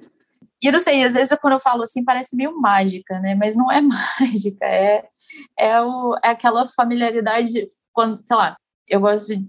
E 0.62 0.66
eu 0.66 0.72
não 0.72 0.78
sei, 0.78 1.02
às 1.04 1.14
vezes 1.14 1.36
quando 1.40 1.54
eu 1.54 1.60
falo 1.60 1.82
assim 1.82 2.04
parece 2.04 2.36
meio 2.36 2.60
mágica, 2.60 3.18
né? 3.20 3.34
Mas 3.34 3.56
não 3.56 3.70
é 3.70 3.80
mágica, 3.82 4.64
é, 4.66 5.04
é, 5.58 5.80
o, 5.80 6.16
é 6.22 6.28
aquela 6.28 6.66
familiaridade, 6.68 7.68
quando, 7.92 8.22
sei 8.26 8.36
lá, 8.36 8.56
eu 8.86 9.00
gosto 9.00 9.36
de, 9.36 9.48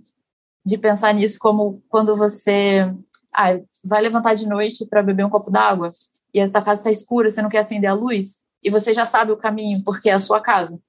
de 0.65 0.77
pensar 0.77 1.13
nisso 1.13 1.37
como 1.39 1.81
quando 1.89 2.15
você 2.15 2.93
ah, 3.35 3.59
vai 3.85 4.01
levantar 4.01 4.35
de 4.35 4.47
noite 4.47 4.85
para 4.85 5.03
beber 5.03 5.25
um 5.25 5.29
copo 5.29 5.51
d'água 5.51 5.89
e 6.33 6.39
a 6.39 6.49
tua 6.49 6.61
casa 6.61 6.81
está 6.81 6.91
escura, 6.91 7.29
você 7.29 7.41
não 7.41 7.49
quer 7.49 7.59
acender 7.59 7.89
a 7.89 7.93
luz 7.93 8.39
e 8.63 8.69
você 8.69 8.93
já 8.93 9.05
sabe 9.05 9.31
o 9.31 9.37
caminho 9.37 9.83
porque 9.83 10.09
é 10.09 10.13
a 10.13 10.19
sua 10.19 10.39
casa. 10.39 10.79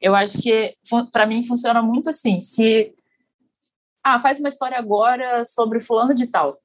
Eu 0.00 0.14
acho 0.14 0.40
que 0.40 0.74
para 1.12 1.26
mim 1.26 1.46
funciona 1.46 1.80
muito 1.80 2.10
assim. 2.10 2.40
Se 2.40 2.94
ah, 4.04 4.20
faz 4.20 4.38
uma 4.38 4.48
história 4.48 4.78
agora 4.78 5.44
sobre 5.44 5.80
fulano 5.80 6.14
de 6.14 6.26
tal 6.26 6.56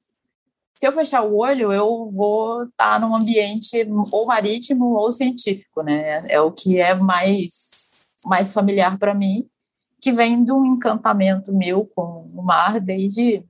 se 0.80 0.86
eu 0.86 0.92
fechar 0.92 1.20
o 1.20 1.36
olho, 1.36 1.70
eu 1.70 2.10
vou 2.10 2.62
estar 2.62 2.98
tá 2.98 2.98
num 2.98 3.14
ambiente 3.14 3.86
ou 4.10 4.24
marítimo 4.24 4.94
ou 4.94 5.12
científico, 5.12 5.82
né? 5.82 6.24
É 6.26 6.40
o 6.40 6.50
que 6.50 6.78
é 6.78 6.94
mais, 6.94 7.98
mais 8.24 8.54
familiar 8.54 8.98
para 8.98 9.14
mim, 9.14 9.46
que 10.00 10.10
vem 10.10 10.42
de 10.42 10.50
um 10.50 10.64
encantamento 10.64 11.52
meu 11.52 11.84
com 11.84 12.30
o 12.34 12.42
mar 12.42 12.80
desde, 12.80 13.42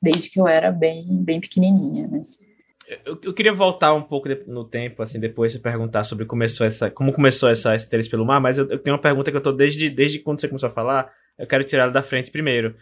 desde 0.00 0.30
que 0.30 0.40
eu 0.40 0.48
era 0.48 0.72
bem, 0.72 1.22
bem 1.22 1.38
pequenininha, 1.38 2.08
né? 2.08 2.24
Eu, 3.04 3.20
eu, 3.24 3.34
queria 3.34 3.52
voltar 3.52 3.92
um 3.92 4.02
pouco 4.02 4.30
no 4.46 4.64
tempo, 4.64 5.02
assim, 5.02 5.20
depois 5.20 5.52
de 5.52 5.58
perguntar 5.58 6.02
sobre 6.04 6.24
começou 6.24 6.66
essa, 6.66 6.90
como 6.90 7.12
começou 7.12 7.50
essa 7.50 7.76
interesse 7.76 8.08
pelo 8.08 8.24
mar, 8.24 8.40
mas 8.40 8.56
eu, 8.56 8.66
eu, 8.70 8.78
tenho 8.78 8.96
uma 8.96 9.02
pergunta 9.02 9.30
que 9.30 9.36
eu 9.36 9.42
tô 9.42 9.52
desde, 9.52 9.90
desde 9.90 10.18
quando 10.20 10.40
você 10.40 10.48
começou 10.48 10.70
a 10.70 10.72
falar, 10.72 11.12
eu 11.38 11.46
quero 11.46 11.62
tirar 11.62 11.82
ela 11.82 11.92
da 11.92 12.02
frente 12.02 12.30
primeiro. 12.30 12.74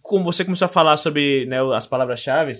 Como 0.00 0.24
você 0.24 0.44
começou 0.44 0.66
a 0.66 0.68
falar 0.68 0.96
sobre 0.96 1.46
né, 1.46 1.58
as 1.74 1.86
palavras-chave, 1.86 2.54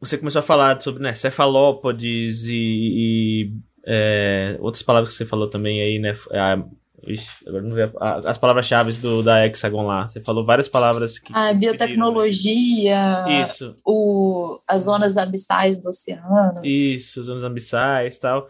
você 0.00 0.18
começou 0.18 0.40
a 0.40 0.42
falar 0.42 0.80
sobre 0.80 1.02
né, 1.02 1.14
cefalópodes 1.14 2.44
e, 2.44 2.52
e 2.54 3.52
é, 3.86 4.56
outras 4.60 4.82
palavras 4.82 5.12
que 5.12 5.18
você 5.18 5.26
falou 5.26 5.48
também 5.48 5.80
aí, 5.80 5.98
né? 5.98 6.14
A, 6.32 6.62
ixi, 7.06 7.28
agora 7.46 7.62
não 7.62 7.74
vê 7.74 7.90
as 8.00 8.38
palavras-chave 8.38 8.92
da 9.22 9.46
Hexagon 9.46 9.86
lá. 9.86 10.08
Você 10.08 10.20
falou 10.20 10.44
várias 10.44 10.68
palavras 10.68 11.18
que. 11.18 11.32
A 11.34 11.52
biotecnologia. 11.52 13.24
Né? 13.24 13.42
Isso. 13.42 13.74
O, 13.84 14.58
as 14.68 14.84
zonas 14.84 15.16
abissais 15.16 15.80
do 15.80 15.88
oceano. 15.88 16.64
Isso, 16.64 17.22
zonas 17.22 17.44
abissais 17.44 18.16
e 18.16 18.20
tal. 18.20 18.48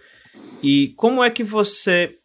E 0.63 0.89
como 0.97 1.23
é 1.23 1.31
que 1.31 1.45
você 1.45 2.17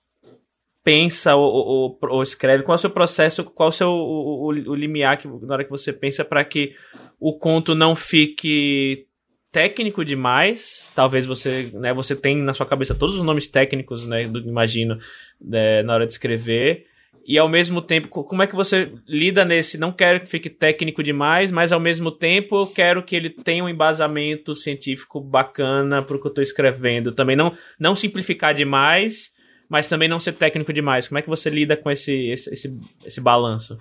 pensa 0.84 1.36
ou, 1.36 1.52
ou, 1.52 2.00
ou, 2.02 2.24
escreve? 2.24 2.64
Qual 2.64 2.76
é 2.76 2.78
o 2.78 2.80
seu 2.80 2.90
processo? 2.90 3.44
Qual 3.44 3.68
é 3.68 3.70
o 3.70 3.74
seu 3.74 3.90
o, 3.90 4.46
o, 4.46 4.48
o 4.48 4.76
limiar 4.76 5.18
que, 5.18 5.28
na 5.28 5.54
hora 5.54 5.64
que 5.64 5.70
você 5.70 5.92
pensa 5.92 6.24
para 6.24 6.44
que 6.44 6.76
o 7.20 7.38
conto 7.38 7.76
não 7.76 7.96
fique 7.96 9.08
técnico 9.52 10.06
demais. 10.06 10.92
Talvez 10.96 11.26
você, 11.26 11.72
né, 11.74 11.94
você 11.94 12.16
tem 12.16 12.38
na 12.38 12.54
sua 12.54 12.66
cabeça 12.66 12.96
todos 12.96 13.16
os 13.16 13.22
nomes 13.22 13.48
técnicos, 13.48 14.08
né, 14.08 14.28
do, 14.28 14.40
imagino, 14.40 14.98
né, 15.40 15.84
na 15.84 15.94
hora 15.94 16.06
de 16.06 16.12
escrever. 16.12 16.86
E 17.26 17.38
ao 17.38 17.48
mesmo 17.48 17.80
tempo, 17.80 18.08
como 18.08 18.42
é 18.42 18.48
que 18.48 18.56
você 18.56 18.92
lida 19.08 19.46
nesse? 19.46 19.78
Não 19.78 19.92
quero 19.92 20.20
que 20.20 20.26
fique 20.26 20.50
técnico 20.50 21.04
demais, 21.04 21.52
mas 21.52 21.72
ao 21.72 21.80
mesmo 21.80 22.12
tempo 22.12 22.60
eu 22.60 22.66
quero 22.66 23.04
que 23.04 23.16
ele 23.16 23.30
tenha 23.30 23.64
um 23.64 23.70
embasamento 23.70 24.56
científico 24.56 25.22
bacana 25.22 26.02
para 26.02 26.16
o 26.16 26.20
que 26.20 26.26
eu 26.26 26.30
estou 26.30 26.42
escrevendo. 26.42 27.12
Também 27.12 27.36
não, 27.36 27.56
não 27.80 27.96
simplificar 27.96 28.54
demais, 28.54 29.36
mas 29.70 29.88
também 29.88 30.10
não 30.10 30.20
ser 30.20 30.34
técnico 30.34 30.74
demais. 30.74 31.08
Como 31.08 31.20
é 31.20 31.22
que 31.22 31.30
você 31.30 31.50
lida 31.50 31.78
com 31.78 31.92
esse, 31.92 32.12
esse, 32.12 32.52
esse, 32.52 32.80
esse 33.06 33.22
balanço? 33.22 33.78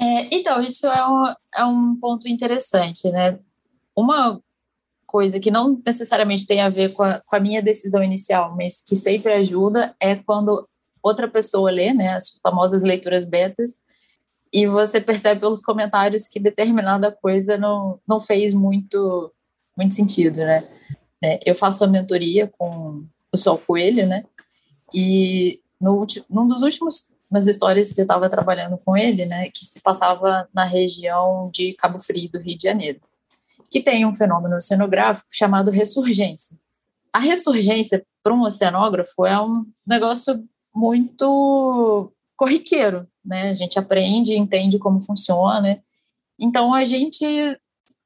É, 0.00 0.34
então, 0.34 0.60
isso 0.60 0.86
é 0.86 1.06
um, 1.06 1.32
é 1.54 1.64
um 1.64 1.96
ponto 1.96 2.26
interessante, 2.26 3.10
né? 3.10 3.38
Uma 3.94 4.40
coisa 5.06 5.38
que 5.38 5.50
não 5.50 5.80
necessariamente 5.84 6.46
tem 6.46 6.62
a 6.62 6.70
ver 6.70 6.94
com 6.94 7.02
a, 7.02 7.20
com 7.26 7.36
a 7.36 7.40
minha 7.40 7.60
decisão 7.60 8.02
inicial, 8.02 8.56
mas 8.56 8.82
que 8.82 8.96
sempre 8.96 9.34
ajuda, 9.34 9.94
é 10.00 10.16
quando 10.16 10.66
outra 11.02 11.28
pessoa 11.28 11.70
lê, 11.70 11.92
né, 11.92 12.14
as 12.14 12.38
famosas 12.42 12.82
leituras 12.82 13.26
betas, 13.26 13.76
e 14.50 14.66
você 14.66 15.00
percebe 15.00 15.40
pelos 15.40 15.60
comentários 15.60 16.26
que 16.26 16.40
determinada 16.40 17.12
coisa 17.12 17.58
não, 17.58 18.00
não 18.08 18.20
fez 18.20 18.54
muito, 18.54 19.32
muito 19.76 19.94
sentido, 19.94 20.36
né? 20.36 20.66
É, 21.22 21.38
eu 21.44 21.54
faço 21.54 21.84
a 21.84 21.86
mentoria 21.86 22.50
com 22.58 23.04
o 23.32 23.36
Sol 23.36 23.58
Coelho, 23.58 24.06
né? 24.06 24.24
E 24.94 25.60
no, 25.80 26.06
num 26.30 26.46
dos 26.46 26.62
últimos 26.62 27.12
umas 27.30 27.48
histórias 27.48 27.92
que 27.92 28.00
eu 28.00 28.04
estava 28.04 28.28
trabalhando 28.28 28.76
com 28.84 28.94
ele, 28.94 29.24
né, 29.24 29.48
que 29.48 29.64
se 29.64 29.82
passava 29.82 30.46
na 30.52 30.66
região 30.66 31.50
de 31.50 31.72
Cabo 31.74 31.98
Frio, 31.98 32.30
do 32.30 32.38
Rio 32.38 32.58
de 32.58 32.64
Janeiro 32.64 33.00
que 33.72 33.80
tem 33.80 34.04
um 34.04 34.14
fenômeno 34.14 34.56
oceanográfico 34.56 35.26
chamado 35.30 35.70
ressurgência. 35.70 36.58
A 37.10 37.18
ressurgência, 37.18 38.04
para 38.22 38.34
um 38.34 38.42
oceanógrafo, 38.42 39.24
é 39.24 39.40
um 39.40 39.64
negócio 39.88 40.44
muito 40.74 42.12
corriqueiro, 42.36 42.98
né? 43.24 43.50
A 43.50 43.54
gente 43.54 43.78
aprende, 43.78 44.36
entende 44.36 44.78
como 44.78 45.00
funciona. 45.00 45.82
Então, 46.38 46.74
a 46.74 46.84
gente, 46.84 47.24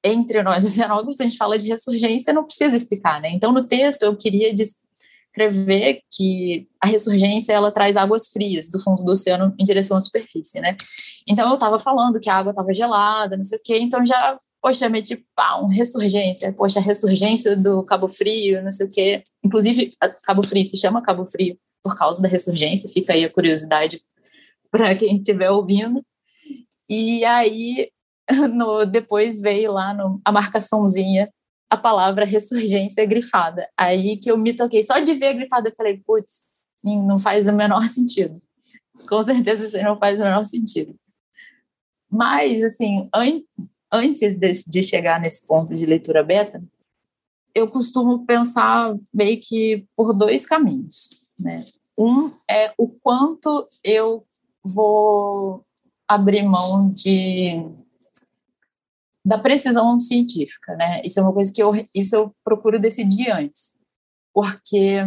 entre 0.04 0.40
nós 0.44 0.64
oceanógrafos, 0.64 1.20
a 1.20 1.24
gente 1.24 1.36
fala 1.36 1.58
de 1.58 1.66
ressurgência, 1.66 2.32
não 2.32 2.44
precisa 2.44 2.76
explicar, 2.76 3.20
né? 3.20 3.30
Então, 3.30 3.52
no 3.52 3.64
texto, 3.64 4.04
eu 4.04 4.16
queria 4.16 4.54
descrever 5.36 6.00
que 6.10 6.66
a 6.80 6.86
ressurgência 6.86 7.52
ela 7.52 7.70
traz 7.70 7.96
águas 7.96 8.28
frias 8.28 8.70
do 8.70 8.82
fundo 8.82 9.04
do 9.04 9.12
oceano 9.12 9.54
em 9.58 9.64
direção 9.64 9.96
à 9.96 10.00
superfície, 10.00 10.60
né? 10.60 10.76
Então 11.28 11.48
eu 11.48 11.54
estava 11.54 11.78
falando 11.78 12.18
que 12.18 12.30
a 12.30 12.36
água 12.36 12.50
estava 12.50 12.72
gelada, 12.72 13.36
não 13.36 13.44
sei 13.44 13.58
o 13.58 13.62
quê, 13.62 13.78
então 13.78 14.04
já 14.04 14.38
poxa, 14.62 14.88
meti 14.88 15.24
pá, 15.34 15.60
um 15.60 15.68
ressurgência, 15.68 16.52
poxa, 16.52 16.80
a 16.80 16.82
ressurgência 16.82 17.54
do 17.54 17.84
Cabo 17.84 18.08
Frio, 18.08 18.64
não 18.64 18.70
sei 18.70 18.86
o 18.86 18.90
quê. 18.90 19.22
Inclusive, 19.44 19.92
Cabo 20.24 20.44
Frio 20.44 20.64
se 20.64 20.76
chama 20.76 21.02
Cabo 21.02 21.24
Frio 21.26 21.56
por 21.84 21.96
causa 21.96 22.20
da 22.20 22.26
ressurgência, 22.26 22.90
fica 22.90 23.12
aí 23.12 23.24
a 23.24 23.32
curiosidade 23.32 24.00
para 24.72 24.96
quem 24.96 25.18
estiver 25.18 25.50
ouvindo. 25.50 26.02
E 26.88 27.24
aí, 27.24 27.90
no, 28.52 28.84
depois 28.84 29.40
veio 29.40 29.72
lá 29.72 29.94
no, 29.94 30.20
a 30.24 30.32
marcaçãozinha 30.32 31.30
a 31.68 31.76
palavra 31.76 32.24
ressurgência 32.24 33.04
grifada. 33.04 33.68
Aí 33.76 34.18
que 34.18 34.30
eu 34.30 34.38
me 34.38 34.54
toquei, 34.54 34.84
só 34.84 34.98
de 34.98 35.14
ver 35.14 35.28
a 35.28 35.32
grifada, 35.32 35.68
eu 35.68 35.74
falei, 35.74 36.00
putz, 36.06 36.44
não 36.84 37.18
faz 37.18 37.48
o 37.48 37.52
menor 37.52 37.82
sentido. 37.88 38.40
Com 39.08 39.22
certeza 39.22 39.66
isso 39.66 39.78
não 39.82 39.98
faz 39.98 40.20
o 40.20 40.24
menor 40.24 40.44
sentido. 40.44 40.94
Mas, 42.10 42.62
assim, 42.62 43.08
an 43.14 43.42
antes 43.92 44.34
de, 44.34 44.82
chegar 44.82 45.20
nesse 45.20 45.46
ponto 45.46 45.74
de 45.74 45.86
leitura 45.86 46.22
beta, 46.22 46.62
eu 47.54 47.68
costumo 47.68 48.26
pensar 48.26 48.94
meio 49.14 49.40
que 49.40 49.86
por 49.96 50.12
dois 50.12 50.44
caminhos, 50.44 51.08
né? 51.38 51.64
Um 51.98 52.28
é 52.50 52.74
o 52.76 52.88
quanto 52.88 53.66
eu 53.82 54.26
vou 54.62 55.64
abrir 56.06 56.42
mão 56.42 56.92
de 56.92 57.64
da 59.26 59.36
precisão 59.36 59.98
científica, 59.98 60.76
né? 60.76 61.02
Isso 61.04 61.18
é 61.18 61.22
uma 61.22 61.32
coisa 61.32 61.52
que 61.52 61.60
eu 61.60 61.72
isso 61.92 62.14
eu 62.14 62.32
procuro 62.44 62.78
decidir 62.78 63.28
antes, 63.32 63.74
porque 64.32 65.00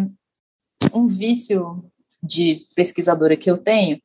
um 0.93 1.07
vício 1.07 1.89
de 2.21 2.57
pesquisadora 2.75 3.37
que 3.37 3.49
eu 3.49 3.57
tenho 3.57 3.97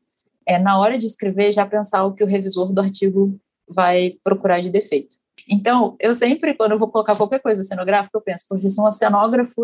é 0.46 0.56
na 0.56 0.78
hora 0.78 0.96
de 0.96 1.06
escrever 1.06 1.52
já 1.52 1.66
pensar 1.66 2.04
o 2.04 2.14
que 2.14 2.22
o 2.22 2.28
revisor 2.28 2.72
do 2.72 2.80
artigo 2.80 3.36
vai 3.68 4.16
procurar 4.22 4.60
de 4.60 4.70
defeito. 4.70 5.16
Então, 5.50 5.96
eu 5.98 6.14
sempre, 6.14 6.54
quando 6.54 6.72
eu 6.72 6.78
vou 6.78 6.88
colocar 6.88 7.16
qualquer 7.16 7.40
coisa 7.40 7.64
cenográfica, 7.64 8.16
eu 8.16 8.22
penso, 8.22 8.44
porque 8.48 8.70
se 8.70 8.80
um 8.80 8.90
cenógrafo 8.92 9.62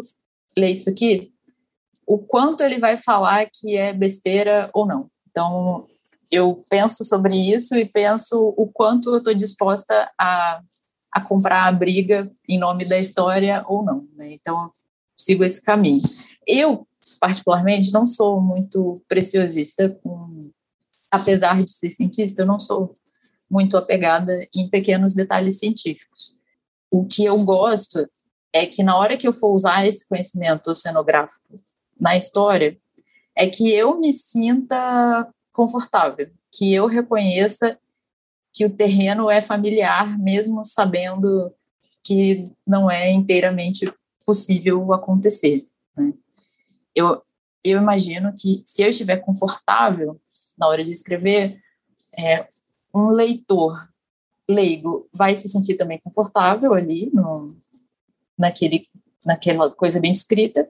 lê 0.59 0.73
isso 0.73 0.91
aqui, 0.91 1.33
o 2.05 2.19
quanto 2.19 2.63
ele 2.63 2.79
vai 2.79 2.99
falar 2.99 3.49
que 3.53 3.77
é 3.77 3.93
besteira 3.93 4.69
ou 4.75 4.85
não. 4.85 5.09
Então, 5.31 5.87
eu 6.31 6.65
penso 6.69 7.05
sobre 7.05 7.35
isso 7.35 7.75
e 7.75 7.85
penso 7.85 8.55
o 8.57 8.67
quanto 8.69 9.11
eu 9.11 9.19
estou 9.19 9.35
disposta 9.35 10.11
a, 10.19 10.61
a 11.13 11.21
comprar 11.21 11.67
a 11.67 11.73
briga 11.73 12.31
em 12.49 12.59
nome 12.59 12.89
da 12.89 12.99
história 12.99 13.65
ou 13.67 13.85
não. 13.85 14.09
Né? 14.15 14.35
Então, 14.35 14.71
sigo 15.17 15.45
esse 15.45 15.61
caminho. 15.61 16.01
Eu, 16.47 16.87
particularmente, 17.21 17.93
não 17.93 18.07
sou 18.07 18.41
muito 18.41 19.03
preciosista, 19.09 19.91
com, 20.03 20.51
apesar 21.11 21.63
de 21.65 21.73
ser 21.73 21.91
cientista, 21.91 22.43
eu 22.43 22.47
não 22.47 22.61
sou 22.61 22.97
muito 23.51 23.77
apegada 23.77 24.33
em 24.55 24.69
pequenos 24.71 25.13
detalhes 25.13 25.59
científicos. 25.59 26.39
O 26.91 27.05
que 27.05 27.25
eu 27.25 27.43
gosto 27.45 28.09
é 28.53 28.67
que 28.67 28.83
na 28.83 28.97
hora 28.97 29.17
que 29.17 29.27
eu 29.27 29.33
for 29.33 29.51
usar 29.51 29.87
esse 29.87 30.09
conhecimento 30.09 30.71
oceanográfico 30.71 31.61
na 31.99 32.17
história 32.17 32.79
é 33.37 33.49
que 33.49 33.73
eu 33.73 33.99
me 33.99 34.13
sinta 34.13 35.29
confortável, 35.53 36.31
que 36.53 36.73
eu 36.73 36.87
reconheça 36.87 37.79
que 38.53 38.65
o 38.65 38.75
terreno 38.75 39.31
é 39.31 39.41
familiar, 39.41 40.19
mesmo 40.19 40.65
sabendo 40.65 41.53
que 42.03 42.45
não 42.67 42.91
é 42.91 43.11
inteiramente 43.11 43.93
possível 44.25 44.93
acontecer. 44.93 45.69
Né? 45.97 46.13
Eu, 46.95 47.23
eu 47.65 47.79
imagino 47.79 48.33
que 48.37 48.63
se 48.67 48.83
eu 48.83 48.89
estiver 48.89 49.19
confortável 49.19 50.21
na 50.59 50.67
hora 50.67 50.85
de 50.85 50.91
escrever, 50.91 51.59
é, 52.19 52.49
um 52.95 53.11
leitor 53.11 53.89
leigo 54.49 55.09
vai 55.13 55.35
se 55.35 55.49
sentir 55.49 55.77
também 55.77 56.01
confortável 56.03 56.75
ali 56.75 57.11
no, 57.15 57.57
naquele, 58.37 58.89
naquela 59.25 59.71
coisa 59.71 60.01
bem 60.01 60.11
escrita, 60.11 60.69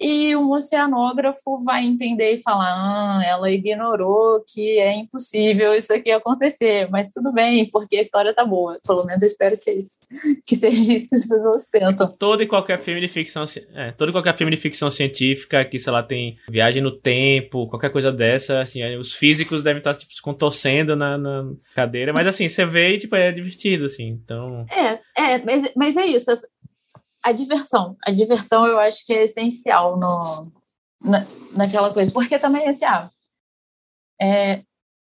e 0.00 0.34
um 0.34 0.50
oceanógrafo 0.52 1.58
vai 1.64 1.84
entender 1.84 2.34
e 2.34 2.42
falar: 2.42 2.74
ah, 2.74 3.22
ela 3.24 3.50
ignorou 3.50 4.44
que 4.46 4.78
é 4.78 4.94
impossível 4.94 5.74
isso 5.74 5.92
aqui 5.92 6.10
acontecer, 6.10 6.88
mas 6.90 7.10
tudo 7.10 7.32
bem, 7.32 7.64
porque 7.66 7.96
a 7.96 8.02
história 8.02 8.34
tá 8.34 8.44
boa. 8.44 8.76
Pelo 8.86 9.04
menos 9.06 9.22
eu 9.22 9.28
espero 9.28 9.56
que 9.58 9.70
é 9.70 9.74
isso, 9.74 10.00
que 10.44 10.56
seja 10.56 10.92
isso 10.92 11.08
que 11.08 11.14
as 11.14 11.26
pessoas 11.26 11.66
pensam. 11.66 12.14
Todo 12.18 12.42
e 12.42 12.46
qualquer 12.46 12.80
filme 12.80 13.00
de 13.00 13.08
ficção, 13.08 13.44
é, 13.74 13.92
todo 13.92 14.08
e 14.08 14.12
qualquer 14.12 14.36
filme 14.36 14.54
de 14.54 14.60
ficção 14.60 14.90
científica 14.90 15.64
que, 15.64 15.78
sei 15.78 15.92
lá, 15.92 16.02
tem 16.02 16.36
viagem 16.48 16.82
no 16.82 16.90
tempo, 16.90 17.68
qualquer 17.68 17.90
coisa 17.90 18.10
dessa, 18.10 18.60
assim, 18.60 18.82
os 18.96 19.14
físicos 19.14 19.62
devem 19.62 19.78
estar 19.78 19.94
tipo, 19.94 20.12
se 20.12 20.20
contorcendo 20.20 20.96
na, 20.96 21.16
na 21.16 21.52
cadeira, 21.74 22.12
mas 22.14 22.26
assim, 22.26 22.48
você 22.48 22.64
vê 22.64 22.94
e 22.94 22.98
tipo, 22.98 23.14
é 23.14 23.30
divertido, 23.30 23.84
assim, 23.84 24.08
então... 24.08 24.66
É, 24.70 24.98
é, 25.16 25.44
mas, 25.44 25.72
mas 25.76 25.96
é 25.96 26.06
isso, 26.06 26.30
a 27.24 27.32
diversão. 27.32 27.96
A 28.04 28.10
diversão 28.10 28.66
eu 28.66 28.78
acho 28.78 29.04
que 29.06 29.14
é 29.14 29.24
essencial 29.24 29.98
no, 29.98 30.52
na, 31.02 31.26
naquela 31.52 31.92
coisa. 31.92 32.12
Porque 32.12 32.38
também, 32.38 32.68
assim, 32.68 32.84
ah, 32.84 33.08
é, 34.20 34.62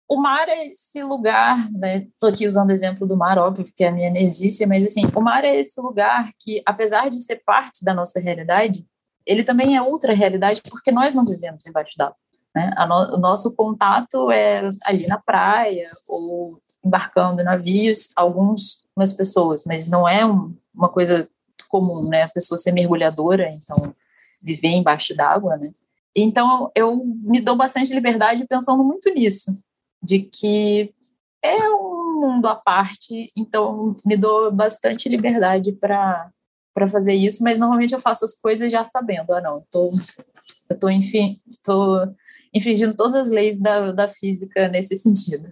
o 0.10 0.20
mar 0.20 0.50
é 0.50 0.68
esse 0.68 1.04
lugar, 1.04 1.72
né? 1.72 2.08
Tô 2.20 2.28
aqui 2.28 2.48
usando 2.48 2.70
o 2.70 2.74
exemplo 2.74 3.08
do 3.08 3.16
mar, 3.16 3.38
óbvio, 3.38 3.66
porque 3.66 3.84
é 3.84 3.90
a 3.90 3.92
minha 3.92 4.08
energia, 4.08 4.68
mas 4.68 4.84
assim, 4.84 5.04
o 5.16 5.22
mar 5.22 5.44
é 5.44 5.60
esse 5.60 5.80
lugar 5.80 6.32
que, 6.40 6.62
apesar 6.66 7.10
de 7.10 7.20
ser 7.20 7.44
parte 7.46 7.86
da 7.86 7.94
nossa 7.94 8.20
realidade, 8.20 8.84
ele 9.24 9.44
também 9.44 9.76
é 9.76 9.82
outra 9.82 10.14
realidade 10.14 10.62
porque 10.68 10.92
nós 10.92 11.14
não 11.14 11.26
vivemos 11.26 11.68
embaixo 11.68 11.94
d'água. 11.98 12.16
Né? 12.56 12.72
No, 12.88 13.16
o 13.16 13.20
nosso 13.20 13.56
contato 13.56 14.32
é 14.32 14.68
ali 14.86 15.06
na 15.06 15.20
praia 15.20 15.88
ou 16.08 16.60
embarcando 16.84 17.42
em 17.42 17.46
navios, 17.46 18.10
algumas 18.16 19.14
pessoas, 19.16 19.66
mas 19.66 19.88
não 19.88 20.08
é 20.08 20.26
um, 20.26 20.56
uma 20.74 20.90
coisa 20.90 21.30
comum, 21.68 22.08
né? 22.10 22.24
A 22.24 22.30
pessoa 22.30 22.58
ser 22.58 22.72
mergulhadora, 22.72 23.50
então 23.50 23.94
viver 24.42 24.70
embaixo 24.70 25.16
d'água, 25.16 25.58
né? 25.58 25.72
Então 26.16 26.72
eu 26.76 27.06
me 27.06 27.40
dou 27.40 27.56
bastante 27.56 27.94
liberdade 27.94 28.48
pensando 28.48 28.84
muito 28.84 29.10
nisso, 29.14 29.58
de 30.02 30.20
que 30.20 30.94
é 31.44 31.70
um 31.70 32.20
mundo 32.22 32.48
à 32.48 32.56
parte, 32.56 33.28
então 33.36 33.96
me 34.06 34.18
dou 34.18 34.52
bastante 34.52 35.08
liberdade 35.08 35.72
para 35.74 36.30
para 36.74 36.88
fazer 36.88 37.16
isso, 37.16 37.44
mas 37.44 37.58
normalmente 37.58 37.96
eu 37.96 38.00
faço 38.00 38.24
as 38.24 38.36
coisas 38.36 38.72
já 38.72 38.86
sabendo, 38.86 39.34
ah 39.34 39.42
não, 39.42 39.66
tô, 39.72 39.92
eu 40.70 40.80
tô 40.80 40.88
enfim, 40.92 41.42
tô 41.64 42.08
infringindo 42.54 42.96
todas 42.96 43.16
as 43.16 43.30
leis 43.32 43.60
da, 43.60 43.92
da 43.92 44.08
física 44.08 44.68
nesse 44.68 44.96
sentido. 44.96 45.50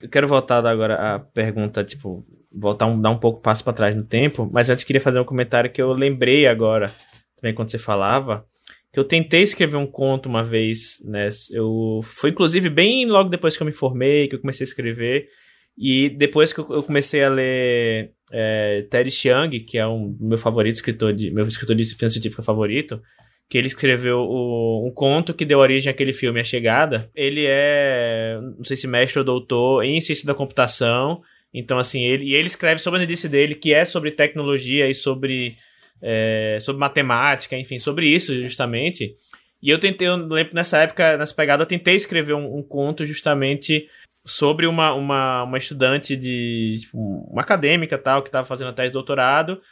Eu 0.00 0.08
quero 0.08 0.26
voltar 0.26 0.66
agora 0.66 1.14
à 1.14 1.20
pergunta, 1.20 1.84
tipo, 1.84 2.26
voltar 2.54 2.86
um, 2.86 3.00
dar 3.00 3.10
um 3.10 3.18
pouco 3.18 3.40
passo 3.40 3.64
para 3.64 3.72
trás 3.72 3.96
no 3.96 4.04
tempo, 4.04 4.48
mas 4.52 4.68
antes 4.68 4.84
queria 4.84 5.00
fazer 5.00 5.20
um 5.20 5.24
comentário 5.24 5.70
que 5.70 5.82
eu 5.82 5.92
lembrei 5.92 6.46
agora, 6.46 6.92
também 7.36 7.54
quando 7.54 7.70
você 7.70 7.78
falava, 7.78 8.46
que 8.92 9.00
eu 9.00 9.04
tentei 9.04 9.42
escrever 9.42 9.76
um 9.76 9.86
conto 9.86 10.28
uma 10.28 10.44
vez, 10.44 10.98
né? 11.04 11.28
Eu 11.50 12.00
foi 12.02 12.30
inclusive 12.30 12.70
bem 12.70 13.06
logo 13.06 13.28
depois 13.28 13.56
que 13.56 13.62
eu 13.62 13.66
me 13.66 13.72
formei, 13.72 14.28
que 14.28 14.36
eu 14.36 14.40
comecei 14.40 14.64
a 14.64 14.68
escrever, 14.68 15.28
e 15.76 16.08
depois 16.10 16.52
que 16.52 16.60
eu 16.60 16.82
comecei 16.84 17.24
a 17.24 17.28
ler 17.28 18.12
é, 18.30 18.86
Terry 18.88 19.10
Chiang, 19.10 19.58
que 19.60 19.76
é 19.76 19.86
um 19.86 20.16
meu 20.20 20.38
favorito 20.38 20.76
escritor 20.76 21.12
de 21.12 21.32
meu 21.32 21.46
escritor 21.46 21.74
de 21.74 21.84
ficção 21.84 22.08
científica 22.08 22.42
favorito, 22.42 23.02
que 23.48 23.58
ele 23.58 23.66
escreveu 23.66 24.18
o, 24.18 24.86
um 24.86 24.92
conto 24.92 25.34
que 25.34 25.44
deu 25.44 25.58
origem 25.58 25.90
àquele 25.90 26.12
filme 26.12 26.40
A 26.40 26.44
Chegada. 26.44 27.10
Ele 27.14 27.44
é, 27.46 28.38
não 28.56 28.64
sei 28.64 28.76
se 28.76 28.86
mestre 28.86 29.18
ou 29.18 29.24
doutor 29.24 29.84
em 29.84 30.00
ciência 30.00 30.26
da 30.26 30.34
computação 30.34 31.20
então, 31.54 31.78
assim, 31.78 32.02
ele, 32.02 32.24
e 32.24 32.34
ele 32.34 32.48
escreve 32.48 32.80
sobre 32.80 32.98
a 32.98 33.02
notícia 33.02 33.28
dele, 33.28 33.54
que 33.54 33.72
é 33.72 33.84
sobre 33.84 34.10
tecnologia 34.10 34.90
e 34.90 34.94
sobre, 34.94 35.54
é, 36.02 36.58
sobre 36.60 36.80
matemática, 36.80 37.56
enfim, 37.56 37.78
sobre 37.78 38.08
isso, 38.08 38.42
justamente. 38.42 39.14
E 39.62 39.70
eu 39.70 39.78
tentei, 39.78 40.08
eu 40.08 40.16
lembro 40.16 40.52
nessa 40.52 40.78
época, 40.78 41.16
nessa 41.16 41.32
pegada, 41.32 41.62
eu 41.62 41.66
tentei 41.66 41.94
escrever 41.94 42.34
um, 42.34 42.58
um 42.58 42.62
conto 42.62 43.06
justamente 43.06 43.88
sobre 44.26 44.66
uma, 44.66 44.92
uma, 44.94 45.44
uma 45.44 45.58
estudante 45.58 46.16
de. 46.16 46.74
Tipo, 46.80 46.98
uma 47.30 47.42
acadêmica 47.42 47.96
tal, 47.96 48.20
que 48.20 48.28
estava 48.28 48.44
fazendo 48.44 48.70
a 48.70 48.72
tese 48.72 48.88
de 48.88 48.94
doutorado. 48.94 49.62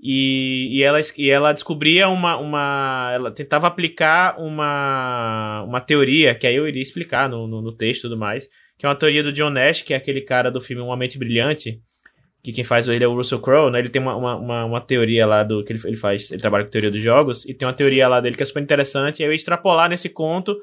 E, 0.00 0.68
e, 0.78 0.82
ela, 0.82 0.98
e 1.16 1.28
ela 1.28 1.52
descobria 1.52 2.08
uma, 2.08 2.36
uma. 2.36 3.10
Ela 3.14 3.30
tentava 3.32 3.66
aplicar 3.66 4.38
uma, 4.38 5.62
uma 5.64 5.80
teoria, 5.80 6.34
que 6.34 6.46
aí 6.46 6.54
eu 6.54 6.68
iria 6.68 6.82
explicar 6.82 7.28
no, 7.28 7.48
no, 7.48 7.60
no 7.60 7.72
texto 7.72 8.00
e 8.00 8.02
tudo 8.02 8.16
mais 8.16 8.48
que 8.82 8.86
é 8.86 8.88
uma 8.88 8.96
teoria 8.96 9.22
do 9.22 9.32
John 9.32 9.48
Nash, 9.48 9.82
que 9.82 9.94
é 9.94 9.96
aquele 9.96 10.20
cara 10.20 10.50
do 10.50 10.60
filme 10.60 10.82
Uma 10.82 10.96
Mente 10.96 11.16
Brilhante, 11.16 11.80
que 12.42 12.50
quem 12.50 12.64
faz 12.64 12.88
ele 12.88 13.04
é 13.04 13.06
o 13.06 13.14
Russell 13.14 13.38
Crowe, 13.38 13.70
né? 13.70 13.78
Ele 13.78 13.88
tem 13.88 14.02
uma, 14.02 14.16
uma, 14.16 14.64
uma, 14.64 14.80
teoria 14.80 15.24
lá 15.24 15.44
do 15.44 15.62
que 15.62 15.72
ele, 15.72 15.80
ele 15.84 15.96
faz, 15.96 16.32
ele 16.32 16.40
trabalha 16.40 16.64
com 16.64 16.70
teoria 16.72 16.90
dos 16.90 17.00
jogos, 17.00 17.44
e 17.44 17.54
tem 17.54 17.68
uma 17.68 17.72
teoria 17.72 18.08
lá 18.08 18.20
dele 18.20 18.34
que 18.34 18.42
é 18.42 18.46
super 18.46 18.60
interessante, 18.60 19.20
e 19.20 19.24
eu 19.24 19.30
ia 19.30 19.36
extrapolar 19.36 19.88
nesse 19.88 20.08
conto 20.08 20.60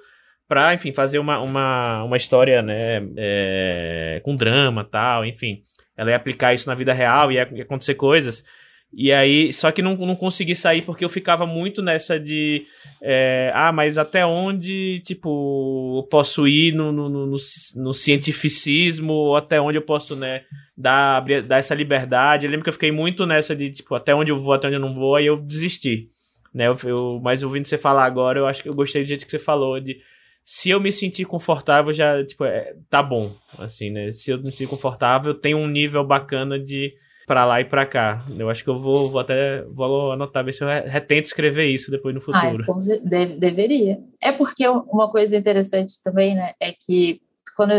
pra, 0.50 0.74
enfim, 0.74 0.92
fazer 0.92 1.18
uma, 1.18 1.40
uma, 1.40 2.04
uma 2.04 2.18
história, 2.18 2.62
né, 2.62 3.08
é, 3.16 4.20
com 4.22 4.36
drama 4.36 4.84
tal, 4.84 5.24
enfim. 5.24 5.64
Ela 5.96 6.10
ia 6.10 6.18
aplicar 6.18 6.54
isso 6.54 6.68
na 6.68 6.76
vida 6.76 6.92
real, 6.92 7.32
ia 7.32 7.44
acontecer 7.44 7.96
coisas. 7.96 8.44
E 8.92 9.12
aí, 9.12 9.54
só 9.54 9.72
que 9.72 9.84
não, 9.84 9.96
não 9.96 10.16
consegui 10.16 10.56
sair 10.56 10.82
porque 10.82 11.06
eu 11.06 11.10
ficava 11.10 11.46
muito 11.46 11.82
nessa 11.82 12.20
de. 12.20 12.66
É, 13.02 13.52
ah, 13.54 13.72
mas 13.72 14.00
até 14.00 14.26
onde, 14.26 15.00
tipo, 15.06 16.00
eu 16.00 16.08
posso 16.10 16.48
ir 16.48 16.74
no, 16.74 16.92
no, 16.92 17.08
no, 17.08 17.38
no 17.76 17.94
cientificismo, 17.94 19.14
ou 19.14 19.36
até 19.36 19.62
onde 19.62 19.78
eu 19.78 19.84
posso, 19.84 20.16
né, 20.16 20.42
dar, 20.76 21.24
dar 21.44 21.58
essa 21.58 21.76
liberdade. 21.76 22.46
Eu 22.46 22.52
lembro 22.52 22.64
que 22.64 22.70
eu 22.70 22.74
fiquei 22.74 22.92
muito 22.92 23.28
nessa 23.28 23.56
de, 23.56 23.70
tipo, 23.70 23.94
até 23.94 24.14
onde 24.16 24.32
eu 24.32 24.40
vou, 24.40 24.54
até 24.54 24.68
onde 24.68 24.78
eu 24.78 24.82
não 24.82 24.94
vou, 24.94 25.16
aí 25.16 25.28
eu 25.28 25.38
desisti. 25.38 26.10
Né, 26.52 26.68
eu, 26.68 26.76
eu, 26.84 27.22
mas 27.24 27.44
ouvindo 27.44 27.66
você 27.66 27.78
falar 27.78 28.06
agora, 28.06 28.40
eu 28.40 28.48
acho 28.48 28.64
que 28.64 28.70
eu 28.70 28.74
gostei 28.74 29.04
do 29.04 29.08
jeito 29.08 29.24
que 29.24 29.30
você 29.30 29.38
falou, 29.38 29.80
de 29.80 30.00
se 30.44 30.72
eu 30.72 30.80
me 30.80 30.92
sentir 30.92 31.26
confortável, 31.26 31.94
já, 31.94 32.26
tipo, 32.26 32.44
é, 32.44 32.74
tá 32.90 33.04
bom, 33.04 33.32
assim, 33.60 33.92
né? 33.92 34.12
Se 34.12 34.32
eu 34.32 34.40
me 34.40 34.52
sentir 34.52 34.68
confortável, 34.68 35.36
tenho 35.36 35.60
um 35.60 35.68
nível 35.68 36.04
bacana 36.04 36.58
de 36.58 36.92
para 37.30 37.46
lá 37.46 37.62
e 37.62 37.66
para 37.66 37.86
cá. 37.86 38.26
Eu 38.36 38.50
acho 38.50 38.64
que 38.64 38.70
eu 38.72 38.80
vou, 38.80 39.12
vou 39.12 39.22
até 39.22 39.62
vou 39.66 40.12
anotar, 40.12 40.44
ver 40.44 40.52
se 40.52 40.64
eu 40.64 40.68
retento 40.68 41.28
escrever 41.28 41.68
isso 41.68 41.92
depois 41.92 42.16
no 42.16 42.20
futuro. 42.20 42.66
Ai, 42.68 43.00
deve, 43.04 43.36
deveria. 43.36 44.00
É 44.20 44.32
porque 44.32 44.68
uma 44.68 45.12
coisa 45.12 45.38
interessante 45.38 46.02
também, 46.04 46.34
né, 46.34 46.54
é 46.60 46.74
que 46.74 47.22
quando 47.56 47.72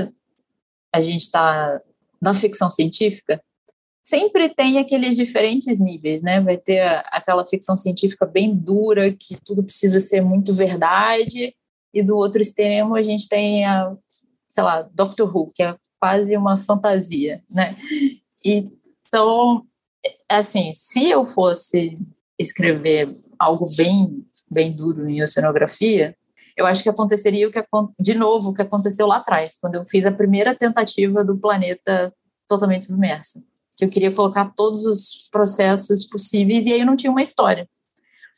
a 0.95 1.03
gente 1.03 1.23
está 1.23 1.81
na 2.23 2.33
ficção 2.33 2.71
científica, 2.71 3.43
sempre 4.05 4.55
tem 4.55 4.79
aqueles 4.79 5.17
diferentes 5.17 5.81
níveis, 5.81 6.23
né? 6.23 6.41
Vai 6.41 6.57
ter 6.57 6.81
aquela 7.07 7.45
ficção 7.45 7.77
científica 7.77 8.25
bem 8.25 8.55
dura, 8.55 9.11
que 9.11 9.37
tudo 9.45 9.65
precisa 9.65 9.99
ser 9.99 10.21
muito 10.21 10.55
verdade, 10.55 11.57
e 11.93 12.03
do 12.05 12.17
outro 12.17 12.41
extremo 12.41 12.95
a 12.95 13.03
gente 13.03 13.29
tem 13.29 13.65
a, 13.65 13.97
sei 14.49 14.63
lá, 14.63 14.83
Doctor 14.95 15.37
Who, 15.37 15.51
que 15.53 15.65
é 15.65 15.75
quase 15.99 16.37
uma 16.37 16.57
fantasia, 16.57 17.43
né? 17.51 17.75
E 18.45 18.69
então, 19.11 19.66
assim, 20.29 20.73
se 20.73 21.11
eu 21.11 21.27
fosse 21.27 21.96
escrever 22.38 23.18
algo 23.37 23.64
bem, 23.77 24.25
bem 24.49 24.73
duro 24.73 25.09
em 25.09 25.20
oceanografia, 25.20 26.16
eu 26.57 26.64
acho 26.64 26.83
que 26.83 26.88
aconteceria 26.88 27.49
o 27.49 27.51
que 27.51 27.62
de 27.99 28.14
novo 28.14 28.51
o 28.51 28.55
que 28.55 28.62
aconteceu 28.62 29.07
lá 29.07 29.16
atrás, 29.16 29.59
quando 29.61 29.75
eu 29.75 29.85
fiz 29.85 30.07
a 30.07 30.12
primeira 30.12 30.55
tentativa 30.55 31.25
do 31.25 31.37
planeta 31.37 32.14
totalmente 32.46 32.87
submerso, 32.87 33.42
que 33.77 33.85
eu 33.85 33.90
queria 33.90 34.12
colocar 34.12 34.53
todos 34.55 34.85
os 34.85 35.29
processos 35.31 36.07
possíveis 36.07 36.66
e 36.66 36.73
aí 36.73 36.81
eu 36.81 36.87
não 36.87 36.96
tinha 36.96 37.11
uma 37.11 37.23
história. 37.23 37.68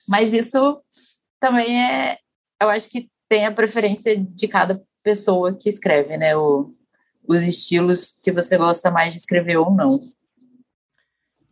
Mas 0.08 0.32
isso 0.32 0.80
também 1.38 1.82
é, 1.82 2.18
eu 2.62 2.70
acho 2.70 2.88
que 2.88 3.10
tem 3.28 3.44
a 3.44 3.52
preferência 3.52 4.16
de 4.16 4.48
cada 4.48 4.82
pessoa 5.02 5.54
que 5.54 5.68
escreve, 5.68 6.16
né? 6.16 6.34
O, 6.36 6.74
os 7.28 7.44
estilos 7.44 8.12
que 8.22 8.32
você 8.32 8.56
gosta 8.56 8.90
mais 8.90 9.12
de 9.12 9.20
escrever 9.20 9.56
ou 9.56 9.70
não. 9.70 9.88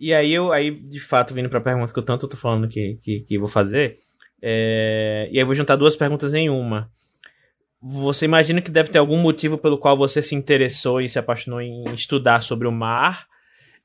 E 0.00 0.14
aí 0.14 0.32
eu, 0.32 0.50
aí, 0.50 0.70
de 0.70 0.98
fato, 0.98 1.34
vindo 1.34 1.50
pra 1.50 1.60
pergunta 1.60 1.92
que 1.92 1.98
eu 1.98 2.02
tanto 2.02 2.26
tô 2.26 2.34
falando 2.34 2.66
que, 2.66 2.98
que, 3.02 3.20
que 3.20 3.38
vou 3.38 3.48
fazer, 3.48 3.98
é... 4.40 5.28
e 5.30 5.38
aí 5.38 5.44
vou 5.44 5.54
juntar 5.54 5.76
duas 5.76 5.94
perguntas 5.94 6.32
em 6.32 6.48
uma. 6.48 6.90
Você 7.82 8.24
imagina 8.24 8.62
que 8.62 8.70
deve 8.70 8.88
ter 8.88 8.98
algum 8.98 9.18
motivo 9.18 9.58
pelo 9.58 9.78
qual 9.78 9.98
você 9.98 10.22
se 10.22 10.34
interessou 10.34 11.02
e 11.02 11.08
se 11.08 11.18
apaixonou 11.18 11.60
em 11.60 11.84
estudar 11.92 12.42
sobre 12.42 12.66
o 12.66 12.72
mar? 12.72 13.26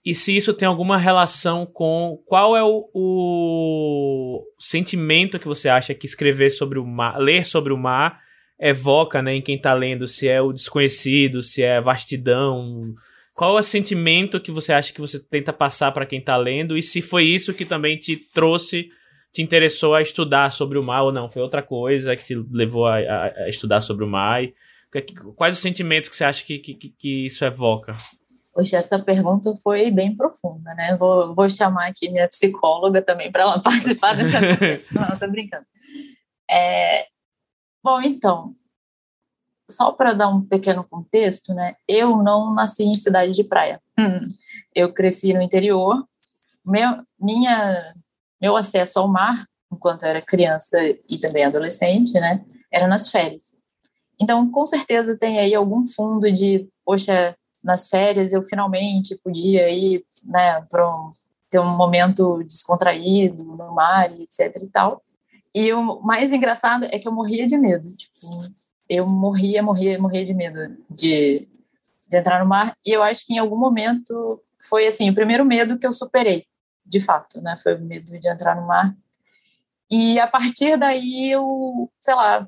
E 0.05 0.15
se 0.15 0.35
isso 0.35 0.53
tem 0.53 0.67
alguma 0.67 0.97
relação 0.97 1.65
com 1.65 2.21
qual 2.25 2.55
é 2.55 2.63
o, 2.63 2.89
o 2.93 4.43
sentimento 4.57 5.39
que 5.39 5.47
você 5.47 5.67
acha 5.67 5.93
que 5.93 6.05
escrever 6.05 6.49
sobre 6.49 6.79
o 6.79 6.85
mar, 6.85 7.17
ler 7.17 7.45
sobre 7.45 7.73
o 7.73 7.77
mar, 7.77 8.21
evoca 8.57 9.21
né, 9.21 9.35
em 9.35 9.41
quem 9.41 9.55
está 9.55 9.73
lendo? 9.73 10.07
Se 10.07 10.27
é 10.27 10.41
o 10.41 10.53
desconhecido, 10.53 11.41
se 11.41 11.61
é 11.61 11.81
vastidão, 11.81 12.93
qual 13.35 13.57
é 13.57 13.59
o 13.59 13.63
sentimento 13.63 14.39
que 14.39 14.49
você 14.49 14.71
acha 14.71 14.93
que 14.93 15.01
você 15.01 15.19
tenta 15.19 15.51
passar 15.51 15.91
para 15.91 16.05
quem 16.05 16.19
está 16.19 16.37
lendo? 16.37 16.77
E 16.77 16.81
se 16.81 17.01
foi 17.01 17.25
isso 17.25 17.53
que 17.53 17.65
também 17.65 17.97
te 17.97 18.15
trouxe, 18.15 18.89
te 19.33 19.41
interessou 19.41 19.93
a 19.93 20.01
estudar 20.01 20.53
sobre 20.53 20.79
o 20.79 20.83
mar 20.83 21.03
ou 21.03 21.11
não? 21.11 21.29
Foi 21.29 21.41
outra 21.41 21.61
coisa 21.61 22.15
que 22.15 22.23
te 22.23 22.35
levou 22.49 22.87
a, 22.87 22.97
a, 22.97 23.25
a 23.43 23.49
estudar 23.49 23.81
sobre 23.81 24.05
o 24.05 24.07
mar? 24.07 24.41
E, 24.41 24.55
quais 25.35 25.53
os 25.53 25.59
sentimentos 25.59 26.07
que 26.09 26.15
você 26.15 26.23
acha 26.23 26.45
que, 26.45 26.59
que, 26.59 26.73
que 26.73 27.25
isso 27.25 27.43
evoca? 27.43 27.93
Poxa, 28.53 28.77
essa 28.77 28.97
pergunta 28.97 29.53
foi 29.61 29.91
bem 29.91 30.15
profunda, 30.15 30.73
né? 30.73 30.95
Vou, 30.97 31.35
vou 31.35 31.49
chamar 31.49 31.89
aqui 31.89 32.09
minha 32.09 32.29
psicóloga 32.29 33.01
também 33.01 33.29
para 33.29 33.43
ela 33.43 33.59
participar 33.61 34.15
dessa. 34.15 34.39
não, 34.95 35.19
tô 35.19 35.27
brincando. 35.27 35.65
É, 36.49 37.05
bom, 37.83 38.01
então, 38.01 38.55
só 39.69 39.91
para 39.91 40.13
dar 40.13 40.29
um 40.29 40.41
pequeno 40.41 40.83
contexto, 40.83 41.53
né? 41.53 41.75
Eu 41.87 42.17
não 42.17 42.53
nasci 42.53 42.83
em 42.83 42.95
cidade 42.95 43.31
de 43.33 43.43
praia. 43.43 43.81
Hum. 43.97 44.27
Eu 44.73 44.93
cresci 44.93 45.33
no 45.33 45.41
interior. 45.41 46.05
Meu, 46.65 47.03
minha, 47.19 47.93
meu 48.41 48.55
acesso 48.55 48.99
ao 48.99 49.07
mar, 49.07 49.45
enquanto 49.71 50.03
era 50.03 50.21
criança 50.21 50.77
e 51.09 51.17
também 51.19 51.43
adolescente, 51.43 52.13
né? 52.13 52.43
Era 52.71 52.87
nas 52.87 53.09
férias. 53.09 53.55
Então, 54.19 54.49
com 54.49 54.65
certeza 54.65 55.17
tem 55.17 55.39
aí 55.39 55.53
algum 55.53 55.85
fundo 55.85 56.31
de, 56.31 56.67
poxa, 56.85 57.35
nas 57.63 57.87
férias 57.87 58.31
eu 58.31 58.43
finalmente 58.43 59.19
podia 59.23 59.69
ir, 59.69 60.05
né, 60.23 60.61
para 60.69 60.87
um, 60.87 61.11
ter 61.49 61.59
um 61.59 61.75
momento 61.75 62.43
descontraído 62.43 63.43
no 63.43 63.73
mar, 63.73 64.11
etc 64.19 64.55
e 64.61 64.67
tal. 64.67 65.01
E 65.53 65.73
o 65.73 66.01
mais 66.01 66.31
engraçado 66.31 66.85
é 66.85 66.99
que 66.99 67.07
eu 67.07 67.11
morria 67.11 67.47
de 67.47 67.57
medo. 67.57 67.89
Tipo, 67.95 68.45
eu 68.89 69.07
morria, 69.07 69.61
morria, 69.63 69.99
morria 69.99 70.23
de 70.23 70.33
medo 70.33 70.77
de, 70.89 71.47
de 72.09 72.17
entrar 72.17 72.39
no 72.39 72.49
mar. 72.49 72.75
E 72.85 72.91
eu 72.91 73.03
acho 73.03 73.25
que 73.25 73.33
em 73.33 73.39
algum 73.39 73.57
momento 73.57 74.41
foi 74.69 74.87
assim, 74.87 75.09
o 75.09 75.15
primeiro 75.15 75.45
medo 75.45 75.77
que 75.77 75.85
eu 75.85 75.93
superei, 75.93 76.45
de 76.85 76.99
fato, 76.99 77.41
né? 77.41 77.57
Foi 77.61 77.75
o 77.75 77.81
medo 77.81 78.17
de 78.19 78.27
entrar 78.27 78.55
no 78.55 78.67
mar. 78.67 78.95
E 79.89 80.19
a 80.19 80.27
partir 80.27 80.77
daí 80.77 81.31
eu, 81.31 81.89
sei 81.99 82.15
lá, 82.15 82.47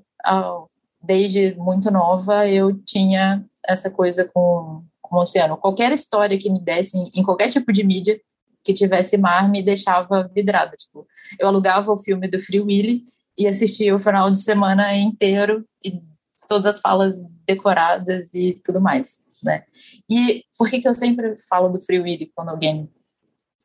desde 1.01 1.55
muito 1.55 1.91
nova 1.91 2.47
eu 2.47 2.73
tinha 2.83 3.45
essa 3.65 3.89
coisa 3.89 4.25
com, 4.33 4.83
com 5.01 5.15
o 5.15 5.19
oceano. 5.21 5.57
Qualquer 5.57 5.91
história 5.91 6.37
que 6.37 6.49
me 6.49 6.59
desse 6.59 6.97
em 7.13 7.23
qualquer 7.23 7.49
tipo 7.49 7.71
de 7.71 7.83
mídia 7.83 8.19
que 8.63 8.73
tivesse 8.73 9.17
mar 9.17 9.49
me 9.49 9.61
deixava 9.61 10.29
vidrada. 10.33 10.75
Tipo, 10.75 11.07
eu 11.39 11.47
alugava 11.47 11.91
o 11.91 11.97
filme 11.97 12.27
do 12.27 12.39
Free 12.39 12.59
Willy 12.59 13.03
e 13.37 13.47
assistia 13.47 13.95
o 13.95 13.99
final 13.99 14.29
de 14.31 14.41
semana 14.41 14.95
inteiro 14.95 15.63
e 15.83 16.01
todas 16.47 16.65
as 16.65 16.81
falas 16.81 17.23
decoradas 17.45 18.33
e 18.33 18.59
tudo 18.63 18.81
mais, 18.81 19.19
né? 19.43 19.63
E 20.09 20.43
por 20.57 20.69
que, 20.69 20.81
que 20.81 20.87
eu 20.87 20.95
sempre 20.95 21.37
falo 21.49 21.69
do 21.69 21.81
Free 21.81 21.99
Willy 21.99 22.31
quando 22.35 22.49
alguém 22.49 22.89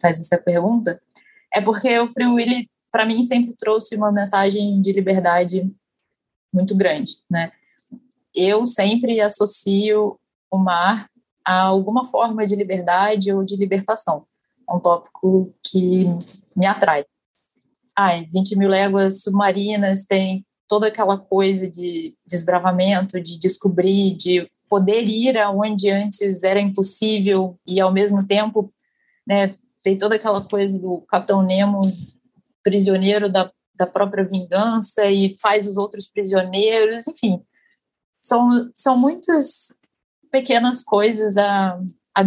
faz 0.01 0.21
essa 0.21 0.39
pergunta? 0.39 1.01
É 1.53 1.61
porque 1.61 1.99
o 1.99 2.13
Free 2.13 2.27
Willy, 2.27 2.71
para 2.91 3.07
mim, 3.07 3.23
sempre 3.23 3.55
trouxe 3.57 3.97
uma 3.97 4.11
mensagem 4.13 4.81
de 4.81 4.93
liberdade 4.93 5.71
muito 6.53 6.75
grande, 6.75 7.17
né? 7.31 7.53
Eu 8.35 8.67
sempre 8.67 9.21
associo 9.21 10.19
o 10.51 10.59
mar 10.59 11.09
a 11.45 11.63
alguma 11.63 12.05
forma 12.05 12.45
de 12.45 12.55
liberdade 12.55 13.33
ou 13.33 13.45
de 13.45 13.57
libertação. 13.57 14.27
É 14.69 14.73
um 14.73 14.81
tópico 14.81 15.53
que 15.65 16.07
me 16.57 16.67
atrai. 16.67 17.05
Ai, 17.97 18.27
20 18.33 18.57
mil 18.57 18.69
léguas 18.69 19.23
submarinas 19.23 20.05
tem 20.05 20.47
toda 20.73 20.87
aquela 20.87 21.19
coisa 21.19 21.71
de 21.71 22.17
desbravamento, 22.27 23.21
de 23.21 23.39
descobrir, 23.39 24.17
de 24.17 24.51
poder 24.71 25.03
ir 25.07 25.37
aonde 25.37 25.91
antes 25.91 26.43
era 26.43 26.59
impossível 26.59 27.61
e 27.67 27.79
ao 27.79 27.93
mesmo 27.93 28.27
tempo, 28.27 28.73
né, 29.27 29.55
tem 29.83 29.99
toda 29.99 30.15
aquela 30.15 30.41
coisa 30.41 30.79
do 30.79 31.03
Capitão 31.03 31.43
Nemo 31.43 31.83
prisioneiro 32.63 33.31
da, 33.31 33.53
da 33.75 33.87
própria 33.87 34.25
vingança 34.25 35.05
e 35.11 35.37
faz 35.43 35.67
os 35.67 35.77
outros 35.77 36.09
prisioneiros, 36.09 37.07
enfim, 37.07 37.45
são, 38.23 38.49
são 38.75 38.97
muitas 38.97 39.79
pequenas 40.31 40.83
coisas 40.83 41.37
a, 41.37 41.79
a 42.17 42.23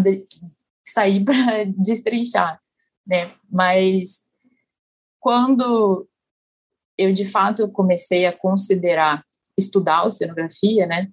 sair 0.87 1.25
para 1.25 1.63
destrinchar, 1.63 2.61
né, 3.07 3.33
mas 3.49 4.27
quando 5.19 6.07
eu 6.97 7.13
de 7.13 7.25
fato 7.25 7.69
comecei 7.69 8.25
a 8.25 8.33
considerar 8.33 9.23
estudar 9.57 10.05
oceanografia, 10.05 10.85
né? 10.85 11.07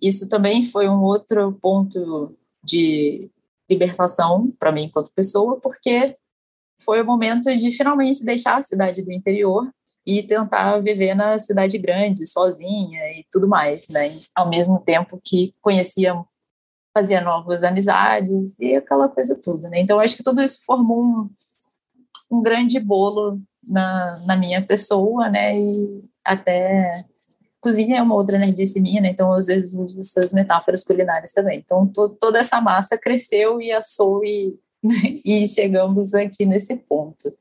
Isso 0.00 0.28
também 0.28 0.62
foi 0.62 0.88
um 0.88 1.02
outro 1.02 1.52
ponto 1.60 2.36
de 2.62 3.30
libertação 3.68 4.52
para 4.58 4.72
mim 4.72 4.84
enquanto 4.84 5.12
pessoa, 5.14 5.58
porque 5.60 6.14
foi 6.80 7.00
o 7.00 7.06
momento 7.06 7.54
de 7.54 7.72
finalmente 7.72 8.24
deixar 8.24 8.58
a 8.58 8.62
cidade 8.62 9.02
do 9.02 9.12
interior 9.12 9.70
e 10.06 10.22
tentar 10.22 10.78
viver 10.78 11.14
na 11.14 11.38
cidade 11.38 11.78
grande, 11.78 12.26
sozinha 12.26 13.10
e 13.10 13.26
tudo 13.32 13.48
mais, 13.48 13.88
né? 13.88 14.16
Ao 14.34 14.48
mesmo 14.48 14.78
tempo 14.78 15.20
que 15.24 15.52
conhecia, 15.60 16.14
fazia 16.94 17.20
novas 17.20 17.64
amizades 17.64 18.56
e 18.60 18.76
aquela 18.76 19.08
coisa 19.08 19.40
toda, 19.42 19.68
né? 19.68 19.80
Então 19.80 19.98
acho 19.98 20.16
que 20.16 20.22
tudo 20.22 20.42
isso 20.42 20.64
formou 20.64 21.02
um, 21.02 21.30
um 22.30 22.42
grande 22.42 22.78
bolo 22.78 23.40
na, 23.66 24.22
na 24.26 24.36
minha 24.36 24.62
pessoa, 24.62 25.28
né? 25.28 25.58
E 25.58 26.04
até 26.24 26.90
cozinha 27.60 27.98
é 27.98 28.02
uma 28.02 28.14
outra 28.14 28.38
nerdice 28.38 28.80
minha, 28.80 29.00
né? 29.00 29.10
Então, 29.10 29.32
às 29.32 29.46
vezes, 29.46 29.74
uso 29.74 30.00
essas 30.00 30.32
metáforas 30.32 30.84
culinárias 30.84 31.32
também. 31.32 31.58
Então, 31.58 31.86
to, 31.86 32.10
toda 32.20 32.38
essa 32.38 32.60
massa 32.60 32.98
cresceu 32.98 33.60
e 33.60 33.72
assou 33.72 34.24
e 34.24 34.58
e 35.24 35.46
chegamos 35.46 36.14
aqui 36.14 36.44
nesse 36.44 36.76
ponto. 36.76 37.32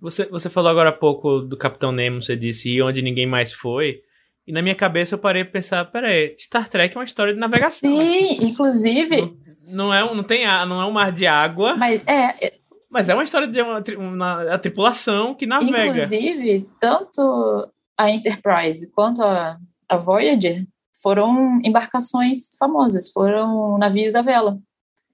Você, 0.00 0.26
você 0.26 0.48
falou 0.48 0.70
agora 0.70 0.88
há 0.88 0.92
pouco 0.92 1.40
do 1.40 1.56
Capitão 1.56 1.92
Nemo, 1.92 2.22
você 2.22 2.34
disse, 2.34 2.70
e 2.70 2.82
onde 2.82 3.02
ninguém 3.02 3.26
mais 3.26 3.52
foi. 3.52 4.00
E 4.46 4.52
na 4.52 4.62
minha 4.62 4.74
cabeça 4.74 5.14
eu 5.14 5.18
parei 5.18 5.44
pra 5.44 5.52
pensar, 5.52 5.84
peraí, 5.84 6.34
Star 6.38 6.68
Trek 6.68 6.96
é 6.96 6.98
uma 6.98 7.04
história 7.04 7.34
de 7.34 7.38
navegação. 7.38 7.88
Sim, 7.88 8.46
inclusive. 8.46 9.36
Não, 9.66 9.88
não, 9.88 9.94
é, 9.94 10.14
não 10.14 10.22
tem 10.22 10.46
não 10.46 10.80
é 10.80 10.86
um 10.86 10.90
mar 10.90 11.12
de 11.12 11.26
água. 11.26 11.76
Mas 11.76 12.02
é. 12.06 12.59
Mas 12.90 13.08
é 13.08 13.14
uma 13.14 13.22
história 13.22 13.46
de 13.46 13.62
uma, 13.62 13.82
uma 13.96 14.54
a 14.54 14.58
tripulação 14.58 15.34
que 15.34 15.46
navega. 15.46 15.86
Inclusive, 15.86 16.68
tanto 16.80 17.70
a 17.96 18.10
Enterprise 18.10 18.90
quanto 18.90 19.22
a, 19.22 19.56
a 19.88 19.96
Voyager 19.96 20.66
foram 21.00 21.58
embarcações 21.64 22.56
famosas, 22.58 23.10
foram 23.10 23.78
navios 23.78 24.14
à 24.14 24.22
vela. 24.22 24.58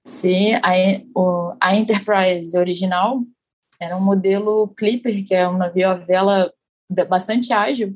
Se 0.05 0.53
a, 0.55 0.71
o, 1.15 1.53
a 1.61 1.75
Enterprise 1.75 2.57
original 2.57 3.21
era 3.79 3.95
um 3.95 4.03
modelo 4.03 4.69
Clipper, 4.69 5.23
que 5.25 5.35
é 5.35 5.47
um 5.47 5.57
navio 5.57 5.89
à 5.89 5.93
vela 5.93 6.51
bastante 7.07 7.53
ágil, 7.53 7.95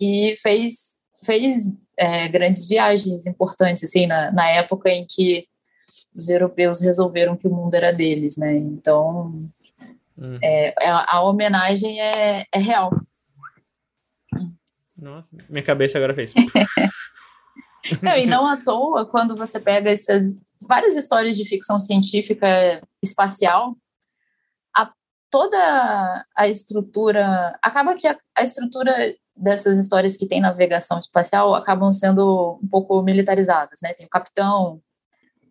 e 0.00 0.34
fez, 0.36 0.96
fez 1.22 1.76
é, 1.98 2.28
grandes 2.28 2.66
viagens 2.66 3.26
importantes, 3.26 3.84
assim, 3.84 4.06
na, 4.06 4.32
na 4.32 4.48
época 4.48 4.88
em 4.88 5.06
que 5.06 5.46
os 6.16 6.28
europeus 6.28 6.80
resolveram 6.80 7.36
que 7.36 7.46
o 7.46 7.54
mundo 7.54 7.74
era 7.74 7.92
deles, 7.92 8.36
né? 8.36 8.56
Então, 8.56 9.50
hum. 10.16 10.38
é, 10.42 10.74
a, 10.88 11.16
a, 11.16 11.22
homenagem 11.22 12.00
é, 12.00 12.46
é 12.50 12.58
real. 12.58 12.90
Nossa, 14.96 15.28
minha 15.48 15.62
cabeça 15.62 15.98
agora 15.98 16.14
fez. 16.14 16.32
não, 18.02 18.16
e 18.16 18.26
não 18.26 18.46
à 18.46 18.56
toa, 18.56 19.04
quando 19.04 19.36
você 19.36 19.60
pega 19.60 19.90
essas 19.90 20.34
várias 20.66 20.96
histórias 20.96 21.36
de 21.36 21.44
ficção 21.44 21.78
científica 21.78 22.82
espacial, 23.02 23.76
a, 24.74 24.90
toda 25.30 26.24
a 26.34 26.48
estrutura. 26.48 27.58
Acaba 27.62 27.94
que 27.94 28.08
a, 28.08 28.16
a 28.34 28.42
estrutura 28.42 28.92
dessas 29.36 29.78
histórias 29.78 30.16
que 30.16 30.26
tem 30.26 30.40
navegação 30.40 30.98
espacial 30.98 31.54
acabam 31.54 31.92
sendo 31.92 32.58
um 32.62 32.68
pouco 32.68 33.02
militarizadas, 33.02 33.80
né? 33.82 33.92
Tem 33.92 34.06
o 34.06 34.10
capitão. 34.10 34.80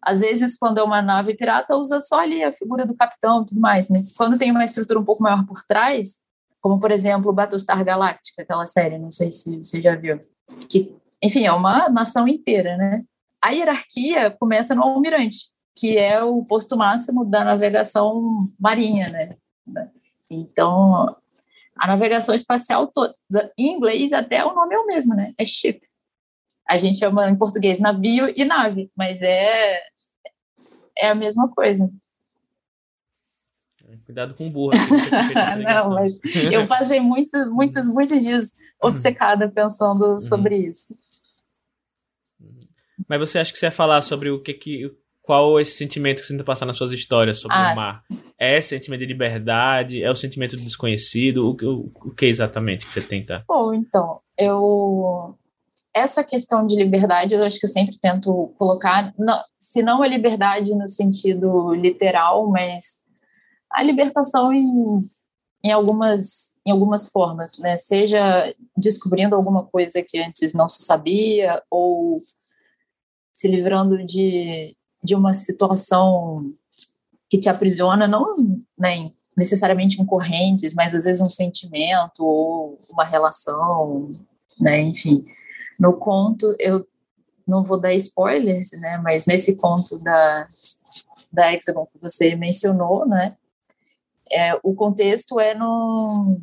Às 0.06 0.22
vezes, 0.22 0.56
quando 0.56 0.78
é 0.78 0.84
uma 0.84 1.02
nave 1.02 1.36
pirata, 1.36 1.76
usa 1.76 2.00
só 2.00 2.20
ali 2.20 2.44
a 2.44 2.54
figura 2.54 2.86
do 2.86 2.94
capitão 2.94 3.42
e 3.42 3.48
tudo 3.48 3.60
mais, 3.60 3.90
mas 3.90 4.14
quando 4.14 4.38
tem 4.38 4.52
uma 4.52 4.64
estrutura 4.64 5.00
um 5.00 5.04
pouco 5.04 5.24
maior 5.24 5.44
por 5.48 5.64
trás, 5.66 6.22
como 6.62 6.80
por 6.80 6.92
exemplo 6.92 7.34
Battlestar 7.34 7.84
Galactica, 7.84 8.44
aquela 8.44 8.68
série, 8.68 9.00
não 9.00 9.12
sei 9.12 9.32
se 9.32 9.58
você 9.58 9.82
já 9.82 9.96
viu, 9.96 10.20
que, 10.70 10.96
enfim, 11.22 11.46
é 11.46 11.52
uma 11.52 11.90
nação 11.90 12.28
inteira, 12.28 12.78
né? 12.78 13.02
A 13.42 13.50
hierarquia 13.50 14.30
começa 14.30 14.76
no 14.76 14.84
almirante, 14.84 15.48
que 15.76 15.98
é 15.98 16.24
o 16.24 16.46
posto 16.46 16.78
máximo 16.78 17.26
da 17.26 17.44
navegação 17.44 18.48
marinha, 18.60 19.10
né? 19.10 19.36
Então, 20.30 21.16
a 21.76 21.88
navegação 21.88 22.36
espacial 22.36 22.88
toda, 22.88 23.16
em 23.58 23.76
inglês 23.76 24.14
até 24.14 24.46
o 24.46 24.54
nome 24.54 24.76
é 24.76 24.80
o 24.80 24.86
mesmo, 24.86 25.16
né? 25.16 25.34
É 25.38 25.46
ship. 25.46 25.82
A 26.68 26.78
gente 26.78 27.00
chama 27.00 27.30
em 27.30 27.36
português 27.36 27.80
navio 27.80 28.32
e 28.36 28.44
nave, 28.44 28.92
mas 28.96 29.22
é 29.22 29.82
é 30.98 31.10
a 31.10 31.16
mesma 31.16 31.52
coisa. 31.52 31.90
Cuidado 34.06 34.34
com 34.34 34.48
o 34.48 34.50
burro. 34.50 34.74
Não, 35.64 35.90
mas 35.94 36.20
eu 36.52 36.68
passei 36.68 37.00
muitos, 37.00 37.50
muitos, 37.50 37.88
muitos 37.88 38.24
dias 38.24 38.56
obcecada 38.82 39.50
pensando 39.50 40.14
uhum. 40.14 40.22
sobre 40.22 40.58
isso. 40.58 40.94
Mas 43.08 43.20
você 43.20 43.40
acha 43.40 43.52
que 43.52 43.60
você 43.60 43.68
ia 43.68 43.72
falar 43.72 44.02
sobre 44.02 44.30
o 44.30 44.42
que 44.42 44.54
que 44.54 44.92
qual 45.22 45.60
esse 45.60 45.72
sentimento 45.72 46.22
que 46.22 46.28
você 46.28 46.34
tenta 46.34 46.44
passar 46.44 46.68
nas 46.68 46.78
suas 46.78 46.92
histórias 46.92 47.40
sobre 47.40 47.58
ah, 47.58 47.74
o 47.74 47.76
mar? 47.76 48.04
É 48.38 48.62
sentimento 48.62 49.00
de 49.00 49.08
liberdade? 49.08 50.04
É 50.04 50.12
o 50.12 50.16
sentimento 50.16 50.56
do 50.56 50.62
desconhecido? 50.62 51.48
O, 51.50 51.66
o, 51.66 51.92
o 52.10 52.12
que 52.12 52.28
exatamente 52.28 52.86
que 52.86 52.94
você 52.94 53.02
tenta? 53.02 53.44
Bom, 53.48 53.74
então, 53.74 54.22
eu 54.38 55.36
essa 55.96 56.26
questão 56.26 56.68
de 56.68 56.76
liberdade, 56.76 57.34
eu 57.34 57.44
acho 57.44 57.58
que 57.58 57.66
eu 57.66 57.70
sempre 57.70 57.98
tento 57.98 58.54
colocar, 58.58 59.14
não, 59.18 59.42
se 59.58 59.82
não 59.82 60.04
a 60.04 60.08
liberdade 60.08 60.76
no 60.76 60.90
sentido 60.90 61.74
literal, 61.74 62.50
mas 62.50 63.02
a 63.72 63.82
libertação 63.82 64.52
em, 64.52 65.06
em, 65.64 65.72
algumas, 65.72 66.54
em 66.66 66.72
algumas 66.72 67.08
formas, 67.08 67.58
né? 67.60 67.78
Seja 67.78 68.54
descobrindo 68.76 69.36
alguma 69.36 69.64
coisa 69.64 70.04
que 70.06 70.20
antes 70.20 70.54
não 70.54 70.68
se 70.68 70.84
sabia, 70.84 71.64
ou 71.72 72.18
se 73.34 73.48
livrando 73.48 74.06
de, 74.06 74.76
de 75.02 75.16
uma 75.16 75.34
situação 75.34 76.52
que 77.30 77.40
te 77.40 77.48
aprisiona, 77.48 78.06
não 78.06 78.26
né, 78.78 79.12
necessariamente 79.36 80.02
em 80.02 80.06
correntes, 80.06 80.74
mas 80.74 80.94
às 80.94 81.06
vezes 81.06 81.22
um 81.22 81.30
sentimento 81.30 82.20
ou 82.20 82.78
uma 82.92 83.06
relação, 83.06 84.10
né? 84.60 84.82
Enfim, 84.82 85.26
no 85.80 85.94
conto 85.94 86.56
eu 86.60 86.86
não 87.48 87.64
vou 87.64 87.80
dar 87.80 87.94
spoilers, 87.94 88.72
né? 88.82 88.98
Mas 89.04 89.26
nesse 89.26 89.56
conto 89.56 90.00
da 90.00 90.46
da 91.32 91.54
Hexagon 91.54 91.86
que 91.88 92.00
você 92.00 92.36
mencionou, 92.36 93.08
né? 93.08 93.36
É, 94.32 94.56
o 94.64 94.74
contexto 94.74 95.40
é 95.40 95.54
no, 95.54 96.40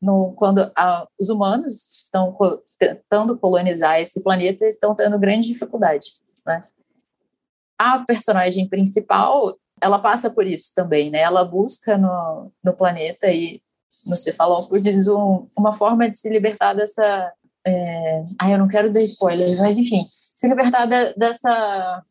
no 0.00 0.32
quando 0.34 0.70
a, 0.76 1.06
os 1.20 1.28
humanos 1.28 1.90
estão 2.02 2.32
co 2.32 2.62
tentando 2.78 3.38
colonizar 3.38 4.00
esse 4.00 4.20
planeta 4.22 4.66
estão 4.66 4.94
tendo 4.94 5.18
grande 5.18 5.48
dificuldade, 5.48 6.12
né? 6.46 6.62
A 7.78 7.98
personagem 8.04 8.68
principal, 8.68 9.56
ela 9.80 9.98
passa 9.98 10.30
por 10.30 10.46
isso 10.46 10.72
também, 10.74 11.10
né? 11.10 11.20
Ela 11.20 11.44
busca 11.44 11.98
no, 11.98 12.52
no 12.62 12.72
planeta 12.72 13.26
e 13.26 13.60
no 14.06 14.16
Cefalópolis 14.16 15.06
um, 15.08 15.48
uma 15.56 15.74
forma 15.74 16.10
de 16.10 16.16
se 16.16 16.28
libertar 16.28 16.74
dessa... 16.74 17.32
É, 17.66 18.24
ai, 18.40 18.54
eu 18.54 18.58
não 18.58 18.68
quero 18.68 18.92
dar 18.92 19.00
spoilers, 19.02 19.58
mas 19.58 19.78
enfim, 19.78 20.04
se 20.08 20.48
libertar 20.48 20.86
de, 20.86 21.14
dessa 21.14 22.02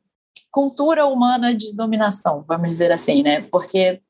cultura 0.51 1.05
humana 1.05 1.55
de 1.55 1.75
dominação, 1.75 2.43
vamos 2.47 2.69
dizer 2.69 2.91
assim, 2.91 3.23
né? 3.23 3.41
Porque 3.43 4.01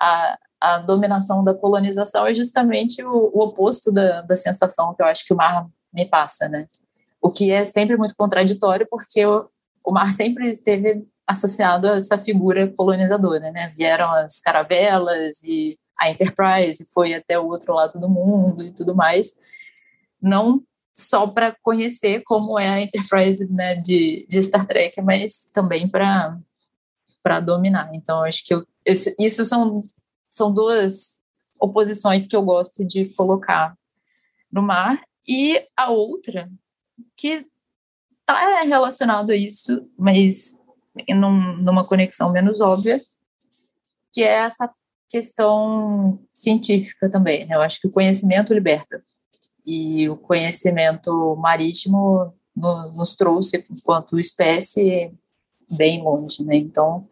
a, 0.00 0.38
a 0.60 0.78
dominação 0.78 1.44
da 1.44 1.54
colonização 1.54 2.26
é 2.26 2.34
justamente 2.34 3.02
o, 3.04 3.30
o 3.34 3.44
oposto 3.44 3.92
da, 3.92 4.22
da 4.22 4.36
sensação 4.36 4.94
que 4.94 5.02
eu 5.02 5.06
acho 5.06 5.24
que 5.24 5.32
o 5.32 5.36
mar 5.36 5.66
me 5.92 6.04
passa, 6.04 6.48
né? 6.48 6.66
O 7.20 7.30
que 7.30 7.50
é 7.50 7.64
sempre 7.64 7.96
muito 7.96 8.14
contraditório, 8.16 8.86
porque 8.88 9.24
o, 9.24 9.48
o 9.84 9.92
mar 9.92 10.12
sempre 10.12 10.48
esteve 10.48 11.04
associado 11.26 11.88
a 11.88 11.96
essa 11.96 12.16
figura 12.16 12.72
colonizadora, 12.76 13.50
né? 13.50 13.72
Vieram 13.76 14.10
as 14.12 14.40
caravelas 14.40 15.42
e 15.42 15.76
a 16.00 16.10
Enterprise 16.10 16.84
foi 16.94 17.12
até 17.14 17.38
o 17.38 17.46
outro 17.46 17.74
lado 17.74 17.98
do 17.98 18.08
mundo 18.08 18.62
e 18.62 18.70
tudo 18.72 18.94
mais, 18.94 19.34
não 20.22 20.62
só 20.98 21.28
para 21.28 21.56
conhecer 21.62 22.22
como 22.24 22.58
é 22.58 22.68
a 22.68 22.80
Enterprise 22.80 23.52
né, 23.52 23.76
de, 23.76 24.26
de 24.28 24.42
Star 24.42 24.66
Trek, 24.66 25.00
mas 25.00 25.48
também 25.54 25.88
para 25.88 26.36
para 27.22 27.40
dominar. 27.40 27.90
Então, 27.94 28.22
acho 28.22 28.42
que 28.44 28.54
eu, 28.54 28.64
isso 29.18 29.44
são, 29.44 29.82
são 30.30 30.52
duas 30.52 31.20
oposições 31.60 32.26
que 32.26 32.34
eu 32.34 32.42
gosto 32.42 32.86
de 32.86 33.04
colocar 33.14 33.76
no 34.50 34.62
mar. 34.62 35.02
E 35.26 35.62
a 35.76 35.90
outra, 35.90 36.50
que 37.16 37.46
está 38.20 38.62
relacionado 38.62 39.30
a 39.30 39.36
isso, 39.36 39.86
mas 39.98 40.58
num, 41.10 41.56
numa 41.58 41.84
conexão 41.84 42.32
menos 42.32 42.60
óbvia, 42.60 42.98
que 44.12 44.22
é 44.22 44.44
essa 44.44 44.70
questão 45.08 46.18
científica 46.32 47.10
também. 47.10 47.46
Né? 47.46 47.56
Eu 47.56 47.60
acho 47.60 47.80
que 47.80 47.88
o 47.88 47.92
conhecimento 47.92 48.54
liberta. 48.54 49.02
E 49.70 50.08
o 50.08 50.16
conhecimento 50.16 51.36
marítimo 51.36 52.32
no, 52.56 52.92
nos 52.92 53.14
trouxe, 53.14 53.66
enquanto 53.70 54.18
espécie, 54.18 55.12
bem 55.70 56.02
longe. 56.02 56.42
Né? 56.42 56.56
Então, 56.56 57.06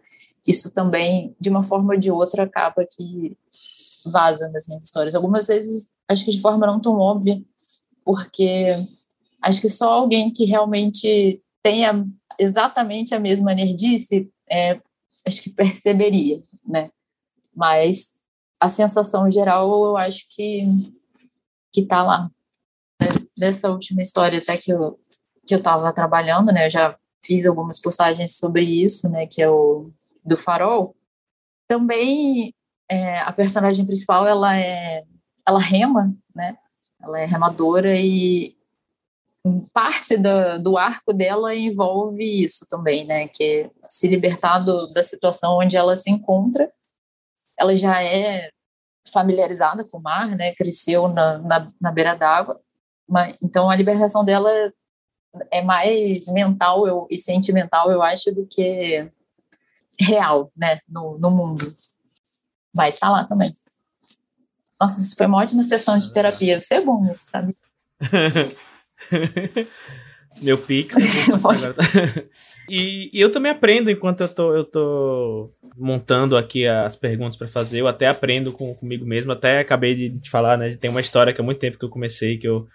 isso 0.47 0.73
também, 0.73 1.37
de 1.39 1.51
uma 1.51 1.63
forma 1.63 1.93
ou 1.93 2.01
de 2.01 2.11
outra, 2.11 2.45
acaba 2.45 2.87
que 2.91 3.37
vaza 4.07 4.49
nas 4.49 4.67
minhas 4.69 4.85
histórias. 4.85 5.15
Algumas 5.15 5.49
vezes, 5.49 5.91
acho 6.09 6.25
que 6.25 6.31
de 6.31 6.41
forma 6.41 6.67
não 6.67 6.81
tão 6.81 6.99
óbvia, 6.99 7.43
porque 8.03 8.71
acho 9.43 9.61
que 9.61 9.69
só 9.69 9.93
alguém 9.93 10.31
que 10.33 10.47
realmente 10.47 11.43
tenha 11.63 12.07
exatamente 12.39 13.15
a 13.15 13.21
mesma 13.21 13.53
nerdice, 13.53 14.31
é, 14.49 14.81
acho 15.27 15.43
que 15.43 15.51
perceberia, 15.51 16.41
né? 16.67 16.91
Mas 17.55 18.15
a 18.59 18.69
sensação 18.69 19.31
geral, 19.31 19.69
eu 19.85 19.97
acho 19.97 20.27
que 20.31 20.65
que 21.73 21.83
tá 21.85 22.03
lá. 22.03 22.31
Dessa 23.37 23.71
última 23.71 24.03
história 24.03 24.39
até 24.39 24.57
que 24.57 24.71
eu 24.73 24.99
que 25.47 25.55
eu 25.55 25.59
estava 25.59 25.93
trabalhando, 25.93 26.53
né? 26.53 26.67
Eu 26.67 26.71
já 26.71 26.99
fiz 27.25 27.47
algumas 27.47 27.81
postagens 27.81 28.37
sobre 28.37 28.65
isso, 28.65 29.09
né? 29.09 29.27
Que 29.27 29.43
é 29.43 29.49
o 29.49 29.91
do 30.25 30.37
Farol, 30.37 30.97
também 31.69 32.53
é, 32.91 33.21
a 33.21 33.33
personagem 33.33 33.87
principal 33.87 34.27
ela 34.27 34.57
é 34.59 35.05
ela 35.47 35.61
rema, 35.61 36.13
né? 36.35 36.57
Ela 37.01 37.21
é 37.21 37.25
remadora 37.25 37.95
e 37.97 38.57
parte 39.73 40.17
do, 40.17 40.63
do 40.63 40.77
arco 40.77 41.13
dela 41.13 41.55
envolve 41.55 42.45
isso 42.45 42.67
também, 42.69 43.05
né? 43.07 43.29
Que 43.29 43.45
é 43.45 43.71
se 43.89 44.09
libertar 44.09 44.59
do, 44.59 44.89
da 44.89 45.03
situação 45.03 45.59
onde 45.59 45.77
ela 45.77 45.95
se 45.95 46.11
encontra. 46.11 46.71
Ela 47.59 47.77
já 47.77 48.03
é 48.03 48.51
familiarizada 49.13 49.85
com 49.85 49.99
o 49.99 50.03
mar, 50.03 50.37
né? 50.37 50.53
Cresceu 50.55 51.09
na, 51.09 51.39
na, 51.39 51.73
na 51.81 51.93
beira 51.93 52.15
d'água. 52.15 52.61
Então 53.43 53.71
a 53.71 53.77
libertação 53.77 54.25
dela 54.25 54.51
é 55.51 55.63
mais 55.63 56.27
mental 56.29 56.87
eu, 56.87 57.07
e 57.11 57.19
sentimental, 57.19 57.91
eu 57.91 58.03
acho, 58.03 58.33
do 58.33 58.47
que 58.47 59.09
real, 60.01 60.51
né? 60.57 60.81
No, 60.89 61.19
no 61.19 61.31
mundo. 61.31 61.65
Mas 62.73 62.99
tá 62.99 63.09
lá 63.09 63.25
também. 63.25 63.51
Nossa, 64.81 65.01
isso 65.01 65.17
foi 65.17 65.27
uma 65.27 65.39
ótima 65.39 65.65
sessão 65.65 65.99
de 65.99 66.13
terapia. 66.13 66.61
Você 66.61 66.75
é 66.75 66.81
bom 66.81 67.03
nisso, 67.03 67.23
sabe? 67.25 67.57
Meu 70.43 70.59
pix. 70.59 70.95
e, 72.69 73.11
e, 73.13 73.21
eu 73.21 73.31
também 73.31 73.51
aprendo 73.51 73.91
enquanto 73.91 74.21
eu 74.21 74.29
tô, 74.29 74.55
eu 74.55 74.65
tô 74.65 75.51
montando 75.77 76.37
aqui 76.37 76.67
as 76.67 76.95
perguntas 76.95 77.37
para 77.37 77.49
fazer. 77.49 77.81
Eu 77.81 77.87
até 77.87 78.07
aprendo 78.07 78.53
com, 78.53 78.75
comigo 78.75 79.07
mesmo. 79.07 79.33
Até 79.33 79.61
acabei 79.61 79.95
de 79.95 80.19
te 80.19 80.29
falar, 80.29 80.59
né? 80.59 80.77
Tem 80.77 80.91
uma 80.91 81.01
história 81.01 81.33
que 81.33 81.41
há 81.41 81.45
muito 81.45 81.59
tempo 81.59 81.79
que 81.79 81.85
eu 81.85 81.91
comecei, 81.91 82.37
que 82.37 82.47
eu 82.47 82.69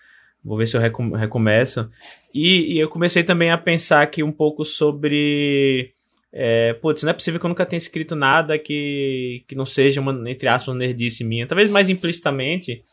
vou 0.43 0.57
ver 0.57 0.67
se 0.67 0.75
eu 0.75 0.81
recomeço. 0.81 1.89
E, 2.33 2.73
e 2.73 2.79
eu 2.79 2.89
comecei 2.89 3.23
também 3.23 3.51
a 3.51 3.57
pensar 3.57 4.01
aqui 4.01 4.23
um 4.23 4.31
pouco 4.31 4.65
sobre. 4.65 5.93
É, 6.33 6.73
putz, 6.73 7.03
não 7.03 7.09
é 7.09 7.13
possível 7.13 7.39
que 7.39 7.45
eu 7.45 7.49
nunca 7.49 7.65
tenha 7.65 7.77
escrito 7.77 8.15
nada 8.15 8.57
que, 8.57 9.43
que 9.47 9.55
não 9.55 9.65
seja 9.65 9.99
uma, 9.99 10.29
entre 10.29 10.47
aspas, 10.47 10.69
uma 10.69 10.79
nerdice 10.79 11.23
minha. 11.23 11.47
Talvez 11.47 11.69
mais 11.69 11.89
implicitamente. 11.89 12.83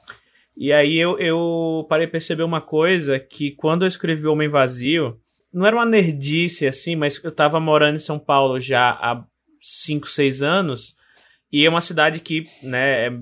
E 0.57 0.73
aí 0.73 0.97
eu, 0.97 1.17
eu 1.21 1.87
parei 1.89 2.07
a 2.07 2.11
perceber 2.11 2.43
uma 2.43 2.61
coisa, 2.61 3.19
que 3.19 3.53
quando 3.53 3.83
eu 3.85 3.89
escrevi 3.89 4.27
O 4.27 4.33
Homem 4.33 4.49
Vazio, 4.49 5.17
não 5.53 5.65
era 5.65 5.77
uma 5.77 5.87
nerdice 5.87 6.67
assim, 6.67 6.97
mas 6.97 7.23
eu 7.23 7.31
tava 7.31 7.61
morando 7.61 7.95
em 7.95 8.01
São 8.01 8.19
Paulo 8.19 8.61
já 8.61 8.91
há 8.91 9.25
5, 9.61 10.09
6 10.09 10.43
anos, 10.43 10.97
e 11.53 11.65
é 11.65 11.69
uma 11.69 11.81
cidade 11.81 12.19
que, 12.19 12.43
né, 12.65 13.07
é 13.07 13.13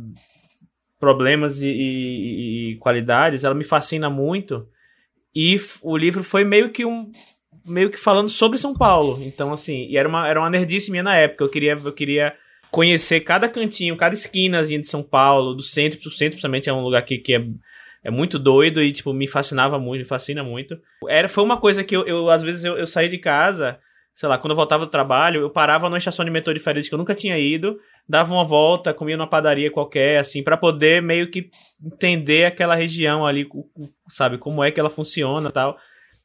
problemas 0.99 1.61
e, 1.61 1.69
e, 1.69 2.73
e, 2.73 2.77
qualidades, 2.77 3.45
ela 3.45 3.55
me 3.55 3.65
fascina 3.65 4.09
muito. 4.09 4.67
E 5.35 5.61
o 5.83 5.97
livro 5.97 6.25
foi 6.25 6.45
meio 6.45 6.71
que 6.71 6.85
um 6.85 7.11
meio 7.65 7.91
que 7.91 7.99
falando 7.99 8.29
sobre 8.29 8.59
São 8.59 8.75
Paulo. 8.75 9.19
Então 9.23 9.53
assim, 9.53 9.87
e 9.89 9.97
era 9.97 10.09
uma 10.09 10.29
era 10.29 10.41
uma 10.41 10.51
nerdice 10.51 10.91
minha 10.91 11.03
na 11.03 11.15
época. 11.17 11.45
Eu 11.45 11.49
queria 11.49 11.73
eu 11.73 11.93
queria 11.93 12.35
conhecer 12.71 13.21
cada 13.21 13.49
cantinho, 13.49 13.97
cada 13.97 14.15
esquinazinha 14.15 14.81
de 14.81 14.87
São 14.87 15.03
Paulo, 15.03 15.55
do 15.55 15.63
centro, 15.63 15.99
o 15.99 16.11
centro 16.11 16.33
principalmente 16.33 16.69
é 16.69 16.73
um 16.73 16.83
lugar 16.83 17.03
que, 17.03 17.19
que 17.19 17.35
é, 17.35 17.43
é 18.05 18.11
muito 18.11 18.39
doido 18.39 18.83
e, 18.83 18.93
tipo, 18.93 19.13
me 19.13 19.27
fascinava 19.27 19.79
muito, 19.79 20.01
me 20.01 20.07
fascina 20.07 20.43
muito. 20.43 20.79
Era, 21.09 21.29
foi 21.29 21.45
uma 21.45 21.59
coisa 21.59 21.83
que 21.83 21.97
eu, 21.97 22.07
eu 22.07 22.31
às 22.31 22.43
vezes, 22.43 22.65
eu, 22.65 22.77
eu 22.77 22.87
saí 22.87 23.09
de 23.09 23.19
casa, 23.19 23.79
sei 24.15 24.29
lá, 24.29 24.39
quando 24.39 24.51
eu 24.51 24.57
voltava 24.57 24.85
do 24.85 24.91
trabalho, 24.91 25.41
eu 25.41 25.51
parava 25.51 25.89
numa 25.89 25.99
estação 25.99 26.25
de 26.25 26.31
metrô 26.31 26.53
diferente 26.53 26.89
que 26.89 26.95
eu 26.95 26.99
nunca 26.99 27.15
tinha 27.15 27.39
ido, 27.39 27.79
dava 28.09 28.33
uma 28.33 28.45
volta, 28.45 28.95
comia 28.95 29.17
numa 29.17 29.27
padaria 29.27 29.71
qualquer, 29.71 30.19
assim, 30.19 30.43
para 30.43 30.57
poder 30.57 31.03
meio 31.03 31.31
que 31.31 31.51
entender 31.85 32.45
aquela 32.45 32.75
região 32.75 33.27
ali, 33.27 33.49
sabe, 34.09 34.39
como 34.39 34.63
é 34.63 34.71
que 34.71 34.79
ela 34.79 34.91
funciona 34.91 35.51
tal. 35.51 35.77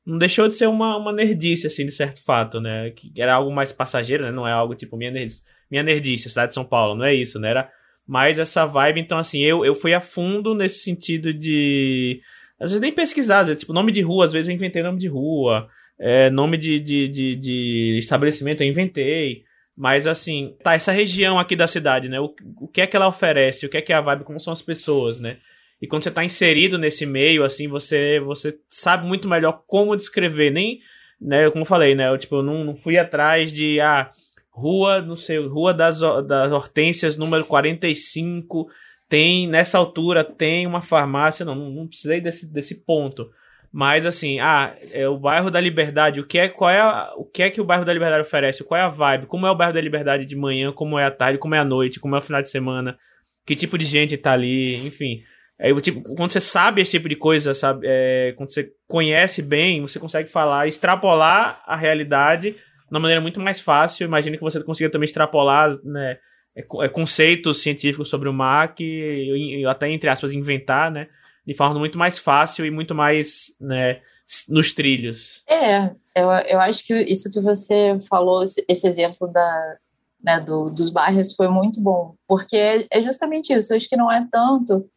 Não 0.06 0.18
deixou 0.18 0.48
de 0.48 0.56
ser 0.56 0.68
uma, 0.68 0.98
uma 0.98 1.14
nerdice, 1.14 1.68
assim, 1.68 1.86
de 1.86 1.92
certo 1.92 2.24
fato, 2.24 2.60
né? 2.60 2.92
Que 2.92 3.12
era 3.18 3.36
algo 3.36 3.52
mais 3.52 3.72
passageiro, 3.72 4.24
né? 4.24 4.32
Não 4.32 4.48
é 4.48 4.52
algo 4.52 4.74
tipo 4.76 4.98
minha 4.98 5.12
nerdice 5.12 5.44
minha 5.72 5.82
nerdice, 5.82 6.30
cidade 6.30 6.50
de 6.50 6.56
São 6.56 6.66
Paulo, 6.66 6.96
não 6.96 7.06
é 7.06 7.16
isso, 7.16 7.40
né? 7.40 7.50
Era 7.50 7.70
mais 8.06 8.38
essa 8.38 8.66
vibe, 8.66 9.00
então 9.00 9.18
assim, 9.18 9.40
eu, 9.40 9.64
eu 9.64 9.74
fui 9.74 9.94
a 9.94 10.02
fundo 10.02 10.54
nesse 10.54 10.80
sentido 10.80 11.34
de. 11.34 12.20
Às 12.60 12.72
vezes 12.72 12.82
nem 12.82 12.92
pesquisar, 12.92 13.40
às 13.40 13.48
vezes, 13.48 13.62
tipo, 13.62 13.72
nome 13.72 13.92
de 13.92 14.02
rua, 14.02 14.26
às 14.26 14.34
vezes 14.34 14.50
eu 14.50 14.54
inventei 14.54 14.84
nome 14.84 15.00
de 15.00 15.08
rua, 15.08 15.68
é, 15.98 16.30
nome 16.30 16.58
de, 16.58 16.78
de, 16.78 17.08
de, 17.08 17.36
de, 17.38 17.98
estabelecimento 17.98 18.62
eu 18.62 18.68
inventei. 18.68 19.44
Mas 19.82 20.06
assim, 20.06 20.56
tá, 20.64 20.76
essa 20.76 20.92
região 20.92 21.40
aqui 21.40 21.56
da 21.56 21.66
cidade, 21.66 22.08
né? 22.08 22.20
O, 22.20 22.32
o 22.60 22.68
que 22.68 22.82
é 22.82 22.86
que 22.86 22.96
ela 22.96 23.08
oferece, 23.08 23.66
o 23.66 23.70
que 23.70 23.78
é 23.78 23.82
que 23.82 23.92
é 23.92 23.96
a 23.96 24.02
vibe, 24.02 24.24
como 24.24 24.40
são 24.40 24.54
as 24.54 24.62
pessoas, 24.62 25.20
né? 25.20 25.38
E 25.82 25.88
quando 25.88 26.04
você 26.04 26.12
tá 26.12 26.24
inserido 26.24 26.78
nesse 26.78 27.04
meio, 27.04 27.44
assim, 27.44 27.68
você, 27.68 28.20
você 28.20 28.60
sabe 28.70 29.08
muito 29.08 29.28
melhor 29.28 29.64
como 29.66 29.96
descrever. 29.98 30.52
Nem, 30.52 30.82
né, 31.20 31.50
como 31.50 31.64
eu 31.64 31.66
falei, 31.66 31.96
né? 31.96 32.10
Eu, 32.10 32.18
tipo, 32.20 32.36
eu 32.36 32.44
não, 32.44 32.64
não 32.64 32.76
fui 32.76 32.96
atrás 32.96 33.52
de, 33.52 33.80
ah, 33.80 34.12
Rua, 34.52 35.02
não 35.02 35.16
sei, 35.16 35.40
Rua 35.40 35.74
das, 35.74 36.00
das 36.00 36.52
Hortênsias, 36.52 37.18
número 37.18 37.44
45, 37.46 38.70
tem, 39.10 39.48
nessa 39.48 39.80
altura, 39.80 40.24
tem 40.24 40.68
uma 40.68 40.84
farmácia, 40.84 41.44
não, 41.44 41.56
não, 41.56 41.72
não 41.72 41.88
precisei 41.88 42.22
desse, 42.22 42.54
desse 42.54 42.86
ponto. 42.86 43.32
Mas 43.74 44.06
assim, 44.06 44.40
ah, 44.40 44.76
é 44.92 45.08
o 45.08 45.18
bairro 45.18 45.50
da 45.50 45.62
Liberdade, 45.62 46.20
o 46.20 46.28
que 46.28 46.38
é, 46.38 46.50
qual 46.50 46.70
é 46.70 46.80
a, 46.80 47.14
o 47.16 47.24
que 47.24 47.42
é 47.42 47.50
que 47.50 47.62
o 47.62 47.64
bairro 47.64 47.86
da 47.86 47.94
Liberdade 47.94 48.22
oferece? 48.22 48.66
Qual 48.66 48.80
é 48.80 48.84
a 48.84 48.90
vibe? 48.90 49.28
Como 49.28 49.48
é 49.48 49.52
o 49.52 49.56
bairro 49.56 49.74
da 49.74 49.80
Liberdade 49.80 50.26
de 50.26 50.36
manhã, 50.36 50.74
como 50.74 51.00
é 51.00 51.06
a 51.06 51.12
tarde, 51.12 51.40
como 51.40 51.56
é 51.56 51.60
a 51.60 51.64
noite, 51.64 52.00
como 52.00 52.16
é 52.16 52.20
o 52.20 52.22
final 52.22 52.42
de 52.42 52.50
semana? 52.50 52.98
Que 53.46 53.56
tipo 53.56 53.78
de 53.78 53.86
gente 53.86 54.18
tá 54.18 54.34
ali, 54.34 54.86
enfim. 54.86 55.22
É, 55.58 55.74
tipo, 55.80 56.02
quando 56.16 56.32
você 56.32 56.42
sabe 56.42 56.82
esse 56.82 56.92
tipo 56.92 57.08
de 57.08 57.16
coisa, 57.16 57.54
sabe, 57.54 57.86
é, 57.88 58.34
quando 58.36 58.52
você 58.52 58.72
conhece 58.88 59.42
bem, 59.44 59.80
você 59.82 60.00
consegue 60.00 60.28
falar, 60.28 60.68
extrapolar 60.68 61.62
a 61.66 61.76
realidade 61.76 62.52
de 62.52 62.58
uma 62.90 63.00
maneira 63.00 63.22
muito 63.22 63.40
mais 63.40 63.60
fácil. 63.60 64.06
Imagino 64.06 64.36
que 64.38 64.44
você 64.44 64.62
consiga 64.64 64.90
também 64.90 65.06
extrapolar 65.06 65.72
né, 65.84 66.18
é, 66.58 66.62
é, 66.62 66.90
conceitos 66.90 67.62
científicos 67.62 68.10
sobre 68.10 68.28
o 68.28 68.34
mar 68.34 68.74
que 68.74 69.64
até, 69.66 69.88
entre 69.88 70.10
aspas, 70.10 70.34
inventar, 70.34 70.92
né? 70.92 71.08
De 71.46 71.56
forma 71.56 71.80
muito 71.80 71.98
mais 71.98 72.20
fácil 72.20 72.66
e 72.66 72.72
muito 72.72 72.94
mais 72.94 73.54
né, 73.60 74.02
nos 74.48 74.74
trilhos. 74.74 75.44
É, 75.48 75.86
eu, 76.16 76.30
eu 76.48 76.60
acho 76.60 76.86
que 76.86 76.96
isso 76.96 77.32
que 77.32 77.42
você 77.42 78.00
falou, 78.08 78.44
esse 78.44 78.88
exemplo 78.88 79.28
da, 79.28 79.78
né, 80.24 80.40
do, 80.40 80.70
dos 80.70 80.90
bairros 80.90 81.36
foi 81.36 81.48
muito 81.48 81.82
bom, 81.82 82.16
porque 82.28 82.88
é, 82.90 83.02
justamente 83.02 83.54
isso. 83.54 83.74
Eu 83.74 83.78
acho 83.78 83.90
que 83.90 83.98
não 83.98 84.12
é 84.12 84.28
tanto 84.32 84.88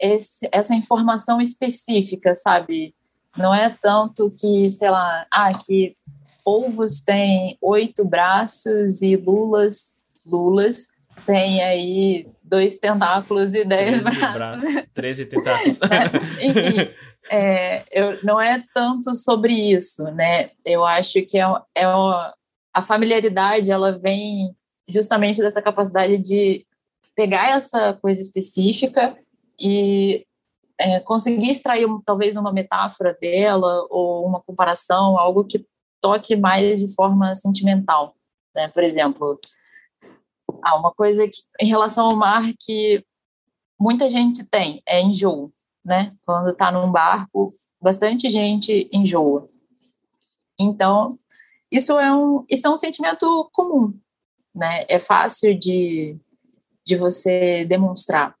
esse, 0.00 0.48
essa 0.52 0.74
informação 0.74 1.40
específica, 1.40 2.34
sabe? 2.34 2.94
Não 3.36 3.54
é 3.54 3.76
tanto 3.82 4.30
que, 4.30 4.70
sei 4.70 4.90
lá, 4.90 5.26
ah, 5.30 5.52
que 5.52 5.96
polvos 6.44 7.00
têm 7.00 7.58
oito 7.60 8.04
braços 8.04 9.02
e 9.02 9.16
lulas, 9.16 9.96
lulas 10.24 10.88
tem 11.26 11.62
aí 11.62 12.28
dois 12.46 12.78
tentáculos 12.78 13.54
e 13.54 13.64
dez 13.64 14.00
braços. 14.00 14.64
Treze 14.94 15.26
tentáculos. 15.26 15.80
É, 15.82 16.46
enfim, 16.46 16.90
é, 17.30 17.84
eu, 17.90 18.22
não 18.22 18.40
é 18.40 18.64
tanto 18.72 19.14
sobre 19.14 19.52
isso, 19.52 20.04
né? 20.12 20.50
Eu 20.64 20.84
acho 20.84 21.20
que 21.22 21.38
é, 21.38 21.44
é 21.74 21.84
a 22.72 22.82
familiaridade, 22.82 23.70
ela 23.70 23.98
vem 23.98 24.54
justamente 24.88 25.40
dessa 25.40 25.60
capacidade 25.60 26.18
de 26.18 26.64
pegar 27.14 27.56
essa 27.56 27.94
coisa 27.94 28.20
específica 28.20 29.16
e 29.58 30.24
é, 30.78 31.00
conseguir 31.00 31.50
extrair 31.50 31.88
talvez 32.04 32.36
uma 32.36 32.52
metáfora 32.52 33.16
dela 33.20 33.86
ou 33.90 34.26
uma 34.26 34.40
comparação, 34.40 35.18
algo 35.18 35.44
que 35.44 35.66
toque 36.00 36.36
mais 36.36 36.78
de 36.78 36.94
forma 36.94 37.34
sentimental, 37.34 38.14
né? 38.54 38.68
Por 38.68 38.84
exemplo, 38.84 39.40
ah, 40.62 40.76
uma 40.76 40.92
coisa 40.92 41.26
que, 41.26 41.42
em 41.60 41.68
relação 41.68 42.06
ao 42.06 42.16
mar 42.16 42.42
que 42.58 43.04
muita 43.78 44.08
gente 44.08 44.44
tem 44.44 44.82
é 44.86 45.00
enjoo, 45.00 45.52
né? 45.84 46.14
Quando 46.24 46.50
está 46.50 46.70
num 46.70 46.90
barco, 46.90 47.52
bastante 47.80 48.28
gente 48.30 48.88
enjoa. 48.92 49.46
Então, 50.58 51.08
isso 51.70 51.98
é 51.98 52.14
um, 52.14 52.44
isso 52.48 52.66
é 52.66 52.70
um 52.70 52.76
sentimento 52.76 53.48
comum, 53.52 53.98
né? 54.54 54.84
É 54.88 54.98
fácil 54.98 55.58
de, 55.58 56.18
de 56.84 56.96
você 56.96 57.64
demonstrar. 57.66 58.34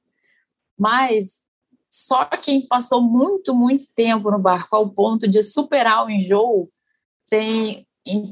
Mas 0.78 1.44
só 1.90 2.24
quem 2.24 2.66
passou 2.66 3.00
muito, 3.00 3.54
muito 3.54 3.84
tempo 3.94 4.30
no 4.30 4.38
barco 4.38 4.74
ao 4.76 4.88
ponto 4.88 5.26
de 5.26 5.42
superar 5.42 6.04
o 6.04 6.10
enjoo 6.10 6.68
tem, 7.28 7.86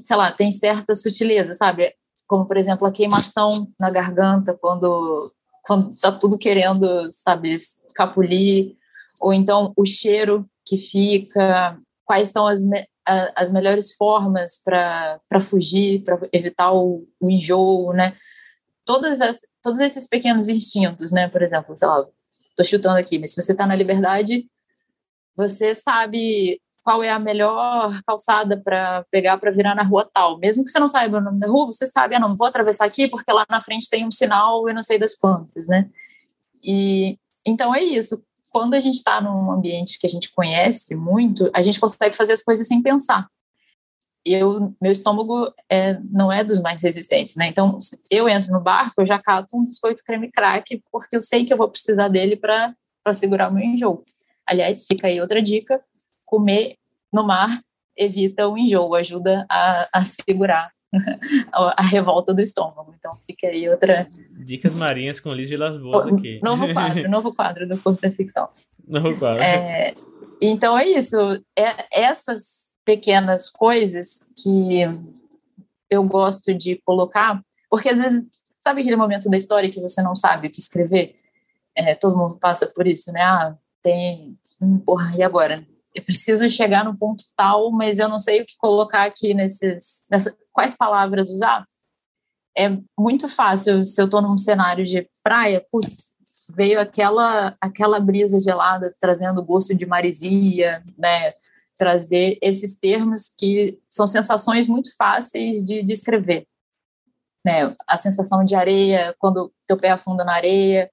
sei 0.05 0.16
lá, 0.16 0.32
tem 0.32 0.53
certa 0.53 0.95
sutileza, 0.95 1.55
sabe? 1.55 1.95
Como, 2.27 2.47
por 2.47 2.57
exemplo, 2.57 2.87
a 2.87 2.93
queimação 2.93 3.68
na 3.79 3.91
garganta 3.91 4.55
quando 4.55 5.31
quando 5.64 5.89
tá 5.99 6.12
tudo 6.12 6.39
querendo, 6.39 7.11
sabe, 7.11 7.57
capulir, 7.95 8.77
ou 9.20 9.33
então 9.33 9.72
o 9.77 9.85
cheiro 9.85 10.47
que 10.64 10.77
fica, 10.77 11.79
quais 12.05 12.29
são 12.29 12.47
as, 12.47 12.62
me, 12.62 12.87
as 13.35 13.53
melhores 13.53 13.95
formas 13.95 14.61
para 14.62 15.41
fugir, 15.41 16.05
para 16.05 16.18
evitar 16.33 16.72
o, 16.72 17.07
o 17.20 17.31
enjoo, 17.31 17.93
né? 17.93 18.14
Todas 18.85 19.20
as, 19.20 19.41
todos 19.62 19.81
esses 19.81 20.07
pequenos 20.07 20.49
instintos, 20.49 21.12
né? 21.12 21.29
Por 21.29 21.43
exemplo, 21.43 21.77
sei 21.77 21.89
lá, 21.89 22.03
tô 22.57 22.62
chutando 22.62 22.99
aqui, 22.99 23.18
mas 23.18 23.33
se 23.33 23.43
você 23.43 23.53
está 23.53 23.66
na 23.66 23.75
liberdade, 23.75 24.47
você 25.35 25.75
sabe 25.75 26.61
qual 26.85 27.03
é 27.03 27.11
a 27.11 27.18
melhor 27.18 27.99
calçada 28.07 28.61
para 28.61 29.05
pegar 29.11 29.39
para 29.39 29.51
virar 29.51 29.74
na 29.74 29.82
rua 29.82 30.09
tal. 30.12 30.39
Mesmo 30.39 30.64
que 30.64 30.70
você 30.70 30.78
não 30.78 30.87
saiba 30.87 31.16
o 31.16 31.20
nome 31.20 31.41
da 31.41 31.49
rua, 31.49 31.66
você 31.66 31.87
sabe, 31.87 32.14
ah, 32.14 32.20
não, 32.20 32.37
vou 32.37 32.47
atravessar 32.47 32.85
aqui 32.85 33.09
porque 33.09 33.32
lá 33.32 33.47
na 33.49 33.61
frente 33.61 33.89
tem 33.89 34.07
um 34.07 34.11
sinal 34.11 34.68
e 34.68 34.74
não 34.74 34.82
sei 34.82 34.99
das 34.99 35.14
quantas, 35.14 35.66
né? 35.66 35.89
E 36.62 37.18
então 37.45 37.74
é 37.74 37.82
isso. 37.82 38.22
quando 38.53 38.74
a 38.74 38.80
gente 38.80 38.97
está 38.97 39.20
num 39.20 39.51
ambiente 39.51 39.99
que 39.99 40.07
a 40.07 40.11
gente 40.11 40.30
conhece 40.30 40.95
muito, 40.95 41.51
a 41.55 41.62
gente 41.62 41.80
consegue 41.80 42.14
fazer 42.14 42.35
as 42.35 42.43
coisas 42.43 42.68
sem 42.68 42.82
pensar. 42.82 43.26
Eu, 44.24 44.74
meu 44.80 44.93
estômago 44.93 45.53
é, 45.68 45.99
não 46.11 46.30
é 46.30 46.45
dos 46.45 46.61
mais 46.61 46.80
resistentes, 46.80 47.35
né? 47.35 47.49
Então, 47.49 47.78
eu 48.11 48.28
entro 48.28 48.53
no 48.53 48.61
barco, 48.61 49.03
eu 49.03 49.07
já 49.07 49.18
cato 49.18 49.57
um 49.57 49.66
biscoito 49.66 50.03
creme 50.05 50.30
crack, 50.30 50.82
porque 50.91 51.16
eu 51.16 51.20
sei 51.20 51.45
que 51.45 51.53
eu 51.53 51.59
vou 51.59 51.68
precisar 51.68 52.09
dele 52.09 52.37
para 52.37 52.74
segurar 53.12 53.51
o 53.51 53.55
meu 53.55 53.64
enjoo. 53.64 54.05
Aliás, 54.47 54.87
fica 54.87 55.09
aí 55.09 55.20
outra 55.20 55.43
dica: 55.43 55.80
comer 56.25 56.77
no 57.12 57.25
mar 57.25 57.61
evita 57.97 58.49
o 58.49 58.59
enjoo, 58.59 58.95
ajuda 58.95 59.47
a, 59.49 59.89
a 59.93 60.05
segurar 60.05 60.70
a 61.53 61.83
revolta 61.83 62.33
do 62.33 62.41
estômago. 62.41 62.95
Então 62.99 63.16
fica 63.27 63.47
aí 63.49 63.68
outra. 63.68 64.07
Dicas 64.31 64.75
marinhas 64.75 65.20
com 65.20 65.33
Liz 65.33 65.49
de 65.49 65.57
Las 65.57 65.81
Boas 65.81 66.07
aqui. 66.07 66.41
Novo 66.43 66.70
quadro, 66.72 67.09
novo 67.09 67.35
quadro 67.35 67.68
do 67.68 67.79
curso 67.79 68.01
da 68.01 68.11
ficção. 68.11 68.49
Novo 68.87 69.16
quadro. 69.18 69.43
É, 69.43 69.95
então 70.41 70.79
é 70.79 70.87
isso. 70.89 71.16
É, 71.57 71.87
essas 71.91 72.64
pequenas 72.85 73.49
coisas 73.49 74.31
que 74.43 74.83
eu 75.89 76.03
gosto 76.05 76.53
de 76.53 76.77
colocar, 76.85 77.41
porque 77.70 77.89
às 77.89 77.99
vezes, 77.99 78.27
sabe 78.61 78.81
aquele 78.81 78.97
momento 78.97 79.31
da 79.31 79.37
história 79.37 79.70
que 79.70 79.81
você 79.81 80.03
não 80.03 80.16
sabe 80.16 80.49
o 80.49 80.51
que 80.51 80.61
escrever? 80.61 81.16
É, 81.77 81.95
todo 81.95 82.16
mundo 82.16 82.37
passa 82.37 82.66
por 82.66 82.87
isso, 82.87 83.11
né? 83.12 83.20
Ah, 83.20 83.57
tem. 83.83 84.39
Hum, 84.61 84.79
porra, 84.79 85.11
e 85.16 85.22
agora? 85.22 85.57
Eu 85.95 86.03
preciso 86.03 86.49
chegar 86.51 86.84
no 86.84 86.97
ponto 86.97 87.24
tal, 87.36 87.70
mas 87.70 87.99
eu 87.99 88.09
não 88.09 88.18
sei 88.18 88.42
o 88.42 88.47
que 88.47 88.57
colocar 88.59 89.05
aqui 89.05 89.32
nesses, 89.32 90.03
nessa, 90.11 90.36
quais 90.53 90.74
palavras 90.74 91.30
usar. 91.30 91.64
É 92.57 92.68
muito 92.99 93.28
fácil, 93.28 93.84
se 93.84 94.01
eu 94.01 94.07
estou 94.07 94.20
num 94.20 94.36
cenário 94.36 94.84
de 94.84 95.09
praia, 95.22 95.64
putz, 95.70 96.14
veio 96.55 96.80
aquela 96.80 97.57
aquela 97.61 97.99
brisa 98.01 98.38
gelada 98.38 98.92
trazendo 99.01 99.45
gosto 99.45 99.74
de 99.74 99.86
marisia, 99.86 100.82
né? 100.99 101.32
Trazer 101.78 102.38
esses 102.40 102.76
termos 102.76 103.32
que 103.36 103.80
são 103.88 104.07
sensações 104.07 104.68
muito 104.68 104.95
fáceis 104.97 105.64
de 105.64 105.82
descrever. 105.82 106.47
Né? 107.45 107.74
A 107.86 107.97
sensação 107.97 108.45
de 108.45 108.55
areia, 108.55 109.14
quando 109.18 109.53
teu 109.66 109.76
pé 109.76 109.90
afunda 109.90 110.24
na 110.24 110.34
areia, 110.34 110.90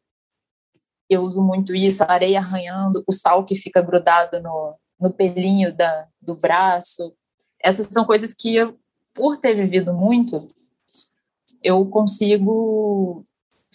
eu 1.10 1.22
uso 1.22 1.42
muito 1.42 1.76
isso, 1.76 2.04
a 2.04 2.12
areia 2.12 2.40
arranhando, 2.40 3.04
o 3.08 3.12
sal 3.14 3.46
que 3.46 3.56
fica 3.56 3.82
grudado 3.82 4.42
no, 4.42 4.76
no 5.02 5.12
pelinho 5.12 5.76
da, 5.76 6.08
do 6.22 6.36
braço. 6.36 7.14
Essas 7.60 7.88
são 7.88 8.06
coisas 8.06 8.34
que, 8.34 8.56
eu, 8.56 8.80
por 9.14 9.38
ter 9.38 9.56
vivido 9.56 9.94
muito, 9.94 10.48
eu 11.64 11.86
consigo 11.88 13.26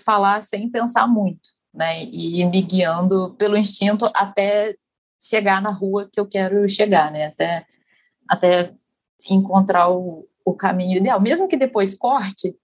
falar 0.04 0.42
sem 0.42 0.70
pensar 0.70 1.06
muito, 1.06 1.50
né? 1.74 2.04
E 2.04 2.44
me 2.46 2.62
guiando 2.62 3.34
pelo 3.38 3.56
instinto 3.56 4.06
até 4.14 4.74
chegar 5.20 5.60
na 5.60 5.70
rua 5.70 6.08
que 6.10 6.20
eu 6.20 6.26
quero 6.26 6.68
chegar, 6.68 7.10
né? 7.10 7.26
Até, 7.26 7.66
até 8.28 8.74
encontrar 9.30 9.90
o, 9.90 10.26
o 10.44 10.54
caminho 10.54 10.98
ideal. 10.98 11.20
Mesmo 11.20 11.48
que 11.48 11.56
depois 11.56 11.94
corte, 11.94 12.56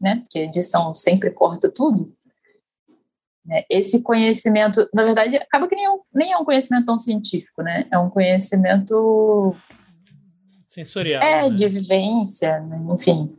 né? 0.00 0.16
Porque 0.16 0.40
edição 0.40 0.94
sempre 0.94 1.30
corta 1.30 1.70
tudo, 1.70 2.14
né? 3.48 3.64
Esse 3.70 4.02
conhecimento, 4.02 4.86
na 4.92 5.02
verdade, 5.02 5.36
acaba 5.36 5.66
que 5.66 5.74
nem 5.74 5.86
é, 5.86 5.90
um, 5.90 6.00
nem 6.14 6.32
é 6.32 6.36
um 6.36 6.44
conhecimento 6.44 6.84
tão 6.84 6.98
científico, 6.98 7.62
né? 7.62 7.86
É 7.90 7.98
um 7.98 8.10
conhecimento 8.10 9.56
sensorial. 10.68 11.22
É, 11.22 11.48
né? 11.48 11.50
de 11.50 11.68
vivência, 11.68 12.60
né? 12.60 12.78
enfim. 12.94 13.34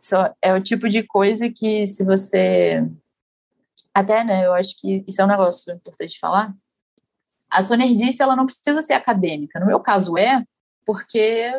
Só 0.00 0.32
é 0.40 0.54
o 0.54 0.62
tipo 0.62 0.88
de 0.88 1.02
coisa 1.02 1.50
que 1.50 1.86
se 1.88 2.04
você 2.04 2.82
até, 3.92 4.22
né, 4.22 4.46
eu 4.46 4.52
acho 4.52 4.78
que 4.78 5.02
isso 5.08 5.20
é 5.22 5.24
um 5.24 5.28
negócio 5.28 5.72
importante 5.72 6.18
falar. 6.18 6.54
A 7.50 7.62
sua 7.62 7.78
nerdice, 7.78 8.22
ela 8.22 8.36
não 8.36 8.44
precisa 8.44 8.82
ser 8.82 8.92
acadêmica. 8.92 9.58
No 9.58 9.66
meu 9.66 9.80
caso 9.80 10.18
é, 10.18 10.44
porque 10.84 11.50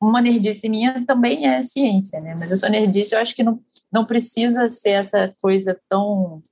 uma 0.00 0.20
nerdice 0.20 0.68
minha 0.68 1.04
também 1.06 1.46
é 1.46 1.62
ciência, 1.62 2.20
né? 2.20 2.34
Mas 2.38 2.52
a 2.52 2.56
sua 2.56 2.70
nerdice 2.70 3.14
eu 3.14 3.20
acho 3.20 3.34
que 3.34 3.42
não, 3.42 3.60
não 3.92 4.04
precisa 4.04 4.68
ser 4.68 4.90
essa 4.90 5.32
coisa 5.40 5.78
tão 5.88 6.42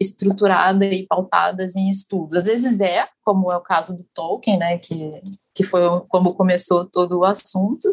estruturada 0.00 0.84
e 0.84 1.06
pautadas 1.06 1.74
em 1.74 1.90
estudos. 1.90 2.38
Às 2.38 2.44
vezes 2.44 2.80
é, 2.80 3.04
como 3.24 3.50
é 3.52 3.56
o 3.56 3.60
caso 3.60 3.96
do 3.96 4.04
Tolkien, 4.14 4.58
né, 4.58 4.78
que, 4.78 5.20
que 5.54 5.64
foi 5.64 5.80
como 6.08 6.34
começou 6.34 6.86
todo 6.86 7.18
o 7.18 7.24
assunto. 7.24 7.88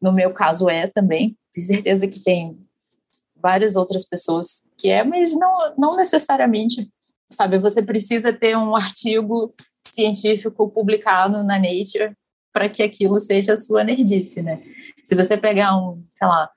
No 0.00 0.12
meu 0.12 0.32
caso 0.34 0.68
é 0.68 0.88
também. 0.88 1.36
Tenho 1.52 1.66
certeza 1.66 2.06
que 2.08 2.20
tem 2.20 2.58
várias 3.36 3.76
outras 3.76 4.04
pessoas 4.04 4.68
que 4.76 4.88
é, 4.88 5.04
mas 5.04 5.34
não, 5.34 5.74
não 5.76 5.96
necessariamente, 5.96 6.88
sabe, 7.30 7.58
você 7.58 7.82
precisa 7.82 8.32
ter 8.32 8.56
um 8.56 8.74
artigo 8.74 9.52
científico 9.86 10.68
publicado 10.68 11.44
na 11.44 11.58
Nature 11.58 12.16
para 12.52 12.68
que 12.68 12.82
aquilo 12.82 13.20
seja 13.20 13.52
a 13.52 13.56
sua 13.56 13.84
nerdice, 13.84 14.40
né? 14.40 14.62
Se 15.04 15.14
você 15.14 15.36
pegar 15.36 15.76
um, 15.76 16.02
sei 16.14 16.26
lá, 16.26 16.50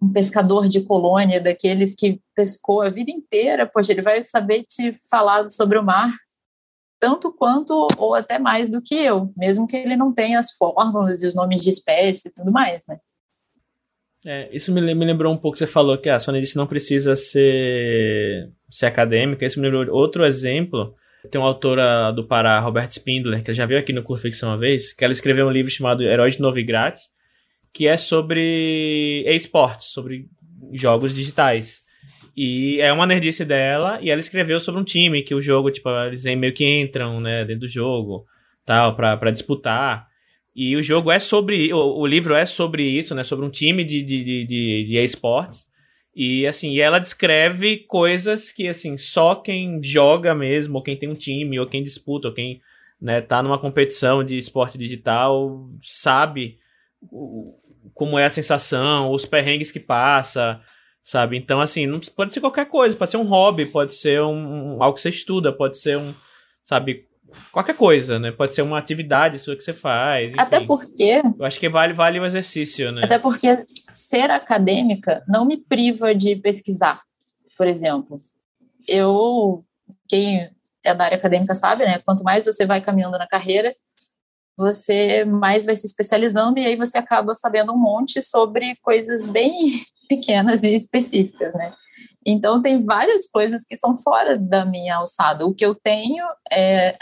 um 0.00 0.12
pescador 0.12 0.68
de 0.68 0.82
colônia, 0.82 1.40
daqueles 1.40 1.94
que 1.94 2.20
pescou 2.34 2.82
a 2.82 2.90
vida 2.90 3.10
inteira, 3.10 3.66
poxa, 3.66 3.92
ele 3.92 4.02
vai 4.02 4.22
saber 4.22 4.64
te 4.64 4.92
falar 5.10 5.50
sobre 5.50 5.78
o 5.78 5.82
mar 5.82 6.10
tanto 7.00 7.32
quanto 7.32 7.86
ou 7.96 8.14
até 8.14 8.38
mais 8.38 8.68
do 8.68 8.82
que 8.82 8.94
eu, 8.94 9.32
mesmo 9.36 9.66
que 9.66 9.76
ele 9.76 9.96
não 9.96 10.12
tenha 10.12 10.38
as 10.38 10.52
fórmulas 10.52 11.22
e 11.22 11.26
os 11.26 11.34
nomes 11.34 11.62
de 11.62 11.70
espécie 11.70 12.28
e 12.28 12.32
tudo 12.32 12.50
mais, 12.50 12.84
né? 12.88 12.98
É, 14.26 14.48
isso 14.52 14.72
me, 14.72 14.80
me 14.80 15.04
lembrou 15.04 15.32
um 15.32 15.36
pouco, 15.36 15.56
você 15.56 15.66
falou 15.66 15.96
que 15.96 16.08
a 16.08 16.18
Sônia 16.18 16.40
disse 16.40 16.56
não 16.56 16.66
precisa 16.66 17.14
ser, 17.14 18.50
ser 18.68 18.86
acadêmica, 18.86 19.46
isso 19.46 19.60
me 19.60 19.70
lembrou 19.70 19.96
outro 19.96 20.24
exemplo, 20.24 20.92
tem 21.30 21.40
uma 21.40 21.46
autora 21.46 22.10
do 22.10 22.26
Pará, 22.26 22.58
Robert 22.58 22.90
Spindler, 22.90 23.44
que 23.44 23.54
já 23.54 23.64
veio 23.64 23.78
aqui 23.78 23.92
no 23.92 24.02
curso 24.02 24.24
Ficção 24.24 24.48
uma 24.48 24.58
vez, 24.58 24.92
que 24.92 25.04
ela 25.04 25.12
escreveu 25.12 25.46
um 25.46 25.52
livro 25.52 25.70
chamado 25.70 26.02
Heróis 26.02 26.34
de 26.34 26.42
Novigrad, 26.42 26.98
que 27.78 27.86
é 27.86 27.96
sobre 27.96 29.22
esportes, 29.28 29.92
sobre 29.92 30.26
jogos 30.72 31.14
digitais. 31.14 31.80
E 32.36 32.80
é 32.80 32.92
uma 32.92 33.06
nerdice 33.06 33.44
dela, 33.44 34.00
e 34.02 34.10
ela 34.10 34.18
escreveu 34.18 34.58
sobre 34.58 34.80
um 34.80 34.84
time 34.84 35.22
que 35.22 35.32
o 35.32 35.40
jogo, 35.40 35.70
tipo, 35.70 35.88
eles 35.88 36.24
meio 36.24 36.52
que 36.52 36.66
entram, 36.66 37.20
né, 37.20 37.44
dentro 37.44 37.60
do 37.60 37.68
jogo, 37.68 38.26
tal, 38.66 38.96
para 38.96 39.30
disputar. 39.30 40.08
E 40.56 40.74
o 40.74 40.82
jogo 40.82 41.12
é 41.12 41.20
sobre, 41.20 41.72
o, 41.72 42.00
o, 42.00 42.04
livro 42.04 42.34
é 42.34 42.44
sobre 42.44 42.82
isso, 42.82 43.14
né, 43.14 43.22
sobre 43.22 43.46
um 43.46 43.50
time 43.50 43.84
de, 43.84 44.02
de, 44.02 44.24
de, 44.24 44.84
de, 44.88 44.96
esportes. 44.96 45.64
E 46.12 46.48
assim, 46.48 46.72
e 46.72 46.80
ela 46.80 46.98
descreve 46.98 47.76
coisas 47.86 48.50
que 48.50 48.66
assim, 48.66 48.96
só 48.96 49.36
quem 49.36 49.80
joga 49.80 50.34
mesmo, 50.34 50.78
ou 50.78 50.82
quem 50.82 50.96
tem 50.96 51.08
um 51.08 51.14
time, 51.14 51.60
ou 51.60 51.66
quem 51.66 51.84
disputa, 51.84 52.26
ou 52.26 52.34
quem 52.34 52.60
né, 53.00 53.20
tá 53.20 53.40
numa 53.40 53.56
competição 53.56 54.24
de 54.24 54.36
esporte 54.36 54.76
digital, 54.76 55.70
sabe 55.80 56.58
como 57.94 58.18
é 58.18 58.24
a 58.24 58.30
sensação, 58.30 59.10
os 59.12 59.24
perrengues 59.24 59.70
que 59.70 59.80
passa, 59.80 60.60
sabe? 61.02 61.36
Então, 61.36 61.60
assim, 61.60 61.86
não 61.86 62.00
pode 62.14 62.34
ser 62.34 62.40
qualquer 62.40 62.66
coisa, 62.66 62.96
pode 62.96 63.10
ser 63.10 63.16
um 63.16 63.26
hobby, 63.26 63.66
pode 63.66 63.94
ser 63.94 64.20
um, 64.22 64.76
um 64.76 64.82
algo 64.82 64.94
que 64.94 65.00
você 65.00 65.08
estuda, 65.08 65.52
pode 65.52 65.78
ser 65.78 65.98
um, 65.98 66.14
sabe, 66.62 67.08
qualquer 67.52 67.74
coisa, 67.74 68.18
né? 68.18 68.30
Pode 68.30 68.54
ser 68.54 68.62
uma 68.62 68.78
atividade 68.78 69.38
sua 69.38 69.56
que 69.56 69.62
você 69.62 69.72
faz. 69.72 70.28
Enfim. 70.28 70.40
Até 70.40 70.60
porque. 70.60 71.22
Eu 71.38 71.44
acho 71.44 71.58
que 71.58 71.68
vale, 71.68 71.92
vale 71.92 72.20
o 72.20 72.26
exercício, 72.26 72.92
né? 72.92 73.02
Até 73.04 73.18
porque 73.18 73.64
ser 73.92 74.30
acadêmica 74.30 75.22
não 75.28 75.44
me 75.44 75.56
priva 75.56 76.14
de 76.14 76.36
pesquisar, 76.36 77.00
por 77.56 77.66
exemplo. 77.66 78.16
Eu, 78.86 79.64
quem 80.08 80.50
é 80.84 80.94
da 80.94 81.04
área 81.04 81.18
acadêmica 81.18 81.54
sabe, 81.54 81.84
né? 81.84 82.00
Quanto 82.04 82.22
mais 82.22 82.44
você 82.44 82.64
vai 82.64 82.80
caminhando 82.80 83.18
na 83.18 83.26
carreira, 83.26 83.72
você 84.58 85.24
mais 85.24 85.64
vai 85.64 85.76
se 85.76 85.86
especializando 85.86 86.58
e 86.58 86.66
aí 86.66 86.74
você 86.74 86.98
acaba 86.98 87.32
sabendo 87.32 87.72
um 87.72 87.78
monte 87.78 88.20
sobre 88.20 88.74
coisas 88.82 89.28
bem 89.28 89.80
pequenas 90.08 90.64
e 90.64 90.74
específicas, 90.74 91.54
né? 91.54 91.72
Então, 92.26 92.60
tem 92.60 92.84
várias 92.84 93.28
coisas 93.30 93.64
que 93.64 93.76
são 93.76 93.96
fora 93.98 94.36
da 94.36 94.64
minha 94.64 94.96
alçada. 94.96 95.46
O 95.46 95.54
que 95.54 95.64
eu 95.64 95.76
tenho 95.76 96.24
é 96.50 96.94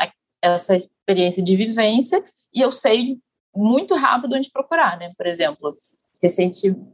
essa 0.43 0.77
experiência 0.77 1.43
de 1.43 1.57
vivência 1.57 2.23
e 2.55 2.61
eu 2.61 2.71
sei 2.71 3.17
muito 3.55 3.95
rápido 3.95 4.37
onde 4.37 4.51
procurar, 4.51 4.99
né? 4.99 5.09
Por 5.17 5.27
exemplo, 5.27 5.73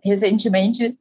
recentemente, 0.05 0.97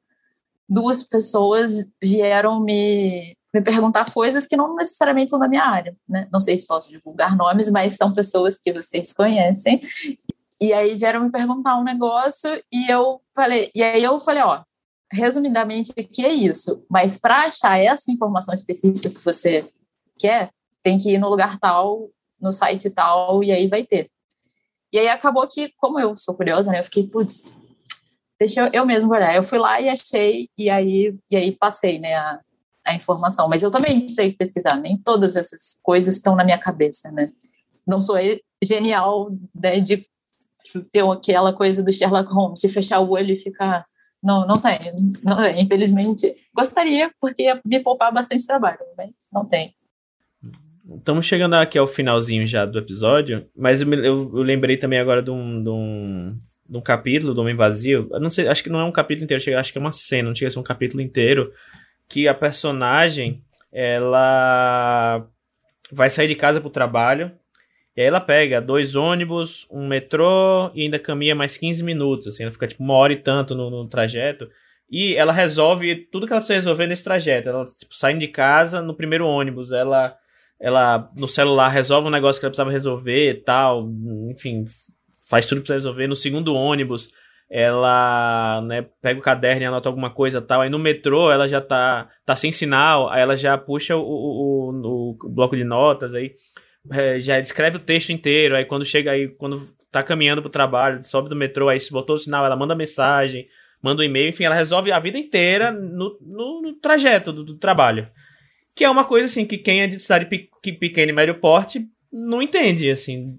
duas 0.67 1.03
pessoas 1.03 1.87
vieram 2.01 2.59
me, 2.59 3.37
me 3.53 3.61
perguntar 3.61 4.11
coisas 4.11 4.47
que 4.47 4.55
não 4.55 4.75
necessariamente 4.75 5.29
são 5.29 5.39
da 5.39 5.47
minha 5.47 5.63
área, 5.63 5.95
né? 6.07 6.27
Não 6.31 6.39
sei 6.39 6.57
se 6.57 6.65
posso 6.65 6.89
divulgar 6.89 7.35
nomes, 7.35 7.69
mas 7.69 7.95
são 7.97 8.13
pessoas 8.13 8.59
que 8.59 8.71
vocês 8.71 9.11
conhecem. 9.11 9.81
E 10.59 10.71
aí 10.71 10.95
vieram 10.95 11.23
me 11.23 11.31
perguntar 11.31 11.77
um 11.77 11.83
negócio 11.83 12.49
e 12.71 12.89
eu 12.91 13.19
falei, 13.35 13.71
e 13.75 13.83
aí 13.83 14.03
eu 14.03 14.19
falei, 14.19 14.43
ó, 14.43 14.63
resumidamente, 15.11 15.91
o 15.91 15.93
que 15.95 16.25
é 16.25 16.31
isso? 16.31 16.85
Mas 16.89 17.17
para 17.17 17.47
achar 17.47 17.77
essa 17.77 18.11
informação 18.11 18.53
específica 18.53 19.09
que 19.09 19.25
você 19.25 19.67
quer, 20.17 20.51
tem 20.81 20.97
que 20.97 21.11
ir 21.11 21.17
no 21.17 21.29
lugar 21.29 21.59
tal, 21.59 22.09
no 22.39 22.51
site 22.53 22.89
tal, 22.89 23.43
e 23.43 23.51
aí 23.51 23.67
vai 23.67 23.83
ter. 23.83 24.09
E 24.93 24.99
aí 24.99 25.09
acabou 25.09 25.47
que, 25.47 25.71
como 25.77 25.99
eu 25.99 26.15
sou 26.17 26.35
curiosa, 26.35 26.71
né, 26.71 26.79
eu 26.79 26.83
fiquei, 26.83 27.07
putz, 27.07 27.57
deixa 28.39 28.61
eu, 28.61 28.69
eu 28.73 28.85
mesmo 28.85 29.11
olhar. 29.11 29.35
Eu 29.35 29.43
fui 29.43 29.57
lá 29.57 29.81
e 29.81 29.89
achei, 29.89 30.49
e 30.57 30.69
aí, 30.69 31.15
e 31.29 31.35
aí 31.35 31.55
passei, 31.57 31.99
né, 31.99 32.15
a, 32.15 32.39
a 32.85 32.95
informação. 32.95 33.47
Mas 33.47 33.63
eu 33.63 33.71
também 33.71 34.13
tenho 34.15 34.31
que 34.31 34.37
pesquisar, 34.37 34.75
nem 34.77 34.97
todas 34.97 35.35
essas 35.35 35.79
coisas 35.83 36.15
estão 36.15 36.35
na 36.35 36.43
minha 36.43 36.57
cabeça, 36.57 37.11
né? 37.11 37.31
Não 37.87 37.99
sou 37.99 38.17
genial 38.63 39.31
né, 39.55 39.79
de 39.79 40.05
ter 40.91 41.03
aquela 41.03 41.53
coisa 41.53 41.83
do 41.83 41.91
Sherlock 41.91 42.31
Holmes, 42.31 42.61
de 42.61 42.69
fechar 42.69 42.99
o 42.99 43.11
olho 43.11 43.33
e 43.33 43.39
ficar. 43.39 43.85
Não, 44.23 44.45
não 44.45 44.57
tem. 44.57 44.93
Não 45.23 45.37
tem. 45.37 45.61
Infelizmente, 45.61 46.33
gostaria, 46.55 47.11
porque 47.19 47.43
ia 47.43 47.59
me 47.65 47.79
poupar 47.79 48.13
bastante 48.13 48.45
trabalho, 48.45 48.79
mas 48.97 49.09
não 49.33 49.45
tem. 49.45 49.75
Estamos 50.97 51.25
chegando 51.25 51.55
aqui 51.55 51.77
ao 51.77 51.87
finalzinho 51.87 52.45
já 52.45 52.65
do 52.65 52.77
episódio, 52.77 53.47
mas 53.55 53.81
eu, 53.81 53.93
eu, 53.93 54.31
eu 54.33 54.41
lembrei 54.41 54.77
também 54.77 54.99
agora 54.99 55.21
um, 55.31 55.63
de 55.63 55.69
um, 55.69 56.39
de 56.67 56.77
um 56.77 56.81
capítulo 56.81 57.33
do 57.33 57.41
Homem 57.41 57.55
Vazio. 57.55 58.09
Eu 58.11 58.19
não 58.19 58.29
sei, 58.29 58.47
acho 58.47 58.63
que 58.63 58.69
não 58.69 58.79
é 58.79 58.83
um 58.83 58.91
capítulo 58.91 59.23
inteiro, 59.23 59.57
acho 59.57 59.71
que 59.71 59.77
é 59.77 59.81
uma 59.81 59.91
cena, 59.91 60.29
não 60.29 60.35
chega 60.35 60.49
a 60.49 60.51
ser 60.51 60.59
um 60.59 60.63
capítulo 60.63 61.01
inteiro, 61.01 61.51
que 62.11 62.27
a 62.27 62.33
personagem, 62.33 63.41
ela 63.71 65.25
vai 65.91 66.09
sair 66.09 66.27
de 66.27 66.35
casa 66.35 66.59
pro 66.59 66.69
trabalho, 66.69 67.31
e 67.95 68.01
aí 68.01 68.07
ela 68.07 68.19
pega 68.19 68.61
dois 68.61 68.95
ônibus, 68.95 69.65
um 69.71 69.87
metrô 69.87 70.71
e 70.73 70.83
ainda 70.83 70.99
caminha 70.99 71.33
mais 71.33 71.55
15 71.55 71.83
minutos, 71.83 72.27
assim, 72.27 72.43
ela 72.43 72.51
fica 72.51 72.67
tipo 72.67 72.83
uma 72.83 72.93
hora 72.95 73.13
e 73.13 73.17
tanto 73.17 73.55
no, 73.55 73.69
no 73.69 73.87
trajeto. 73.87 74.49
E 74.89 75.15
ela 75.15 75.31
resolve 75.31 75.95
tudo 76.11 76.27
que 76.27 76.33
ela 76.33 76.41
precisa 76.41 76.59
resolver 76.59 76.85
nesse 76.85 77.03
trajeto. 77.03 77.47
Ela, 77.47 77.65
tipo, 77.65 77.95
sai 77.95 78.17
de 78.17 78.27
casa 78.27 78.81
no 78.81 78.93
primeiro 78.93 79.25
ônibus, 79.25 79.71
ela, 79.71 80.17
ela 80.59 81.09
no 81.17 81.29
celular 81.29 81.69
resolve 81.69 82.09
um 82.09 82.11
negócio 82.11 82.41
que 82.41 82.45
ela 82.45 82.51
precisava 82.51 82.71
resolver 82.71 83.29
e 83.29 83.35
tal, 83.35 83.89
enfim, 84.29 84.65
faz 85.29 85.45
tudo 85.45 85.61
que 85.61 85.67
precisa 85.67 85.87
resolver. 85.87 86.07
No 86.07 86.15
segundo 86.15 86.53
ônibus, 86.55 87.09
ela 87.53 88.61
né, 88.61 88.85
pega 89.01 89.19
o 89.19 89.23
caderno 89.23 89.61
e 89.61 89.65
anota 89.65 89.89
alguma 89.89 90.09
coisa 90.09 90.41
tal. 90.41 90.61
Aí 90.61 90.69
no 90.69 90.79
metrô 90.79 91.29
ela 91.29 91.49
já 91.49 91.59
tá, 91.59 92.09
tá 92.25 92.33
sem 92.33 92.49
sinal, 92.49 93.09
aí 93.09 93.21
ela 93.21 93.35
já 93.35 93.57
puxa 93.57 93.97
o, 93.97 94.01
o, 94.01 94.71
o, 94.71 95.17
o 95.21 95.29
bloco 95.29 95.57
de 95.57 95.65
notas, 95.65 96.15
aí 96.15 96.33
é, 96.89 97.19
já 97.19 97.37
escreve 97.39 97.75
o 97.75 97.81
texto 97.81 98.11
inteiro. 98.11 98.55
Aí 98.55 98.63
quando 98.63 98.85
chega 98.85 99.11
aí, 99.11 99.27
quando 99.27 99.61
tá 99.91 100.01
caminhando 100.01 100.41
pro 100.41 100.49
trabalho, 100.49 101.03
sobe 101.03 101.27
do 101.27 101.35
metrô, 101.35 101.67
aí 101.67 101.77
se 101.77 101.91
botou 101.91 102.15
o 102.15 102.19
sinal, 102.19 102.45
ela 102.45 102.55
manda 102.55 102.73
mensagem, 102.73 103.45
manda 103.83 104.01
um 104.01 104.05
e-mail, 104.05 104.29
enfim, 104.29 104.45
ela 104.45 104.55
resolve 104.55 104.89
a 104.89 104.99
vida 104.99 105.17
inteira 105.17 105.71
no, 105.71 106.17
no, 106.21 106.61
no 106.61 106.73
trajeto 106.75 107.33
do, 107.33 107.43
do, 107.43 107.57
trabalho. 107.57 108.07
Que 108.73 108.85
é 108.85 108.89
uma 108.89 109.03
coisa 109.03 109.25
assim 109.25 109.45
que 109.45 109.57
quem 109.57 109.81
é 109.81 109.87
de 109.87 109.99
cidade 109.99 110.25
pequena 110.25 111.11
e 111.11 111.13
médio 111.13 111.35
porte 111.35 111.85
não 112.09 112.41
entende, 112.41 112.89
assim. 112.89 113.37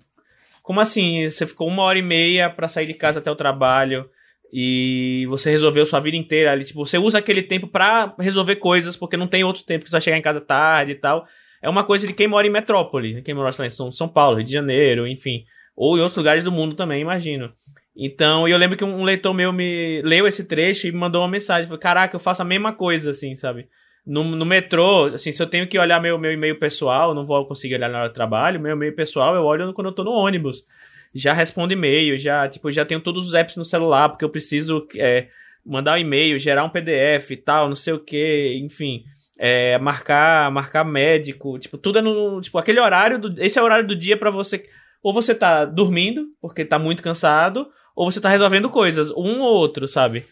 Como 0.62 0.80
assim? 0.80 1.28
Você 1.28 1.46
ficou 1.46 1.68
uma 1.68 1.82
hora 1.82 1.98
e 1.98 2.02
meia 2.02 2.48
para 2.48 2.68
sair 2.68 2.86
de 2.86 2.94
casa 2.94 3.18
até 3.18 3.30
o 3.30 3.36
trabalho 3.36 4.08
e 4.52 5.26
você 5.28 5.50
resolveu 5.50 5.84
sua 5.84 5.98
vida 5.98 6.16
inteira 6.16 6.52
ali. 6.52 6.64
Tipo, 6.64 6.86
você 6.86 6.98
usa 6.98 7.18
aquele 7.18 7.42
tempo 7.42 7.66
para 7.66 8.14
resolver 8.18 8.56
coisas 8.56 8.96
porque 8.96 9.16
não 9.16 9.26
tem 9.26 9.42
outro 9.42 9.64
tempo 9.64 9.84
que 9.84 9.90
você 9.90 9.96
vai 9.96 10.00
chegar 10.00 10.18
em 10.18 10.22
casa 10.22 10.40
tarde 10.40 10.92
e 10.92 10.96
tal. 10.96 11.26
É 11.60 11.68
uma 11.68 11.84
coisa 11.84 12.06
de 12.06 12.12
quem 12.12 12.28
mora 12.28 12.46
em 12.46 12.50
metrópole, 12.50 13.14
né? 13.14 13.22
quem 13.22 13.34
mora 13.34 13.50
em 13.64 13.70
São, 13.70 13.90
São 13.90 14.08
Paulo, 14.08 14.36
Rio 14.36 14.46
de 14.46 14.52
Janeiro, 14.52 15.06
enfim. 15.06 15.44
Ou 15.76 15.96
em 15.96 16.00
outros 16.00 16.16
lugares 16.16 16.44
do 16.44 16.52
mundo 16.52 16.74
também, 16.74 17.00
imagino. 17.00 17.52
Então, 17.96 18.48
eu 18.48 18.56
lembro 18.56 18.76
que 18.76 18.84
um 18.84 19.04
leitor 19.04 19.34
meu 19.34 19.52
me 19.52 20.00
leu 20.02 20.26
esse 20.26 20.44
trecho 20.44 20.86
e 20.86 20.92
me 20.92 20.98
mandou 20.98 21.22
uma 21.22 21.28
mensagem. 21.28 21.66
Falou, 21.66 21.78
caraca, 21.78 22.16
eu 22.16 22.20
faço 22.20 22.42
a 22.42 22.44
mesma 22.44 22.72
coisa, 22.72 23.10
assim, 23.10 23.34
sabe? 23.34 23.68
No, 24.04 24.24
no 24.24 24.44
metrô, 24.44 25.06
assim, 25.14 25.30
se 25.30 25.40
eu 25.40 25.46
tenho 25.46 25.66
que 25.68 25.78
olhar 25.78 26.00
meu, 26.00 26.18
meu 26.18 26.32
e-mail 26.32 26.58
pessoal, 26.58 27.14
não 27.14 27.24
vou 27.24 27.46
conseguir 27.46 27.76
olhar 27.76 27.88
na 27.88 28.00
hora 28.00 28.08
do 28.08 28.14
trabalho, 28.14 28.60
meu 28.60 28.72
e-mail 28.72 28.94
pessoal 28.94 29.36
eu 29.36 29.44
olho 29.44 29.72
quando 29.72 29.86
eu 29.86 29.92
tô 29.92 30.02
no 30.02 30.10
ônibus. 30.10 30.66
Já 31.14 31.32
respondo 31.32 31.72
e-mail, 31.72 32.18
já, 32.18 32.48
tipo, 32.48 32.72
já 32.72 32.84
tenho 32.84 33.00
todos 33.00 33.28
os 33.28 33.34
apps 33.34 33.56
no 33.56 33.64
celular, 33.64 34.08
porque 34.08 34.24
eu 34.24 34.30
preciso 34.30 34.86
é, 34.96 35.28
mandar 35.64 35.94
um 35.94 35.98
e-mail, 35.98 36.38
gerar 36.38 36.64
um 36.64 36.70
PDF 36.70 37.30
e 37.30 37.36
tal, 37.36 37.68
não 37.68 37.74
sei 37.74 37.92
o 37.92 37.98
que, 37.98 38.58
enfim. 38.64 39.04
É, 39.38 39.78
marcar, 39.78 40.50
marcar 40.50 40.84
médico, 40.84 41.58
tipo, 41.58 41.78
tudo 41.78 41.98
é 41.98 42.02
no, 42.02 42.40
tipo, 42.40 42.58
aquele 42.58 42.80
horário, 42.80 43.18
do, 43.18 43.42
esse 43.42 43.58
é 43.58 43.62
o 43.62 43.64
horário 43.64 43.86
do 43.86 43.94
dia 43.94 44.16
para 44.16 44.30
você, 44.30 44.64
ou 45.02 45.12
você 45.12 45.34
tá 45.34 45.64
dormindo, 45.64 46.28
porque 46.40 46.64
tá 46.64 46.78
muito 46.78 47.02
cansado, 47.02 47.68
ou 47.94 48.10
você 48.10 48.20
tá 48.20 48.28
resolvendo 48.28 48.70
coisas, 48.70 49.10
um 49.10 49.40
ou 49.40 49.54
outro, 49.54 49.86
sabe? 49.86 50.24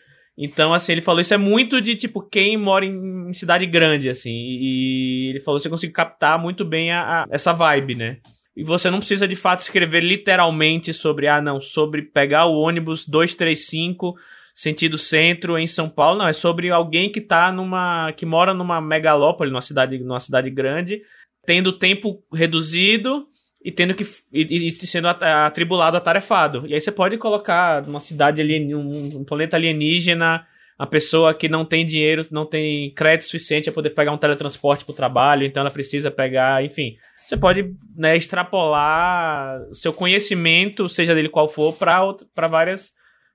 Então, 0.42 0.72
assim, 0.72 0.92
ele 0.92 1.02
falou 1.02 1.20
isso 1.20 1.34
é 1.34 1.36
muito 1.36 1.82
de, 1.82 1.94
tipo, 1.94 2.22
quem 2.22 2.56
mora 2.56 2.86
em 2.86 3.30
cidade 3.34 3.66
grande, 3.66 4.08
assim. 4.08 4.32
E 4.32 5.28
ele 5.28 5.40
falou 5.40 5.60
você 5.60 5.68
consegue 5.68 5.92
captar 5.92 6.38
muito 6.38 6.64
bem 6.64 6.90
a, 6.90 7.02
a, 7.02 7.26
essa 7.30 7.52
vibe, 7.52 7.94
né? 7.94 8.16
E 8.56 8.64
você 8.64 8.88
não 8.88 9.00
precisa, 9.00 9.28
de 9.28 9.36
fato, 9.36 9.60
escrever 9.60 10.02
literalmente 10.02 10.94
sobre, 10.94 11.28
ah, 11.28 11.42
não, 11.42 11.60
sobre 11.60 12.00
pegar 12.00 12.46
o 12.46 12.58
ônibus 12.58 13.06
235 13.06 14.14
sentido 14.54 14.96
centro 14.96 15.58
em 15.58 15.66
São 15.66 15.90
Paulo. 15.90 16.20
Não, 16.20 16.28
é 16.28 16.32
sobre 16.32 16.70
alguém 16.70 17.12
que 17.12 17.20
tá 17.20 17.52
numa. 17.52 18.10
que 18.16 18.24
mora 18.24 18.54
numa 18.54 18.80
megalópole, 18.80 19.50
numa 19.50 19.60
cidade, 19.60 19.98
numa 19.98 20.20
cidade 20.20 20.48
grande, 20.48 21.02
tendo 21.44 21.70
tempo 21.70 22.24
reduzido 22.32 23.26
e 23.62 23.70
tendo 23.70 23.94
que 23.94 24.04
e, 24.32 24.68
e 24.68 24.72
sendo 24.72 25.08
atribulado, 25.08 25.96
atarefado. 25.96 26.66
E 26.66 26.74
aí 26.74 26.80
você 26.80 26.90
pode 26.90 27.18
colocar 27.18 27.86
uma 27.86 28.00
cidade 28.00 28.40
ali, 28.40 28.74
um, 28.74 29.18
um 29.18 29.24
planeta 29.24 29.56
alienígena, 29.56 30.46
a 30.78 30.86
pessoa 30.86 31.34
que 31.34 31.46
não 31.46 31.62
tem 31.62 31.84
dinheiro, 31.84 32.26
não 32.30 32.46
tem 32.46 32.90
crédito 32.94 33.26
suficiente 33.26 33.64
para 33.64 33.74
poder 33.74 33.90
pegar 33.90 34.12
um 34.12 34.18
teletransporte 34.18 34.82
para 34.82 34.92
o 34.92 34.96
trabalho, 34.96 35.44
então 35.44 35.60
ela 35.60 35.70
precisa 35.70 36.10
pegar, 36.10 36.64
enfim. 36.64 36.96
Você 37.18 37.36
pode 37.36 37.74
né, 37.94 38.16
extrapolar 38.16 39.60
seu 39.74 39.92
conhecimento, 39.92 40.88
seja 40.88 41.14
dele 41.14 41.28
qual 41.28 41.46
for, 41.46 41.74
para 41.74 42.48
várias, 42.48 42.94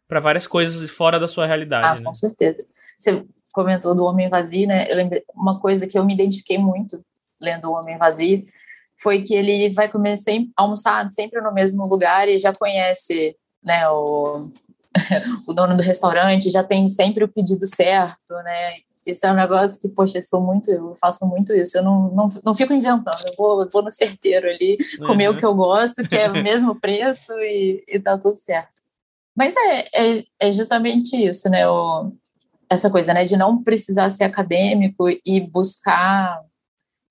várias 0.09 0.47
coisas 0.47 0.89
fora 0.89 1.19
da 1.19 1.28
sua 1.28 1.45
realidade. 1.45 1.86
Ah, 1.86 1.95
né? 1.95 2.03
com 2.03 2.15
certeza. 2.15 2.65
Você 2.99 3.23
comentou 3.53 3.95
do 3.95 4.05
Homem 4.05 4.28
Vazio, 4.28 4.67
né? 4.67 4.91
Eu 4.91 4.95
lembrei 4.95 5.23
uma 5.36 5.59
coisa 5.59 5.86
que 5.86 5.99
eu 5.99 6.03
me 6.03 6.15
identifiquei 6.15 6.57
muito 6.57 7.05
lendo 7.39 7.69
o 7.69 7.73
Homem 7.73 7.97
Vazio 7.99 8.43
foi 8.97 9.21
que 9.21 9.33
ele 9.33 9.69
vai 9.69 9.89
comer 9.89 10.17
sempre, 10.17 10.51
almoçar 10.55 11.09
sempre 11.11 11.41
no 11.41 11.53
mesmo 11.53 11.85
lugar 11.85 12.27
e 12.27 12.39
já 12.39 12.53
conhece 12.53 13.35
né, 13.63 13.87
o, 13.89 14.49
o 15.47 15.53
dono 15.53 15.75
do 15.75 15.83
restaurante, 15.83 16.49
já 16.49 16.63
tem 16.63 16.87
sempre 16.87 17.23
o 17.23 17.27
pedido 17.27 17.65
certo, 17.65 18.33
né? 18.43 18.67
Isso 19.05 19.25
é 19.25 19.31
um 19.31 19.35
negócio 19.35 19.79
que, 19.79 19.87
poxa, 19.87 20.17
eu 20.17 20.23
sou 20.23 20.41
muito, 20.41 20.71
eu 20.71 20.95
faço 20.99 21.27
muito 21.27 21.53
isso. 21.53 21.77
Eu 21.77 21.83
não, 21.83 22.09
não, 22.09 22.33
não 22.43 22.55
fico 22.55 22.73
inventando, 22.73 23.23
eu 23.27 23.35
vou, 23.37 23.61
eu 23.61 23.69
vou 23.69 23.83
no 23.83 23.91
certeiro 23.91 24.47
ali, 24.47 24.77
comer 25.05 25.29
uhum. 25.29 25.35
o 25.35 25.39
que 25.39 25.45
eu 25.45 25.53
gosto, 25.53 26.07
que 26.07 26.15
é 26.15 26.29
o 26.29 26.33
mesmo 26.41 26.79
preço 26.79 27.31
e, 27.33 27.83
e 27.87 27.99
tá 27.99 28.17
tudo 28.17 28.35
certo. 28.35 28.81
Mas 29.35 29.53
é, 29.55 29.87
é, 29.93 30.23
é 30.39 30.51
justamente 30.51 31.15
isso, 31.15 31.49
né? 31.49 31.67
O, 31.69 32.11
essa 32.67 32.89
coisa, 32.89 33.13
né? 33.13 33.23
De 33.25 33.37
não 33.37 33.63
precisar 33.63 34.09
ser 34.09 34.23
acadêmico 34.23 35.07
e 35.23 35.39
buscar 35.39 36.41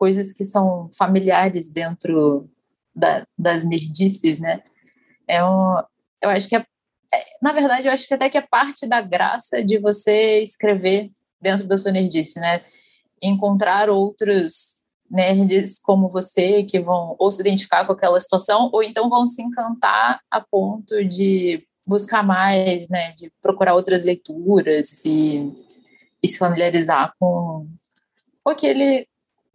coisas 0.05 0.35
que 0.35 0.45
são 0.45 0.91
familiares 0.99 1.71
dentro 1.71 2.47
da, 2.95 3.27
das 3.39 3.65
nerdices, 3.65 4.39
né? 4.39 4.63
É 5.27 5.43
um, 5.43 5.79
eu 6.21 6.29
acho 6.29 6.47
que 6.47 6.55
é, 6.55 6.59
é, 6.61 7.25
na 7.41 7.53
verdade, 7.53 7.89
eu 7.89 7.93
acho 7.93 8.07
que 8.07 8.13
até 8.13 8.29
que 8.29 8.37
é 8.37 8.43
parte 8.43 8.87
da 8.87 9.01
graça 9.01 9.65
de 9.65 9.79
você 9.79 10.43
escrever 10.43 11.09
dentro 11.41 11.67
da 11.67 11.79
sua 11.79 11.91
nerdice, 11.91 12.39
né? 12.39 12.63
Encontrar 13.23 13.89
outros 13.89 14.83
nerds 15.11 15.79
como 15.79 16.11
você 16.11 16.65
que 16.65 16.79
vão 16.79 17.17
ou 17.19 17.33
se 17.33 17.41
identificar 17.41 17.87
com 17.87 17.95
aquela 17.95 18.21
situação 18.21 18.69
ou 18.75 18.83
então 18.83 19.09
vão 19.09 19.27
se 19.27 19.41
encantar 19.41 20.21
a 20.31 20.39
ponto 20.39 21.03
de 21.03 21.67
buscar 21.87 22.23
mais, 22.23 22.91
né, 22.91 23.13
de 23.13 23.33
procurar 23.41 23.75
outras 23.75 24.05
leituras 24.05 25.03
e, 25.03 25.51
e 26.23 26.29
se 26.29 26.39
familiarizar 26.39 27.15
com, 27.19 27.67
aquele 28.47 29.07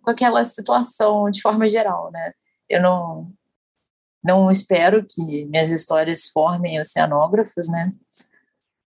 aquela 0.10 0.44
situação 0.44 1.30
de 1.30 1.42
forma 1.42 1.68
geral, 1.70 2.12
né? 2.12 2.34
Eu 2.70 2.82
não 2.82 3.34
não 4.22 4.52
espero 4.52 5.06
que 5.10 5.46
minhas 5.46 5.72
histórias 5.72 6.28
formem 6.28 6.80
oceanógrafos, 6.80 7.70
né? 7.70 7.92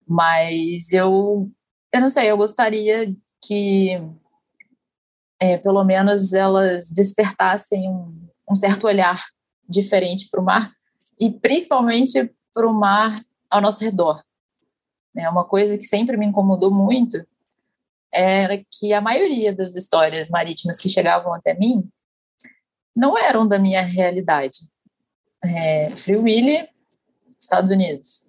Mas 0.07 0.91
eu 0.91 1.49
eu 1.93 2.01
não 2.01 2.09
sei, 2.09 2.30
eu 2.30 2.38
gostaria 2.38 3.09
que 3.43 3.97
é, 5.39 5.57
pelo 5.57 5.84
menos 5.84 6.34
elas 6.34 6.91
despertassem 6.91 7.89
um, 7.89 8.28
um 8.49 8.55
certo 8.55 8.86
olhar 8.88 9.24
diferente 9.67 10.28
para 10.30 10.41
o 10.41 10.43
mar 10.43 10.72
e 11.20 11.32
principalmente 11.32 12.34
para 12.53 12.67
o 12.67 12.74
mar 12.74 13.15
ao 13.49 13.61
nosso 13.61 13.84
redor. 13.84 14.24
É 15.15 15.30
uma 15.30 15.45
coisa 15.45 15.78
que 15.78 15.84
sempre 15.84 16.17
me 16.17 16.26
incomodou 16.26 16.72
muito 16.72 17.26
era 18.12 18.64
que 18.72 18.93
a 18.93 19.01
maioria 19.01 19.55
das 19.55 19.76
histórias 19.76 20.30
marítimas 20.30 20.80
que 20.80 20.89
chegavam 20.89 21.34
até 21.34 21.53
mim 21.53 21.89
não 22.95 23.18
eram 23.18 23.47
da 23.47 23.60
minha 23.60 23.82
realidade. 23.82 24.60
É, 25.43 25.95
Free 25.95 26.18
Willy, 26.18 26.68
Estados 27.39 27.72
Unidos. 27.72 28.28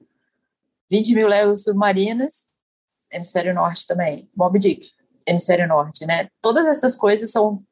20 0.91 1.15
mil 1.15 1.29
léguas 1.29 1.65
submarinas, 1.65 2.51
hemisfério 3.11 3.55
norte 3.55 3.87
também. 3.87 4.29
Moby 4.37 4.59
Dick, 4.59 4.91
hemisfério 5.27 5.67
norte, 5.67 6.05
né? 6.07 6.29
Todas 6.41 6.67
essas 6.67 6.97
coisas 6.97 7.31
são 7.31 7.63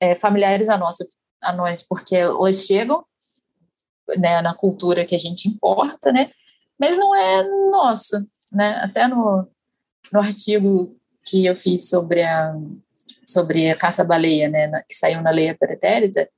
é, 0.00 0.14
familiares 0.14 0.68
a, 0.68 0.76
nossa, 0.76 1.04
a 1.42 1.52
nós, 1.52 1.82
porque 1.82 2.16
elas 2.16 2.64
chegam 2.64 3.04
né, 4.16 4.40
na 4.42 4.54
cultura 4.54 5.04
que 5.04 5.14
a 5.14 5.18
gente 5.18 5.48
importa, 5.48 6.12
né? 6.12 6.30
Mas 6.78 6.96
não 6.96 7.14
é 7.14 7.42
nosso, 7.70 8.16
né? 8.52 8.80
Até 8.82 9.08
no, 9.08 9.48
no 10.12 10.20
artigo 10.20 10.96
que 11.26 11.44
eu 11.44 11.56
fiz 11.56 11.88
sobre 11.88 12.22
a, 12.22 12.54
sobre 13.26 13.70
a 13.70 13.76
caça-baleia, 13.76 14.48
né, 14.48 14.70
que 14.88 14.94
saiu 14.94 15.20
na 15.20 15.30
Lei 15.30 15.52
Pretérita, 15.54 16.28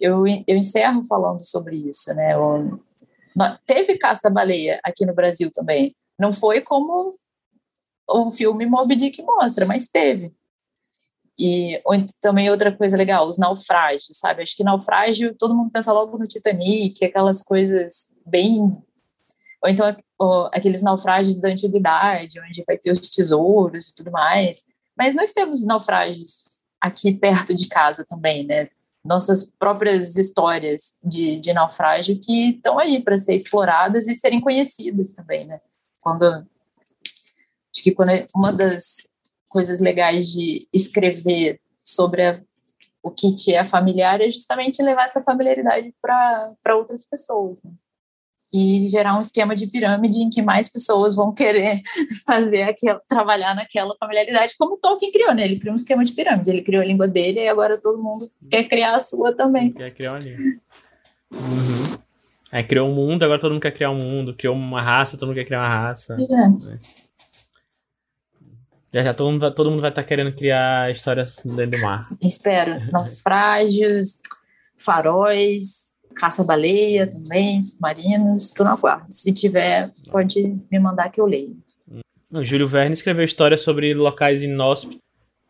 eu, 0.00 0.24
eu 0.26 0.56
encerro 0.56 1.04
falando 1.04 1.44
sobre 1.44 1.76
isso, 1.76 2.12
né? 2.14 2.36
O, 2.36 2.80
teve 3.66 3.98
caça-baleia 3.98 4.80
aqui 4.82 5.04
no 5.04 5.14
Brasil 5.14 5.50
também. 5.52 5.94
Não 6.18 6.32
foi 6.32 6.60
como 6.60 7.10
o 8.08 8.30
filme 8.30 8.66
Moby 8.66 8.96
Dick 8.96 9.22
mostra, 9.22 9.66
mas 9.66 9.88
teve. 9.88 10.32
E 11.38 11.80
também 12.20 12.50
outra 12.50 12.74
coisa 12.74 12.96
legal, 12.96 13.26
os 13.26 13.38
naufrágios, 13.38 14.18
sabe? 14.18 14.42
Acho 14.42 14.56
que 14.56 14.64
naufrágio, 14.64 15.34
todo 15.38 15.54
mundo 15.54 15.70
pensa 15.70 15.92
logo 15.92 16.18
no 16.18 16.26
Titanic, 16.26 17.02
aquelas 17.04 17.42
coisas 17.42 18.14
bem. 18.26 18.60
Ou 19.62 19.70
então 19.70 19.86
aqueles 20.52 20.82
naufrágios 20.82 21.36
da 21.36 21.48
antiguidade, 21.48 22.40
onde 22.40 22.64
vai 22.66 22.76
ter 22.76 22.92
os 22.92 23.08
tesouros 23.08 23.88
e 23.88 23.94
tudo 23.94 24.10
mais. 24.10 24.64
Mas 24.96 25.14
nós 25.14 25.32
temos 25.32 25.64
naufrágios 25.64 26.60
aqui 26.80 27.12
perto 27.12 27.54
de 27.54 27.68
casa 27.68 28.04
também, 28.04 28.44
né? 28.46 28.68
Nossas 29.02 29.44
próprias 29.44 30.16
histórias 30.16 30.98
de, 31.02 31.40
de 31.40 31.52
naufrágio 31.54 32.18
que 32.22 32.50
estão 32.50 32.78
aí 32.78 33.02
para 33.02 33.18
ser 33.18 33.34
exploradas 33.34 34.08
e 34.08 34.14
serem 34.14 34.40
conhecidas 34.40 35.12
também, 35.12 35.46
né? 35.46 35.60
Quando 36.00 36.24
acho 36.24 37.82
que 37.82 37.92
quando 37.92 38.10
é 38.10 38.26
uma 38.34 38.52
das 38.52 39.08
coisas 39.48 39.80
legais 39.80 40.30
de 40.30 40.68
escrever 40.72 41.60
sobre 41.82 42.26
a, 42.26 42.42
o 43.02 43.10
que 43.10 43.34
te 43.34 43.54
é 43.54 43.64
familiar 43.64 44.20
é 44.20 44.30
justamente 44.30 44.82
levar 44.82 45.04
essa 45.04 45.22
familiaridade 45.22 45.94
para 46.00 46.76
outras 46.76 47.04
pessoas. 47.04 47.62
Né? 47.62 47.72
E 48.52 48.88
gerar 48.88 49.16
um 49.16 49.20
esquema 49.20 49.54
de 49.54 49.68
pirâmide 49.68 50.22
em 50.22 50.28
que 50.28 50.42
mais 50.42 50.68
pessoas 50.68 51.14
vão 51.14 51.32
querer 51.32 51.80
fazer 52.26 52.62
aquela, 52.62 53.00
trabalhar 53.08 53.54
naquela 53.54 53.94
familiaridade, 53.96 54.54
como 54.58 54.76
Tolkien 54.76 55.12
criou, 55.12 55.34
né? 55.34 55.44
Ele 55.44 55.58
criou 55.58 55.72
um 55.72 55.76
esquema 55.76 56.02
de 56.02 56.12
pirâmide, 56.12 56.50
ele 56.50 56.62
criou 56.62 56.82
a 56.82 56.86
língua 56.86 57.06
dele 57.06 57.40
e 57.40 57.48
agora 57.48 57.80
todo 57.80 58.02
mundo 58.02 58.28
quer 58.50 58.64
criar 58.64 58.96
a 58.96 59.00
sua 59.00 59.32
também. 59.32 59.70
Quer 59.70 59.94
criar 59.94 60.12
uma 60.12 60.18
língua. 60.18 60.60
Uhum. 61.32 61.98
Aí 62.52 62.64
criou 62.64 62.88
um 62.88 62.94
mundo, 62.94 63.22
agora 63.22 63.40
todo 63.40 63.52
mundo 63.52 63.62
quer 63.62 63.72
criar 63.72 63.90
um 63.90 63.98
mundo. 63.98 64.34
Criou 64.34 64.54
uma 64.54 64.82
raça, 64.82 65.16
todo 65.16 65.28
mundo 65.28 65.36
quer 65.36 65.44
criar 65.44 65.60
uma 65.60 65.68
raça. 65.68 66.16
É. 66.18 66.24
é. 66.24 67.10
Já 68.92 69.04
já 69.04 69.14
todo 69.14 69.30
mundo, 69.30 69.54
todo 69.54 69.70
mundo 69.70 69.80
vai 69.80 69.90
estar 69.90 70.02
tá 70.02 70.08
querendo 70.08 70.32
criar 70.34 70.90
histórias 70.90 71.40
dentro 71.44 71.78
do 71.78 71.80
mar. 71.80 72.02
Espero. 72.20 72.72
Naufrágios, 72.90 74.20
faróis, 74.76 75.89
caça-baleia 76.20 77.06
também, 77.06 77.62
submarinos, 77.62 78.44
estou 78.44 78.66
no 78.66 78.72
aguardo. 78.72 79.06
Se 79.08 79.32
tiver, 79.32 79.90
pode 80.10 80.60
me 80.70 80.78
mandar 80.78 81.08
que 81.08 81.20
eu 81.20 81.26
leio. 81.26 81.56
O 82.30 82.44
Júlio 82.44 82.68
Verne 82.68 82.92
escreveu 82.92 83.24
histórias 83.24 83.62
sobre 83.62 83.94
locais 83.94 84.42
inóspitos 84.42 85.00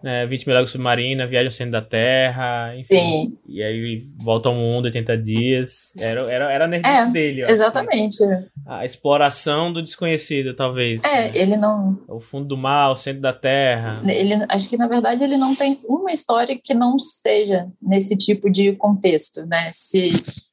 né, 0.03 0.27
20 0.27 0.47
mil 0.47 0.55
léguas 0.55 0.71
submarina, 0.71 1.27
viagem 1.27 1.49
ao 1.49 1.53
centro 1.53 1.73
da 1.73 1.83
Terra, 1.83 2.75
enfim. 2.77 2.97
Sim. 2.97 3.39
E 3.49 3.63
aí 3.63 4.07
volta 4.19 4.49
ao 4.49 4.55
mundo 4.55 4.87
80 4.87 5.19
dias. 5.19 5.93
Era, 5.99 6.23
era, 6.23 6.53
era 6.53 6.65
a 6.65 6.69
nerdice 6.69 6.95
é, 6.95 7.07
dele. 7.07 7.43
Exatamente. 7.43 8.19
A 8.67 8.85
exploração 8.85 9.73
do 9.73 9.83
desconhecido, 9.83 10.55
talvez. 10.55 11.03
É, 11.05 11.31
né? 11.31 11.33
ele 11.35 11.57
não. 11.57 11.99
O 12.09 12.21
fundo 12.21 12.47
do 12.47 12.57
mar, 12.57 12.91
o 12.91 12.97
centro 12.97 13.21
da 13.21 13.33
Terra. 13.33 14.01
Ele, 14.05 14.35
acho 14.49 14.69
que, 14.69 14.77
na 14.77 14.89
verdade, 14.89 15.23
ele 15.23 15.37
não 15.37 15.55
tem 15.55 15.79
uma 15.85 16.13
história 16.13 16.59
que 16.63 16.75
não 16.75 16.99
seja 16.99 17.69
nesse 17.81 18.17
tipo 18.17 18.51
de 18.51 18.73
contexto, 18.73 19.45
né? 19.47 19.71
Se, 19.73 20.11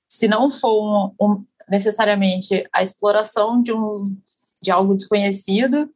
se 0.08 0.28
não 0.28 0.50
for 0.50 1.14
um, 1.20 1.26
um, 1.26 1.46
necessariamente 1.70 2.66
a 2.72 2.82
exploração 2.82 3.60
de, 3.60 3.74
um, 3.74 4.16
de 4.62 4.72
algo 4.72 4.96
desconhecido, 4.96 5.90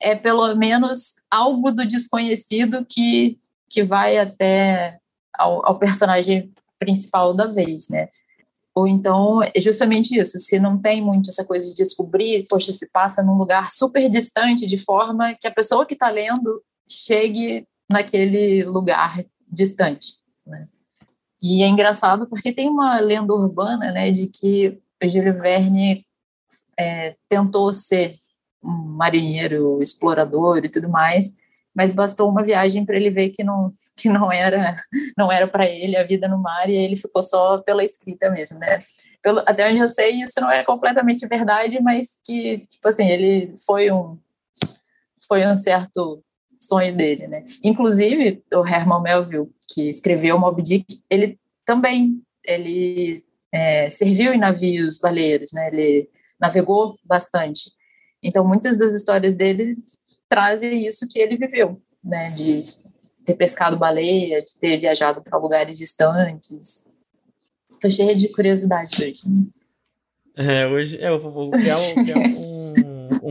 é 0.00 0.16
pelo 0.16 0.54
menos 0.56 1.14
algo 1.30 1.70
do 1.70 1.86
desconhecido 1.86 2.84
que, 2.88 3.38
que 3.70 3.82
vai 3.82 4.18
até 4.18 4.98
ao, 5.38 5.64
ao 5.64 5.78
personagem 5.78 6.52
principal 6.78 7.32
da 7.32 7.46
vez, 7.46 7.88
né? 7.88 8.08
Ou 8.74 8.88
então, 8.88 9.42
é 9.42 9.60
justamente 9.60 10.18
isso, 10.18 10.38
se 10.38 10.58
não 10.58 10.80
tem 10.80 11.02
muito 11.02 11.28
essa 11.28 11.44
coisa 11.44 11.68
de 11.68 11.74
descobrir, 11.74 12.46
poxa, 12.48 12.72
se 12.72 12.90
passa 12.90 13.22
num 13.22 13.36
lugar 13.36 13.70
super 13.70 14.08
distante, 14.08 14.66
de 14.66 14.78
forma 14.78 15.34
que 15.38 15.46
a 15.46 15.52
pessoa 15.52 15.84
que 15.84 15.92
está 15.92 16.08
lendo 16.08 16.62
chegue 16.88 17.66
naquele 17.90 18.64
lugar 18.64 19.22
distante. 19.46 20.14
Né? 20.46 20.66
E 21.42 21.62
é 21.62 21.66
engraçado 21.66 22.26
porque 22.28 22.52
tem 22.52 22.68
uma 22.68 23.00
lenda 23.00 23.34
urbana, 23.34 23.90
né, 23.90 24.10
de 24.12 24.28
que 24.28 24.78
Júlio 25.02 25.40
Verne 25.40 26.06
é, 26.78 27.16
tentou 27.28 27.72
ser 27.72 28.16
um 28.62 28.70
marinheiro 28.70 29.82
explorador 29.82 30.64
e 30.64 30.68
tudo 30.68 30.88
mais, 30.88 31.32
mas 31.74 31.92
bastou 31.92 32.28
uma 32.28 32.44
viagem 32.44 32.84
para 32.84 32.96
ele 32.96 33.10
ver 33.10 33.30
que 33.30 33.42
não 33.42 33.72
que 33.96 34.08
não 34.08 34.30
era 34.30 34.76
não 35.18 35.32
era 35.32 35.48
para 35.48 35.66
ele 35.66 35.96
a 35.96 36.04
vida 36.04 36.28
no 36.28 36.38
mar 36.38 36.68
e 36.68 36.76
ele 36.76 36.96
ficou 36.96 37.22
só 37.22 37.58
pela 37.58 37.84
escrita 37.84 38.30
mesmo, 38.30 38.58
né? 38.58 38.82
Pelo, 39.22 39.40
até 39.40 39.68
onde 39.68 39.80
eu 39.80 39.88
sei 39.88 40.22
isso 40.22 40.40
não 40.40 40.50
é 40.50 40.64
completamente 40.64 41.26
verdade, 41.26 41.80
mas 41.80 42.18
que 42.24 42.66
tipo 42.70 42.88
assim 42.88 43.06
ele 43.08 43.54
foi 43.66 43.90
um 43.90 44.18
foi 45.26 45.46
um 45.46 45.56
certo 45.56 46.22
sonho 46.58 46.96
dele, 46.96 47.26
né? 47.26 47.44
Inclusive 47.64 48.42
o 48.54 48.66
Herman 48.66 49.02
Melville 49.02 49.50
que 49.72 49.88
escreveu 49.88 50.38
Moby 50.38 50.62
Dick, 50.62 51.02
ele 51.08 51.38
também 51.64 52.22
ele 52.44 53.24
é, 53.52 53.88
serviu 53.90 54.32
em 54.32 54.38
navios 54.38 54.98
baleiros, 54.98 55.52
né? 55.52 55.68
Ele 55.68 56.08
navegou 56.40 56.96
bastante. 57.04 57.70
Então, 58.22 58.46
muitas 58.46 58.76
das 58.76 58.94
histórias 58.94 59.34
dele 59.34 59.72
trazem 60.28 60.86
isso 60.86 61.06
que 61.08 61.18
ele 61.18 61.36
viveu, 61.36 61.80
né? 62.02 62.30
De 62.30 62.64
ter 63.24 63.34
pescado 63.34 63.78
baleia, 63.78 64.40
de 64.40 64.58
ter 64.58 64.78
viajado 64.78 65.22
para 65.22 65.38
lugares 65.38 65.78
distantes. 65.78 66.88
Tô 67.80 67.90
cheia 67.90 68.14
de 68.14 68.28
curiosidades 68.28 68.98
hoje. 69.00 69.22
Né? 69.28 69.46
É, 70.36 70.66
hoje 70.66 70.98
é, 70.98 71.08
eu 71.08 71.20
vou 71.20 71.50
criar, 71.50 71.78
um, 71.78 71.94
criar 72.04 72.18
um, 72.18 72.51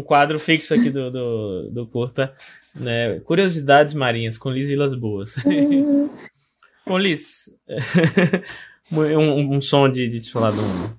um, 0.02 0.04
quadro 0.04 0.40
fixo 0.40 0.74
aqui 0.74 0.90
do, 0.90 1.12
do, 1.12 1.70
do 1.72 1.88
Curta, 1.88 2.34
né? 2.76 3.20
Curiosidades 3.22 3.94
marinhas 3.94 4.38
com 4.38 4.50
Liz 4.50 4.68
Vilas 4.68 4.94
Boas. 4.94 5.36
Bom, 6.86 6.98
Liz, 6.98 7.50
um, 8.92 9.56
um 9.56 9.62
som 9.62 9.90
de, 9.90 10.08
de 10.08 10.22
te 10.22 10.32
falar 10.32 10.52
um, 10.54 10.90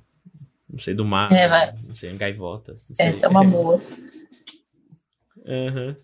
não 0.71 0.79
sei, 0.79 0.95
do 0.95 1.05
mar, 1.05 1.31
é, 1.33 1.49
vai... 1.49 1.73
não 1.73 1.97
sei, 1.97 2.13
gaivotas. 2.15 2.87
Não 2.89 2.97
sei. 2.97 3.07
Essa 3.07 3.27
é 3.27 3.29
uma 3.29 3.45
boa. 3.45 3.81
uhum. 5.45 5.95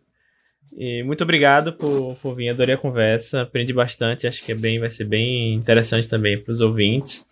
E 0.77 1.03
muito 1.03 1.25
obrigado 1.25 1.73
por, 1.73 2.15
por 2.17 2.35
vir, 2.35 2.51
adorei 2.51 2.75
a 2.75 2.79
conversa, 2.79 3.43
aprendi 3.43 3.73
bastante, 3.73 4.27
acho 4.27 4.45
que 4.45 4.53
é 4.53 4.55
bem, 4.55 4.79
vai 4.79 4.91
ser 4.91 5.05
bem 5.05 5.55
interessante 5.55 6.07
também 6.09 6.41
para 6.41 6.53
os 6.53 6.61
ouvintes. 6.61 7.28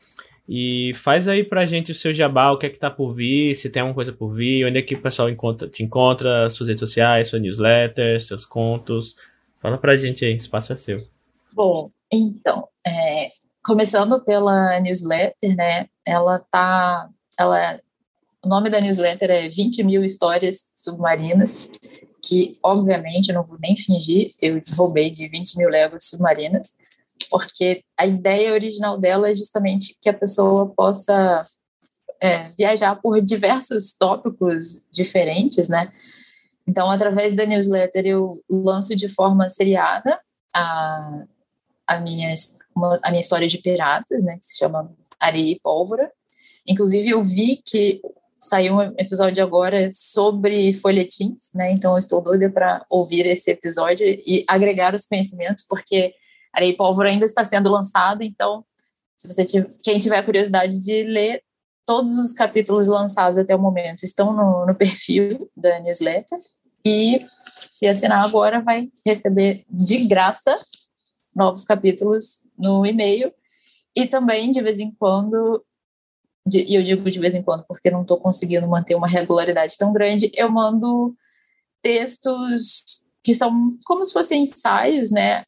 E 0.48 0.92
faz 0.94 1.26
aí 1.26 1.42
pra 1.42 1.66
gente 1.66 1.90
o 1.90 1.94
seu 1.94 2.14
jabá, 2.14 2.52
o 2.52 2.58
que 2.58 2.66
é 2.66 2.70
que 2.70 2.78
tá 2.78 2.88
por 2.90 3.12
vir, 3.12 3.54
se 3.56 3.68
tem 3.68 3.80
alguma 3.80 3.94
coisa 3.94 4.12
por 4.12 4.32
vir, 4.32 4.64
onde 4.64 4.78
é 4.78 4.82
que 4.82 4.94
o 4.94 5.02
pessoal 5.02 5.28
encontra, 5.28 5.68
te 5.68 5.82
encontra, 5.82 6.48
suas 6.50 6.68
redes 6.68 6.80
sociais, 6.80 7.28
sua 7.28 7.40
newsletter, 7.40 8.20
seus 8.20 8.46
contos. 8.46 9.16
Fala 9.60 9.76
pra 9.76 9.96
gente 9.96 10.24
aí, 10.24 10.36
espaço 10.36 10.72
é 10.72 10.76
seu. 10.76 11.04
Bom, 11.52 11.90
então, 12.12 12.68
é, 12.86 13.30
começando 13.64 14.22
pela 14.24 14.78
newsletter, 14.78 15.56
né, 15.56 15.88
ela 16.06 16.38
tá 16.38 17.08
ela, 17.38 17.80
o 18.44 18.48
nome 18.48 18.70
da 18.70 18.80
newsletter 18.80 19.30
é 19.30 19.48
20 19.48 19.82
mil 19.82 20.04
histórias 20.04 20.70
submarinas, 20.74 21.70
que 22.22 22.56
obviamente, 22.62 23.32
não 23.32 23.42
vou 23.42 23.58
nem 23.60 23.76
fingir, 23.76 24.32
eu 24.40 24.60
roubei 24.76 25.10
de 25.10 25.28
20 25.28 25.58
mil 25.58 25.68
léguas 25.68 26.08
submarinas, 26.08 26.76
porque 27.30 27.82
a 27.98 28.06
ideia 28.06 28.52
original 28.52 28.98
dela 28.98 29.30
é 29.30 29.34
justamente 29.34 29.96
que 30.00 30.08
a 30.08 30.14
pessoa 30.14 30.72
possa 30.74 31.44
é, 32.20 32.48
viajar 32.50 32.96
por 32.96 33.20
diversos 33.20 33.94
tópicos 33.94 34.86
diferentes, 34.90 35.68
né? 35.68 35.92
Então, 36.66 36.90
através 36.90 37.34
da 37.34 37.46
newsletter, 37.46 38.06
eu 38.06 38.42
lanço 38.50 38.96
de 38.96 39.08
forma 39.08 39.48
seriada 39.48 40.16
a, 40.52 41.24
a, 41.86 42.00
minha, 42.00 42.32
uma, 42.74 42.98
a 43.02 43.10
minha 43.10 43.20
história 43.20 43.46
de 43.46 43.58
piratas, 43.58 44.22
né? 44.24 44.36
Que 44.38 44.46
se 44.46 44.58
chama 44.58 44.92
Areia 45.20 45.52
e 45.52 45.60
Pólvora. 45.60 46.10
Inclusive, 46.66 47.10
eu 47.10 47.22
vi 47.22 47.62
que 47.64 48.00
saiu 48.40 48.74
um 48.74 48.82
episódio 48.98 49.42
agora 49.42 49.90
sobre 49.92 50.74
folhetins, 50.74 51.50
né? 51.54 51.72
Então, 51.72 51.92
eu 51.92 51.98
estou 51.98 52.20
doida 52.20 52.50
para 52.50 52.84
ouvir 52.90 53.26
esse 53.26 53.50
episódio 53.50 54.04
e 54.04 54.44
agregar 54.48 54.94
os 54.94 55.06
conhecimentos, 55.06 55.64
porque 55.68 56.14
Areia 56.56 56.72
e 56.72 56.76
Pólvora 56.76 57.10
ainda 57.10 57.26
está 57.26 57.44
sendo 57.44 57.70
lançado. 57.70 58.22
Então, 58.22 58.64
se 59.16 59.28
você 59.28 59.44
tiver, 59.44 59.70
quem 59.82 59.98
tiver 59.98 60.22
curiosidade 60.22 60.80
de 60.80 61.04
ler, 61.04 61.42
todos 61.84 62.18
os 62.18 62.32
capítulos 62.32 62.86
lançados 62.86 63.38
até 63.38 63.54
o 63.54 63.58
momento 63.58 64.02
estão 64.02 64.32
no, 64.32 64.66
no 64.66 64.74
perfil 64.74 65.50
da 65.56 65.78
newsletter. 65.80 66.38
E 66.84 67.26
se 67.70 67.86
assinar 67.86 68.24
agora, 68.24 68.60
vai 68.60 68.88
receber 69.04 69.64
de 69.68 70.06
graça 70.06 70.56
novos 71.34 71.64
capítulos 71.64 72.40
no 72.58 72.86
e-mail. 72.86 73.32
E 73.94 74.06
também, 74.06 74.50
de 74.50 74.62
vez 74.62 74.78
em 74.78 74.90
quando, 74.90 75.64
e 76.50 76.74
eu 76.74 76.82
digo 76.82 77.10
de 77.10 77.18
vez 77.18 77.34
em 77.34 77.42
quando 77.42 77.64
porque 77.66 77.90
não 77.90 78.02
estou 78.02 78.18
conseguindo 78.18 78.66
manter 78.68 78.94
uma 78.94 79.08
regularidade 79.08 79.76
tão 79.76 79.92
grande, 79.92 80.30
eu 80.34 80.50
mando 80.50 81.14
textos 81.82 83.04
que 83.22 83.34
são 83.34 83.76
como 83.84 84.04
se 84.04 84.12
fossem 84.12 84.42
ensaios, 84.42 85.10
né, 85.10 85.44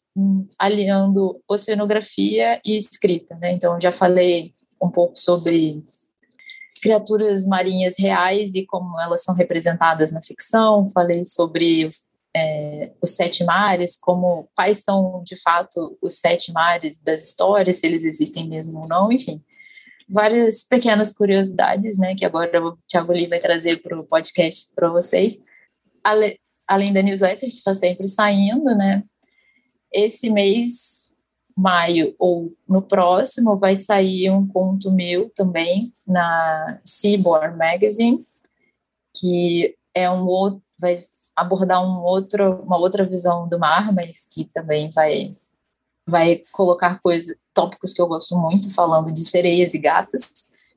aliando 0.59 1.41
oceanografia 1.49 2.61
e 2.65 2.77
escrita, 2.77 3.37
né? 3.37 3.53
Então, 3.53 3.81
já 3.81 3.93
falei 3.93 4.55
um 4.81 4.91
pouco 4.91 5.17
sobre 5.17 5.83
criaturas 6.81 7.47
marinhas 7.47 7.99
reais 7.99 8.55
e 8.55 8.65
como 8.65 8.99
elas 9.01 9.23
são 9.23 9.35
representadas 9.35 10.13
na 10.13 10.23
ficção, 10.23 10.89
falei 10.91 11.25
sobre 11.25 11.87
os, 11.87 12.01
é, 12.37 12.93
os 13.03 13.15
sete 13.15 13.45
mares, 13.45 13.99
como 13.99 14.49
quais 14.55 14.79
são 14.79 15.23
de 15.25 15.37
fato 15.37 15.99
os 16.01 16.19
sete 16.19 16.53
mares 16.53 17.01
das 17.03 17.25
histórias, 17.25 17.79
se 17.79 17.87
eles 17.87 18.05
existem 18.05 18.49
mesmo 18.49 18.81
ou 18.81 18.89
não, 18.89 19.13
enfim. 19.13 19.43
Várias 20.09 20.65
pequenas 20.65 21.13
curiosidades, 21.13 21.99
né, 21.99 22.15
que 22.15 22.25
agora 22.25 22.65
o 22.65 22.79
Thiago 22.89 23.13
Lee 23.13 23.27
vai 23.27 23.41
trazer 23.41 23.83
para 23.83 23.99
o 23.99 24.05
podcast 24.05 24.73
para 24.75 24.89
vocês. 24.89 25.39
Ale, 26.03 26.39
além 26.67 26.93
da 26.93 27.03
newsletter, 27.03 27.51
que 27.51 27.57
está 27.57 27.75
sempre 27.75 28.09
saindo, 28.09 28.75
né, 28.75 29.03
esse 29.93 30.31
mês 30.31 31.15
maio 31.57 32.15
ou 32.19 32.55
no 32.69 32.81
próximo 32.81 33.57
vai 33.57 33.75
sair 33.75 34.31
um 34.31 34.47
conto 34.47 34.93
meu 34.93 35.29
também 35.35 35.93
na 36.07 36.79
Seaboard 36.85 37.57
Magazine, 37.57 38.25
que 39.17 39.77
é 39.93 40.09
um 40.09 40.25
outro, 40.27 40.63
vai 40.79 40.97
abordar 41.35 41.85
um 41.85 42.03
outro, 42.03 42.63
uma 42.63 42.79
outra 42.79 43.05
visão 43.05 43.49
do 43.49 43.59
mar, 43.59 43.93
mas 43.93 44.25
que 44.33 44.45
também 44.45 44.89
vai 44.91 45.37
vai 46.07 46.43
colocar 46.53 47.01
coisas, 47.01 47.37
tópicos 47.53 47.93
que 47.93 48.01
eu 48.01 48.07
gosto 48.07 48.35
muito, 48.35 48.73
falando 48.73 49.13
de 49.13 49.25
sereias 49.29 49.75
e 49.75 49.79
gatos. 49.79 50.23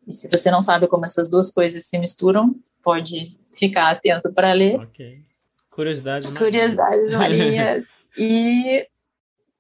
E 0.05 0.12
se 0.12 0.28
você 0.28 0.51
não 0.51 0.62
sabe 0.62 0.88
como 0.88 1.05
essas 1.05 1.30
duas 1.30 1.49
coisas 1.49 1.86
se 1.86 1.97
misturam, 1.97 2.53
pode 2.84 3.30
ficar 3.53 3.91
atento 3.91 4.34
para 4.34 4.51
ler. 4.51 4.78
Okay. 4.82 5.24
Curiosidades 5.70 6.32
marinhas. 6.32 6.43
Curiosidades 6.43 7.14
marinhas. 7.14 7.89
e 8.18 8.88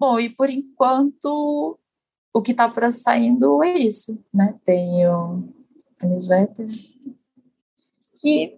Bom, 0.01 0.19
e 0.19 0.31
por 0.31 0.49
enquanto 0.49 1.77
o 2.33 2.41
que 2.41 2.53
está 2.53 2.67
para 2.67 2.91
saindo 2.91 3.63
é 3.63 3.77
isso, 3.77 4.19
né? 4.33 4.55
Tenho 4.65 5.47
a 6.01 6.07
newsletter. 6.07 6.65
E 8.25 8.57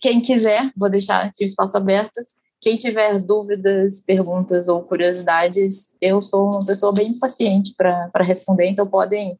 quem 0.00 0.20
quiser, 0.20 0.72
vou 0.76 0.88
deixar 0.88 1.24
aqui 1.24 1.42
o 1.42 1.44
espaço 1.44 1.76
aberto. 1.76 2.24
Quem 2.60 2.76
tiver 2.76 3.18
dúvidas, 3.18 4.00
perguntas 4.00 4.68
ou 4.68 4.80
curiosidades, 4.80 5.92
eu 6.00 6.22
sou 6.22 6.52
uma 6.54 6.64
pessoa 6.64 6.92
bem 6.94 7.18
paciente 7.18 7.74
para 7.76 8.22
responder, 8.22 8.68
então 8.68 8.86
podem, 8.86 9.36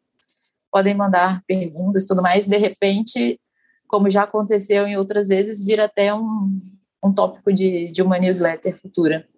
podem 0.68 0.94
mandar 0.96 1.44
perguntas 1.46 2.02
e 2.02 2.08
tudo 2.08 2.22
mais. 2.22 2.48
De 2.48 2.56
repente, 2.56 3.40
como 3.86 4.10
já 4.10 4.24
aconteceu 4.24 4.84
em 4.84 4.96
outras 4.96 5.28
vezes, 5.28 5.64
vira 5.64 5.84
até 5.84 6.12
um, 6.12 6.60
um 7.04 7.14
tópico 7.14 7.52
de, 7.52 7.92
de 7.92 8.02
uma 8.02 8.18
newsletter 8.18 8.76
futura. 8.82 9.28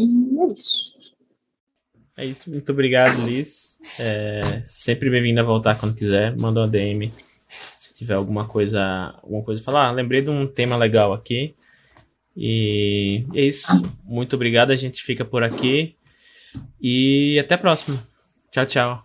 E 0.00 0.40
é 0.40 0.46
isso. 0.46 0.94
É 2.16 2.24
isso, 2.24 2.50
muito 2.50 2.72
obrigado, 2.72 3.22
Liz. 3.22 3.78
É, 3.98 4.62
sempre 4.64 5.10
bem-vindo 5.10 5.40
a 5.40 5.44
voltar 5.44 5.78
quando 5.78 5.94
quiser. 5.94 6.34
Manda 6.38 6.60
uma 6.60 6.68
DM 6.68 7.12
se 7.76 7.92
tiver 7.92 8.14
alguma 8.14 8.46
coisa, 8.46 9.14
alguma 9.22 9.42
coisa 9.42 9.62
falar. 9.62 9.88
Ah, 9.88 9.92
lembrei 9.92 10.22
de 10.22 10.30
um 10.30 10.46
tema 10.46 10.74
legal 10.78 11.12
aqui. 11.12 11.54
E 12.34 13.26
é 13.34 13.42
isso. 13.42 13.66
Muito 14.02 14.36
obrigado. 14.36 14.70
A 14.70 14.76
gente 14.76 15.02
fica 15.02 15.22
por 15.22 15.42
aqui. 15.42 15.94
E 16.80 17.38
até 17.38 17.56
a 17.56 17.58
próxima. 17.58 18.02
Tchau, 18.50 18.64
tchau. 18.64 19.04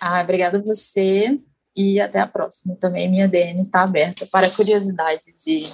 Ah, 0.00 0.22
obrigada 0.22 0.56
a 0.56 0.62
você. 0.62 1.38
E 1.76 2.00
até 2.00 2.20
a 2.20 2.26
próxima. 2.26 2.74
Também 2.76 3.10
minha 3.10 3.28
DM 3.28 3.60
está 3.60 3.82
aberta 3.82 4.26
para 4.26 4.48
curiosidades 4.48 5.46
e, 5.46 5.64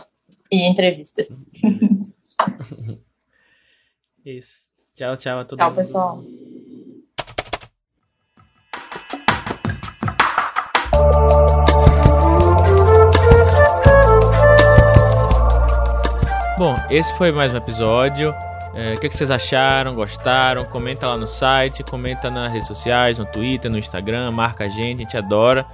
e 0.50 0.68
entrevistas. 0.68 1.28
Isso. 4.28 4.68
Tchau, 4.94 5.16
tchau 5.16 5.38
a 5.38 5.44
todo 5.46 5.58
tchau, 5.58 5.70
mundo. 5.70 5.74
Tchau, 5.74 5.82
pessoal. 5.82 6.22
Bom, 16.58 16.74
esse 16.90 17.16
foi 17.16 17.32
mais 17.32 17.54
um 17.54 17.56
episódio. 17.56 18.34
É, 18.74 18.92
o 18.92 19.00
que, 19.00 19.08
que, 19.08 19.16
vocês 19.16 19.30
acharam? 19.30 19.94
Gostaram? 19.94 20.66
Comenta 20.66 21.08
lá 21.08 21.16
no 21.16 21.26
site, 21.26 21.82
comenta 21.82 22.30
nas 22.30 22.52
redes 22.52 22.68
sociais, 22.68 23.18
no 23.18 23.24
Twitter, 23.24 23.70
no 23.70 23.78
Instagram, 23.78 24.30
marca 24.30 24.64
a 24.64 24.68
gente, 24.68 24.96
a 24.96 25.04
gente 25.04 25.16
adora 25.16 25.64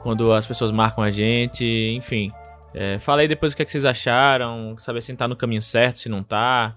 quando 0.00 0.32
as 0.32 0.46
pessoas 0.46 0.70
marcam 0.70 1.02
a 1.02 1.10
gente, 1.10 1.64
enfim. 1.96 2.30
É, 2.72 3.00
fala 3.00 3.22
aí 3.22 3.26
depois 3.26 3.52
o 3.52 3.56
que, 3.56 3.64
que 3.64 3.72
vocês 3.72 3.84
acharam, 3.84 4.78
saber 4.78 5.02
se 5.02 5.12
tá 5.16 5.26
no 5.26 5.34
caminho 5.34 5.60
certo, 5.60 5.98
se 5.98 6.08
não 6.08 6.22
tá. 6.22 6.76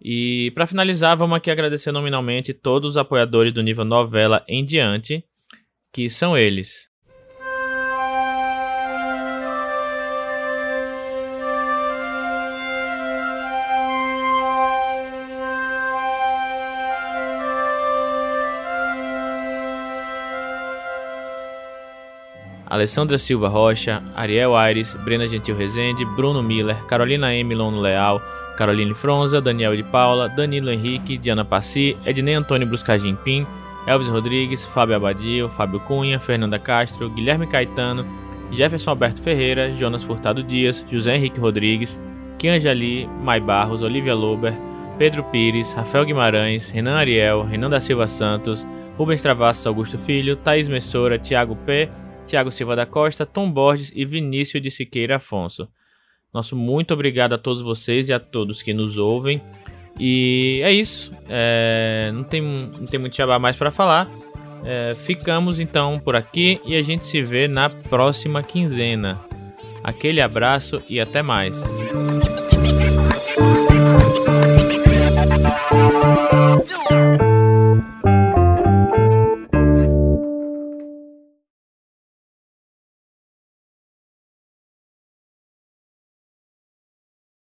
E 0.00 0.50
para 0.54 0.66
finalizar, 0.66 1.16
vamos 1.16 1.36
aqui 1.36 1.50
agradecer 1.50 1.90
nominalmente 1.90 2.52
todos 2.52 2.90
os 2.90 2.96
apoiadores 2.96 3.52
do 3.52 3.62
nível 3.62 3.84
novela 3.84 4.44
em 4.46 4.64
diante, 4.64 5.24
que 5.92 6.10
são 6.10 6.36
eles: 6.36 6.88
Alessandra 22.66 23.16
Silva 23.16 23.48
Rocha, 23.48 24.02
Ariel 24.14 24.54
Aires, 24.54 24.94
Brena 24.96 25.26
Gentil 25.26 25.56
Rezende, 25.56 26.04
Bruno 26.04 26.42
Miller, 26.42 26.84
Carolina 26.84 27.34
M. 27.34 27.54
Leal, 27.54 28.20
Caroline 28.56 28.94
Fronza, 28.94 29.40
Daniel 29.40 29.76
de 29.76 29.82
Paula, 29.84 30.28
Danilo 30.28 30.70
Henrique, 30.70 31.18
Diana 31.18 31.44
Passi, 31.44 31.96
Ednei 32.04 32.34
Antônio 32.34 32.66
Bruscagim 32.66 33.16
Pim, 33.16 33.46
Elvis 33.86 34.08
Rodrigues, 34.08 34.66
Fábio 34.66 34.96
Abadio, 34.96 35.48
Fábio 35.50 35.78
Cunha, 35.80 36.18
Fernanda 36.18 36.58
Castro, 36.58 37.08
Guilherme 37.08 37.46
Caetano, 37.46 38.04
Jefferson 38.50 38.90
Alberto 38.90 39.22
Ferreira, 39.22 39.72
Jonas 39.74 40.02
Furtado 40.02 40.42
Dias, 40.42 40.84
José 40.90 41.14
Henrique 41.14 41.38
Rodrigues, 41.38 42.00
Kianja 42.38 42.72
Lee, 42.72 43.06
Mai 43.22 43.40
Barros, 43.40 43.82
Olivia 43.82 44.14
Lober, 44.14 44.52
Pedro 44.98 45.22
Pires, 45.24 45.72
Rafael 45.74 46.04
Guimarães, 46.04 46.70
Renan 46.70 46.96
Ariel, 46.96 47.42
Renan 47.42 47.70
da 47.70 47.80
Silva 47.80 48.06
Santos, 48.06 48.66
Rubens 48.96 49.20
Travassos 49.20 49.66
Augusto 49.66 49.98
Filho, 49.98 50.36
Thaís 50.36 50.68
Messora, 50.68 51.18
Thiago 51.18 51.54
P., 51.54 51.88
Thiago 52.26 52.50
Silva 52.50 52.74
da 52.74 52.86
Costa, 52.86 53.24
Tom 53.24 53.50
Borges 53.50 53.92
e 53.94 54.04
Vinícius 54.04 54.62
de 54.62 54.70
Siqueira 54.70 55.16
Afonso. 55.16 55.68
Nosso 56.36 56.54
muito 56.54 56.92
obrigado 56.92 57.32
a 57.32 57.38
todos 57.38 57.62
vocês 57.62 58.10
e 58.10 58.12
a 58.12 58.20
todos 58.20 58.60
que 58.60 58.74
nos 58.74 58.98
ouvem. 58.98 59.40
E 59.98 60.60
é 60.62 60.70
isso. 60.70 61.10
É, 61.30 62.10
não, 62.12 62.22
tem, 62.24 62.42
não 62.42 62.86
tem 62.86 63.00
muito 63.00 63.16
jabá 63.16 63.38
mais 63.38 63.56
para 63.56 63.70
falar. 63.70 64.06
É, 64.62 64.94
ficamos 64.98 65.58
então 65.58 65.98
por 65.98 66.14
aqui 66.14 66.60
e 66.66 66.76
a 66.76 66.82
gente 66.82 67.06
se 67.06 67.22
vê 67.22 67.48
na 67.48 67.70
próxima 67.70 68.42
quinzena. 68.42 69.18
Aquele 69.82 70.20
abraço 70.20 70.82
e 70.90 71.00
até 71.00 71.22
mais. 71.22 71.58